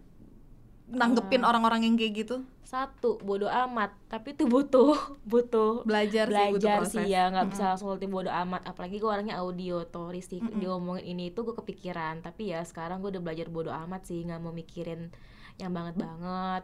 nanggepin 0.89 1.47
orang-orang 1.47 1.87
yang 1.87 1.95
kayak 1.95 2.25
gitu? 2.25 2.35
Satu 2.63 3.21
bodoh 3.21 3.47
amat. 3.47 3.95
Tapi 4.09 4.35
itu 4.35 4.49
butuh 4.49 4.95
butuh 5.31 5.85
belajar, 5.87 6.27
sih 6.27 6.51
butuh 6.53 6.67
belajar 6.67 6.79
sih 6.89 7.05
ya. 7.07 7.29
Nggak 7.31 7.47
bisa 7.53 7.63
langsung 7.73 7.87
ulti 7.93 8.07
bodo 8.09 8.29
amat. 8.29 8.67
Apalagi 8.67 8.99
gue 8.99 9.09
orangnya 9.09 9.39
audio 9.39 9.85
toris 9.87 10.27
sih 10.27 10.41
Mm-mm. 10.41 10.59
dia 10.59 10.69
ngomongin 10.73 11.05
ini 11.15 11.23
itu 11.31 11.39
gue 11.45 11.55
kepikiran. 11.55 12.25
Tapi 12.25 12.51
ya 12.51 12.61
sekarang 12.65 12.99
gue 12.99 13.13
udah 13.15 13.23
belajar 13.23 13.47
bodo 13.47 13.71
amat 13.71 14.09
sih 14.09 14.25
nggak 14.25 14.41
mau 14.41 14.51
mikirin 14.51 15.13
yang 15.61 15.71
banget 15.71 15.95
banget. 15.95 16.63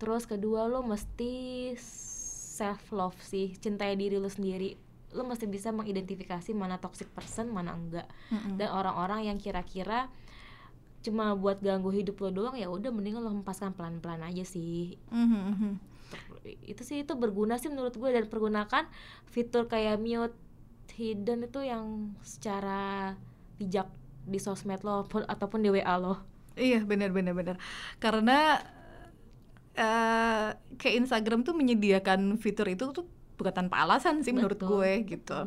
Terus 0.00 0.24
kedua 0.24 0.64
lo 0.64 0.80
mesti 0.80 1.74
self 1.76 2.92
love 2.92 3.18
sih 3.20 3.52
cintai 3.58 3.98
diri 3.98 4.16
lo 4.16 4.30
sendiri. 4.32 4.78
Lo 5.10 5.26
mesti 5.26 5.50
bisa 5.50 5.74
mengidentifikasi 5.74 6.54
mana 6.54 6.78
toxic 6.78 7.10
person 7.10 7.50
mana 7.50 7.74
enggak. 7.74 8.06
Mm-mm. 8.30 8.56
dan 8.56 8.70
orang-orang 8.70 9.26
yang 9.26 9.36
kira-kira 9.36 10.06
cuma 11.00 11.32
buat 11.32 11.58
ganggu 11.64 11.88
hidup 11.92 12.20
lo 12.20 12.28
doang 12.28 12.56
ya 12.60 12.68
udah 12.68 12.92
mending 12.92 13.16
lo 13.16 13.30
hempaskan 13.32 13.72
pelan-pelan 13.72 14.20
aja 14.24 14.44
sih. 14.44 15.00
Mhm, 15.10 15.40
mhm. 15.56 15.72
itu 16.66 16.82
sih 16.82 17.06
itu 17.06 17.12
berguna 17.14 17.54
sih 17.60 17.70
menurut 17.70 17.94
gue 17.94 18.10
dan 18.10 18.26
pergunakan 18.26 18.84
fitur 19.30 19.70
kayak 19.70 20.02
mute 20.02 20.34
hidden 20.98 21.46
itu 21.46 21.62
yang 21.62 22.10
secara 22.26 23.14
bijak 23.62 23.86
di 24.26 24.42
sosmed 24.42 24.82
lo 24.82 25.06
pun- 25.06 25.28
ataupun 25.28 25.62
di 25.62 25.70
WA 25.70 25.94
lo. 26.00 26.18
Iya 26.58 26.82
benar 26.82 27.14
benar 27.14 27.32
benar 27.32 27.56
karena 28.02 28.58
eh 29.78 30.48
kayak 30.76 30.96
Instagram 31.06 31.46
tuh 31.46 31.54
menyediakan 31.54 32.36
fitur 32.42 32.66
itu 32.68 32.90
tuh 32.90 33.06
bukan 33.38 33.54
tanpa 33.54 33.86
alasan 33.86 34.20
sih 34.20 34.34
menurut 34.34 34.58
Betul, 34.60 34.68
gue 34.82 34.92
gitu 35.16 35.38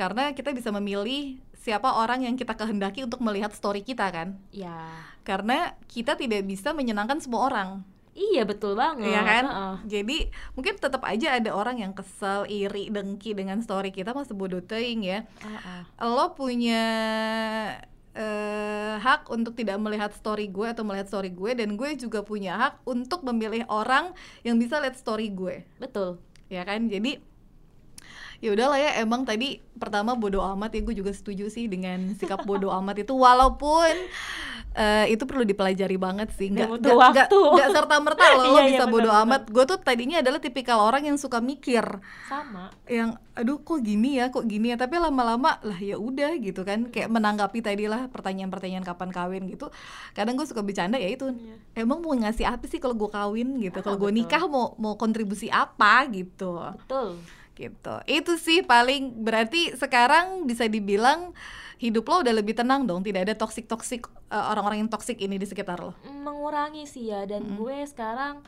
karena 0.00 0.32
kita 0.32 0.56
bisa 0.56 0.72
memilih 0.72 1.36
siapa 1.60 1.92
orang 2.00 2.24
yang 2.24 2.40
kita 2.40 2.56
kehendaki 2.56 3.04
untuk 3.04 3.20
melihat 3.20 3.52
story 3.52 3.84
kita 3.84 4.08
kan 4.08 4.40
ya 4.48 4.88
karena 5.28 5.76
kita 5.92 6.16
tidak 6.16 6.48
bisa 6.48 6.72
menyenangkan 6.72 7.20
semua 7.20 7.52
orang 7.52 7.84
iya 8.16 8.48
betul 8.48 8.74
banget 8.76 9.12
Iya 9.12 9.22
kan? 9.22 9.44
Heeh. 9.48 9.76
Jadi 9.86 10.18
mungkin 10.52 10.74
tetap 10.76 11.00
aja 11.08 11.40
ada 11.40 11.56
orang 11.56 11.80
yang 11.80 11.96
kesel, 11.96 12.44
iri, 12.50 12.90
dengki 12.92 13.32
dengan 13.32 13.62
story 13.64 13.94
kita 13.94 14.12
masih 14.12 14.36
bodoh 14.36 14.60
teing 14.60 15.06
ya. 15.06 15.24
Heeh. 15.40 15.80
Lo 16.04 16.34
punya 16.36 16.84
eh, 18.14 18.94
hak 18.98 19.30
untuk 19.30 19.54
tidak 19.54 19.78
melihat 19.78 20.10
story 20.12 20.50
gue 20.50 20.66
atau 20.74 20.82
melihat 20.82 21.06
story 21.06 21.30
gue 21.30 21.54
dan 21.54 21.78
gue 21.78 21.90
juga 21.94 22.26
punya 22.26 22.58
hak 22.58 22.74
untuk 22.86 23.22
memilih 23.22 23.64
orang 23.70 24.10
yang 24.42 24.58
bisa 24.58 24.82
lihat 24.82 24.98
story 24.98 25.30
gue 25.30 25.62
betul 25.78 26.18
ya 26.50 26.66
kan 26.66 26.90
jadi 26.90 27.22
ya 28.40 28.56
udahlah 28.56 28.80
ya 28.80 28.90
emang 29.04 29.28
tadi 29.28 29.60
pertama 29.76 30.16
bodoh 30.16 30.40
amat 30.56 30.72
ya 30.76 30.80
gue 30.80 30.96
juga 30.96 31.12
setuju 31.12 31.52
sih 31.52 31.68
dengan 31.68 32.16
sikap 32.16 32.44
bodoh 32.48 32.72
amat 32.72 33.04
itu. 33.04 33.12
Walaupun 33.12 33.94
uh, 34.76 35.06
itu 35.08 35.24
perlu 35.28 35.44
dipelajari 35.44 35.96
banget 36.00 36.32
sih. 36.36 36.48
Nggak 36.48 36.80
nggak 36.80 37.28
nggak 37.28 37.68
serta 37.72 37.96
merta 38.00 38.24
lo, 38.36 38.44
iya, 38.48 38.52
lo 38.52 38.60
bisa 38.64 38.84
iya, 38.84 38.92
bodoh 38.92 39.14
amat. 39.24 39.48
gue 39.48 39.64
tuh 39.68 39.78
tadinya 39.80 40.24
adalah 40.24 40.40
tipikal 40.40 40.80
orang 40.80 41.08
yang 41.08 41.16
suka 41.20 41.40
mikir. 41.44 41.84
Sama. 42.28 42.72
Yang 42.88 43.20
aduh 43.36 43.56
kok 43.64 43.80
gini 43.80 44.20
ya 44.20 44.28
kok 44.28 44.44
gini 44.48 44.72
ya? 44.72 44.76
Tapi 44.76 45.00
lama-lama 45.00 45.60
lah 45.60 45.80
ya 45.80 46.00
udah 46.00 46.32
gitu 46.40 46.64
kan. 46.64 46.88
Kayak 46.88 47.12
menanggapi 47.12 47.60
tadi 47.60 47.88
lah 47.88 48.08
pertanyaan-pertanyaan 48.08 48.84
kapan 48.84 49.10
kawin 49.12 49.42
gitu. 49.52 49.68
Kadang 50.16 50.40
gue 50.40 50.48
suka 50.48 50.64
bercanda 50.64 50.96
ya 50.96 51.12
itu. 51.12 51.28
Iya. 51.30 51.84
emang 51.86 52.02
mau 52.02 52.12
ngasih 52.16 52.44
apa 52.44 52.64
sih 52.68 52.80
kalau 52.80 52.96
gue 52.96 53.10
kawin? 53.12 53.52
gitu. 53.60 53.80
Ah, 53.80 53.84
kalau 53.84 53.96
gue 54.00 54.12
nikah 54.12 54.44
mau 54.48 54.76
mau 54.80 54.96
kontribusi 54.96 55.48
apa? 55.52 56.04
gitu. 56.08 56.56
Betul 56.76 57.20
gitu. 57.60 57.94
Itu 58.08 58.40
sih 58.40 58.64
paling 58.64 59.20
berarti 59.20 59.76
sekarang 59.76 60.48
bisa 60.48 60.64
dibilang 60.64 61.36
hidup 61.80 62.04
lo 62.08 62.20
udah 62.20 62.34
lebih 62.36 62.52
tenang 62.52 62.84
dong 62.84 63.00
tidak 63.00 63.24
ada 63.24 63.34
toksik 63.36 63.64
toksik 63.64 64.04
uh, 64.28 64.52
orang-orang 64.52 64.84
yang 64.84 64.90
toksik 64.92 65.16
ini 65.20 65.40
di 65.40 65.48
sekitar 65.48 65.80
lo. 65.80 65.96
Mengurangi 66.04 66.84
sih 66.84 67.08
ya 67.08 67.24
dan 67.24 67.44
mm 67.44 67.56
gue 67.56 67.76
sekarang 67.88 68.44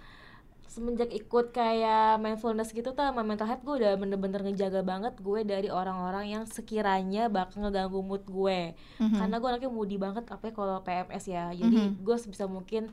semenjak 0.73 1.13
ikut 1.13 1.53
kayak 1.53 2.17
mindfulness 2.17 2.73
gitu 2.73 2.97
tuh 2.97 3.05
sama 3.05 3.21
mental 3.21 3.45
health 3.45 3.61
gue 3.61 3.85
udah 3.85 3.93
bener-bener 4.01 4.41
ngejaga 4.41 4.81
banget 4.81 5.13
gue 5.21 5.45
dari 5.45 5.69
orang-orang 5.69 6.33
yang 6.33 6.45
sekiranya 6.49 7.29
bakal 7.29 7.69
ngeganggu 7.69 8.01
mood 8.01 8.25
gue. 8.25 8.73
Mm-hmm. 8.73 9.19
karena 9.21 9.37
gue 9.37 9.49
anaknya 9.53 9.71
moody 9.73 9.97
banget 10.01 10.25
apa 10.33 10.49
kalau 10.53 10.81
PMS 10.81 11.25
ya. 11.29 11.53
Jadi 11.53 11.77
mm-hmm. 11.77 12.01
gue 12.01 12.17
sebisa 12.17 12.49
mungkin 12.49 12.89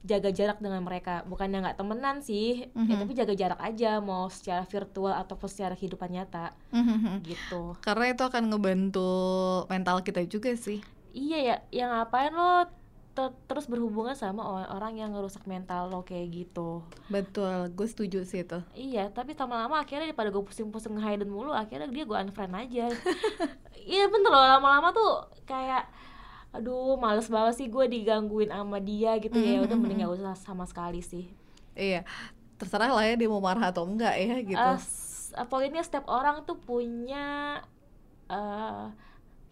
jaga 0.00 0.32
jarak 0.32 0.58
dengan 0.58 0.80
mereka. 0.80 1.22
Bukannya 1.28 1.60
nggak 1.60 1.78
temenan 1.78 2.24
sih 2.24 2.68
mm-hmm. 2.72 2.88
ya 2.88 2.94
tapi 2.96 3.12
jaga 3.12 3.34
jarak 3.36 3.60
aja 3.60 4.00
mau 4.00 4.32
secara 4.32 4.64
virtual 4.64 5.12
ataupun 5.12 5.48
secara 5.48 5.74
kehidupan 5.76 6.10
nyata. 6.12 6.56
Mm-hmm. 6.72 7.14
gitu. 7.24 7.76
Karena 7.84 8.12
itu 8.12 8.22
akan 8.24 8.48
ngebantu 8.48 9.10
mental 9.68 10.00
kita 10.00 10.24
juga 10.24 10.56
sih. 10.56 10.80
Iya 11.12 11.38
ya 11.42 11.56
yang 11.74 11.90
ngapain 11.90 12.32
lo 12.32 12.70
ter 13.10 13.34
terus 13.50 13.66
berhubungan 13.66 14.14
sama 14.14 14.70
orang 14.70 14.94
yang 14.94 15.10
ngerusak 15.10 15.42
mental 15.44 15.90
lo 15.90 16.06
kayak 16.06 16.30
gitu? 16.30 16.80
Betul 17.10 17.68
gue 17.74 17.86
setuju 17.90 18.24
sih 18.24 18.46
itu. 18.46 18.62
Iya 18.72 19.10
tapi 19.12 19.36
lama-lama 19.36 19.82
akhirnya 19.82 20.08
daripada 20.08 20.30
gue 20.32 20.42
pusing-pusing 20.46 20.96
nge 20.96 21.26
mulu 21.26 21.52
akhirnya 21.52 21.90
dia 21.90 22.04
gue 22.06 22.16
unfriend 22.16 22.54
aja. 22.56 22.86
Iya 23.80 24.12
bener 24.12 24.28
loh 24.28 24.44
lama-lama 24.44 24.92
tuh 24.92 25.24
kayak 25.48 25.88
aduh 26.50 26.98
males 26.98 27.30
banget 27.30 27.62
sih 27.62 27.66
gue 27.70 27.84
digangguin 27.86 28.50
sama 28.50 28.82
dia 28.82 29.14
gitu. 29.22 29.38
Mm 29.38 29.42
-hmm. 29.42 29.54
ya 29.54 29.58
udah 29.66 29.76
mending 29.78 30.00
gak 30.02 30.12
usah 30.18 30.34
sama 30.38 30.64
sekali 30.66 31.00
sih. 31.00 31.30
Iya 31.78 32.02
terserah 32.60 32.92
lah 32.92 33.04
ya 33.08 33.16
dia 33.16 33.28
mau 33.32 33.40
marah 33.40 33.72
atau 33.72 33.88
enggak 33.88 34.14
ya 34.20 34.36
gitu. 34.44 34.60
Uh, 34.60 34.76
pokoknya 35.48 35.80
setiap 35.80 36.04
orang 36.12 36.44
tuh 36.44 36.60
punya 36.60 37.56
uh, 38.28 38.92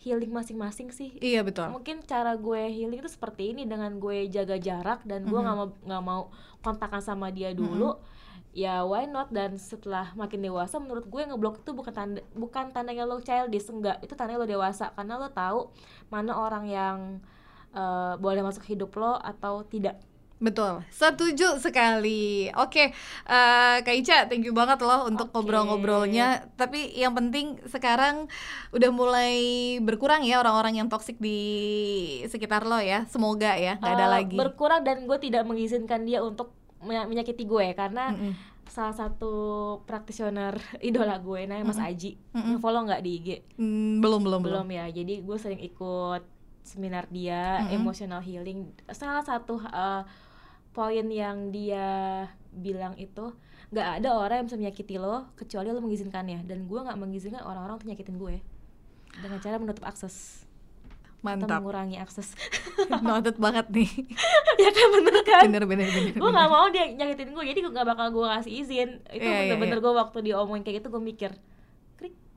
healing 0.04 0.28
masing-masing 0.28 0.92
sih. 0.92 1.16
Iya 1.16 1.40
betul. 1.40 1.72
Mungkin 1.72 2.04
cara 2.04 2.36
gue 2.36 2.68
healing 2.68 3.00
itu 3.00 3.08
seperti 3.08 3.56
ini 3.56 3.64
dengan 3.64 3.96
gue 3.96 4.28
jaga 4.28 4.60
jarak 4.60 5.08
dan 5.08 5.24
gue 5.24 5.40
nggak 5.40 5.56
mm 5.56 5.64
-hmm. 5.64 5.80
mau 5.80 5.88
nggak 5.88 6.02
mau 6.04 6.22
kontakkan 6.60 7.00
sama 7.00 7.32
dia 7.32 7.56
dulu 7.56 7.96
mm 7.96 8.00
-hmm 8.02 8.16
ya 8.58 8.82
why 8.82 9.06
not 9.06 9.30
dan 9.30 9.54
setelah 9.54 10.10
makin 10.18 10.42
dewasa 10.42 10.82
menurut 10.82 11.06
gue 11.06 11.22
ngeblok 11.22 11.62
itu 11.62 11.70
bukan 11.70 11.94
tanda 11.94 12.20
bukan 12.34 12.74
tandanya 12.74 13.06
lo 13.06 13.22
childish 13.22 13.70
enggak 13.70 14.02
itu 14.02 14.18
tandanya 14.18 14.42
lo 14.42 14.48
dewasa 14.50 14.90
karena 14.98 15.14
lo 15.14 15.30
tahu 15.30 15.70
mana 16.10 16.34
orang 16.34 16.64
yang 16.66 16.98
uh, 17.70 18.18
boleh 18.18 18.42
masuk 18.42 18.66
hidup 18.66 18.90
lo 18.98 19.14
atau 19.22 19.62
tidak 19.62 20.02
Betul, 20.38 20.86
setuju 20.94 21.58
sekali. 21.58 22.46
Oke, 22.54 22.70
okay, 22.70 22.86
uh, 23.26 23.82
eh, 23.82 23.82
Kak 23.82 23.94
Ica, 23.98 24.18
thank 24.30 24.46
you 24.46 24.54
banget 24.54 24.78
loh 24.86 25.10
untuk 25.10 25.34
okay. 25.34 25.34
ngobrol-ngobrolnya. 25.34 26.54
Tapi 26.54 26.94
yang 26.94 27.10
penting 27.10 27.58
sekarang 27.66 28.30
udah 28.70 28.90
mulai 28.94 29.34
berkurang 29.82 30.22
ya 30.22 30.38
orang-orang 30.38 30.78
yang 30.78 30.86
toksik 30.86 31.18
di 31.18 31.42
sekitar 32.30 32.70
lo 32.70 32.78
ya. 32.78 33.02
Semoga 33.10 33.58
ya, 33.58 33.82
nggak 33.82 33.94
ada 33.98 34.06
uh, 34.06 34.12
lagi. 34.14 34.38
Berkurang 34.38 34.86
dan 34.86 35.10
gue 35.10 35.18
tidak 35.18 35.42
mengizinkan 35.42 36.06
dia 36.06 36.22
untuk 36.22 36.54
menyakiti 36.86 37.42
gue 37.42 37.74
karena 37.74 38.14
mm 38.14 38.18
-mm. 38.18 38.32
Salah 38.68 38.94
satu 38.94 39.32
praktisioner 39.84 40.56
idola 40.88 41.18
gue 41.18 41.44
namanya 41.48 41.66
Mas 41.66 41.80
Aji. 41.80 42.16
Mm 42.32 42.40
-mm. 42.40 42.56
follow 42.60 42.84
nggak 42.84 43.02
di 43.02 43.10
IG 43.20 43.28
mm, 43.58 44.04
belum 44.04 44.20
belum 44.22 44.40
belum 44.44 44.66
ya. 44.68 44.86
Jadi 44.92 45.24
gue 45.24 45.36
sering 45.40 45.60
ikut 45.60 46.22
seminar 46.62 47.08
dia 47.08 47.60
mm 47.60 47.64
-hmm. 47.66 47.76
emotional 47.76 48.20
healing. 48.22 48.68
Salah 48.92 49.24
satu 49.24 49.60
uh, 49.60 50.04
poin 50.76 51.06
yang 51.10 51.50
dia 51.50 52.28
bilang 52.52 52.94
itu 52.96 53.34
nggak 53.68 54.00
ada 54.00 54.16
orang 54.16 54.36
yang 54.40 54.46
bisa 54.48 54.56
menyakiti 54.56 54.96
lo 54.96 55.28
kecuali 55.34 55.68
lo 55.74 55.80
mengizinkannya. 55.82 56.44
Dan 56.46 56.70
gue 56.70 56.80
nggak 56.80 56.98
mengizinkan 57.00 57.42
orang-orang 57.44 57.82
untuk 57.82 57.90
nyakitin 57.90 58.16
gue 58.16 58.36
dengan 59.18 59.38
cara 59.42 59.56
menutup 59.58 59.84
akses 59.84 60.47
mantap. 61.22 61.50
atau 61.50 61.62
mengurangi 61.62 61.96
akses. 61.98 62.34
Noted 63.06 63.36
banget 63.36 63.66
nih. 63.70 63.90
Ya 64.58 64.74
kan 64.74 64.90
bener 64.90 65.22
kan? 65.22 65.44
Bener 65.46 65.64
bener 65.70 65.86
bener 65.86 66.14
gue 66.18 66.30
gak 66.34 66.50
mau 66.50 66.66
dia 66.66 66.90
nyakitin 66.90 67.30
gue 67.30 67.44
jadi 67.46 67.58
gue 67.62 67.72
gak 67.78 67.86
bakal 67.86 68.10
gue 68.10 68.26
kasih 68.26 68.52
izin. 68.58 68.88
Itu 69.06 69.22
yeah, 69.22 69.46
iya, 69.46 69.54
bener-bener 69.54 69.78
yeah, 69.78 69.86
yeah. 69.86 69.94
gue 69.94 70.00
waktu 70.02 70.18
diomongin 70.26 70.62
kayak 70.66 70.82
gitu 70.82 70.88
gue 70.90 71.02
mikir 71.02 71.30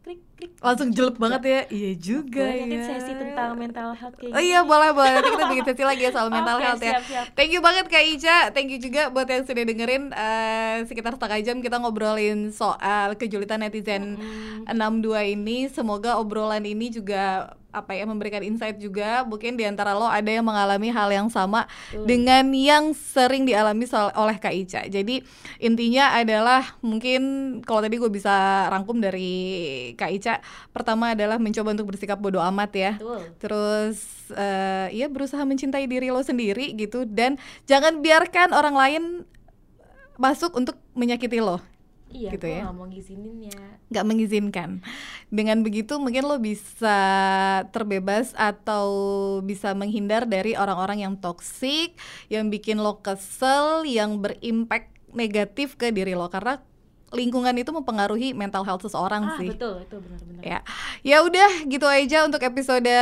klik 0.02 0.22
klik 0.34 0.52
langsung 0.58 0.90
jelek 0.90 1.18
banget 1.22 1.42
ya. 1.46 1.62
Iya 1.70 1.92
juga 2.02 2.46
Boleh 2.50 2.74
ya. 2.74 2.86
sesi 2.90 3.14
tentang 3.14 3.54
mental 3.54 3.90
health 3.94 4.18
kayak 4.18 4.34
oh 4.34 4.42
iya 4.42 4.60
boleh 4.66 4.90
boleh. 4.98 5.12
Nanti 5.14 5.30
kita 5.30 5.46
bikin 5.46 5.66
sesi 5.70 5.84
lagi 5.86 6.02
ya 6.02 6.12
soal 6.12 6.30
mental 6.36 6.58
okay, 6.58 6.66
health 6.66 6.84
ya. 6.84 6.98
siap. 7.06 7.26
thank 7.38 7.54
you 7.54 7.62
banget 7.62 7.86
kak 7.86 8.02
Ica 8.02 8.38
thank 8.50 8.74
you 8.74 8.82
juga 8.82 9.14
buat 9.14 9.30
yang 9.30 9.46
sudah 9.46 9.62
dengerin 9.62 10.04
uh, 10.10 10.76
sekitar 10.90 11.14
setengah 11.14 11.40
jam 11.46 11.58
kita 11.62 11.78
ngobrolin 11.78 12.50
soal 12.50 13.14
kejulitan 13.14 13.62
netizen 13.62 14.18
mm. 14.66 14.74
62 14.74 15.38
ini. 15.38 15.70
Semoga 15.70 16.18
obrolan 16.18 16.66
ini 16.66 16.90
juga 16.90 17.54
apa 17.72 17.96
ya 17.96 18.04
memberikan 18.04 18.44
insight 18.44 18.78
juga. 18.78 19.24
Mungkin 19.24 19.56
di 19.56 19.66
antara 19.66 19.96
lo 19.96 20.06
ada 20.08 20.28
yang 20.28 20.46
mengalami 20.46 20.92
hal 20.92 21.10
yang 21.10 21.28
sama 21.32 21.66
uh. 21.66 22.06
dengan 22.06 22.46
yang 22.52 22.92
sering 22.92 23.48
dialami 23.48 23.88
soal, 23.88 24.12
oleh 24.14 24.38
Kak 24.38 24.54
Ica. 24.54 24.82
Jadi 24.86 25.24
intinya 25.58 26.14
adalah 26.16 26.78
mungkin 26.84 27.22
kalau 27.64 27.82
tadi 27.82 27.96
gue 27.98 28.12
bisa 28.12 28.68
rangkum 28.70 29.00
dari 29.00 29.34
Kak 29.96 30.12
Ica 30.12 30.34
pertama 30.76 31.16
adalah 31.16 31.40
mencoba 31.40 31.74
untuk 31.74 31.96
bersikap 31.96 32.20
bodoh 32.20 32.44
amat 32.44 32.72
ya. 32.76 32.94
Uh. 33.02 33.24
terus 33.40 34.30
uh, 34.36 34.92
ya 34.92 35.08
berusaha 35.08 35.42
mencintai 35.42 35.88
diri 35.88 36.12
lo 36.12 36.22
sendiri 36.22 36.76
gitu. 36.76 37.08
Dan 37.08 37.40
jangan 37.66 38.04
biarkan 38.04 38.54
orang 38.54 38.76
lain 38.76 39.04
masuk 40.20 40.54
untuk 40.54 40.78
menyakiti 40.94 41.42
lo 41.42 41.71
Iya, 42.12 42.30
gitu 42.36 42.48
ya. 42.48 42.68
gak 42.68 42.76
mau 42.76 42.88
ngizinin 42.88 43.38
ya. 43.48 43.62
Gak 43.90 44.06
mengizinkan. 44.08 44.70
Dengan 45.32 45.64
begitu 45.64 45.98
mungkin 45.98 46.28
lo 46.28 46.38
bisa 46.38 47.00
terbebas 47.72 48.36
atau 48.36 48.86
bisa 49.42 49.72
menghindar 49.72 50.28
dari 50.28 50.54
orang-orang 50.56 51.04
yang 51.08 51.16
toksik, 51.18 51.96
yang 52.28 52.52
bikin 52.52 52.80
lo 52.80 53.00
kesel, 53.00 53.88
yang 53.88 54.20
berimpact 54.20 54.92
negatif 55.12 55.76
ke 55.76 55.92
diri 55.92 56.16
lo 56.16 56.32
karena 56.32 56.60
lingkungan 57.12 57.52
itu 57.60 57.70
mempengaruhi 57.76 58.32
mental 58.32 58.64
health 58.64 58.88
seseorang 58.88 59.28
ah, 59.28 59.38
sih. 59.38 59.52
betul, 59.52 59.84
itu 59.84 59.96
benar-benar. 60.00 60.42
Ya. 60.42 60.60
Ya 61.04 61.18
udah 61.22 61.68
gitu 61.68 61.84
aja 61.86 62.24
untuk 62.24 62.40
episode 62.42 62.96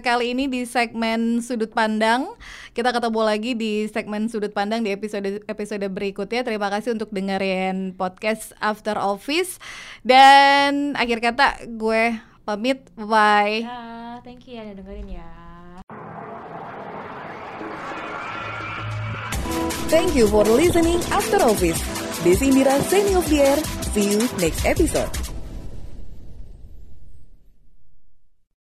kali 0.00 0.32
ini 0.32 0.48
di 0.48 0.64
segmen 0.64 1.44
sudut 1.44 1.70
pandang. 1.70 2.32
Kita 2.72 2.96
ketemu 2.96 3.20
lagi 3.20 3.52
di 3.52 3.84
segmen 3.92 4.32
sudut 4.32 4.52
pandang 4.56 4.80
di 4.80 4.90
episode 4.90 5.44
episode 5.44 5.86
berikutnya. 5.92 6.42
Terima 6.42 6.72
kasih 6.72 6.96
untuk 6.96 7.12
dengerin 7.12 7.92
podcast 7.94 8.56
After 8.58 8.96
Office 8.96 9.60
dan 10.00 10.96
akhir 10.96 11.20
kata 11.20 11.68
gue 11.76 12.16
pamit. 12.48 12.88
Bye. 12.96 13.68
Ya, 13.68 14.20
thank 14.24 14.48
you 14.48 14.56
ya 14.56 14.64
udah 14.64 14.76
dengerin 14.80 15.08
ya. 15.12 15.28
Thank 19.86 20.18
you 20.18 20.26
for 20.26 20.42
listening 20.42 20.98
After 21.14 21.38
Office. 21.46 21.95
Desi 22.26 22.50
Indira 22.50 22.82
signing 22.90 23.14
off 23.14 23.28
the 23.28 23.40
air. 23.40 23.56
See 23.94 24.10
you 24.10 24.18
next 24.42 24.66
episode. 24.66 25.25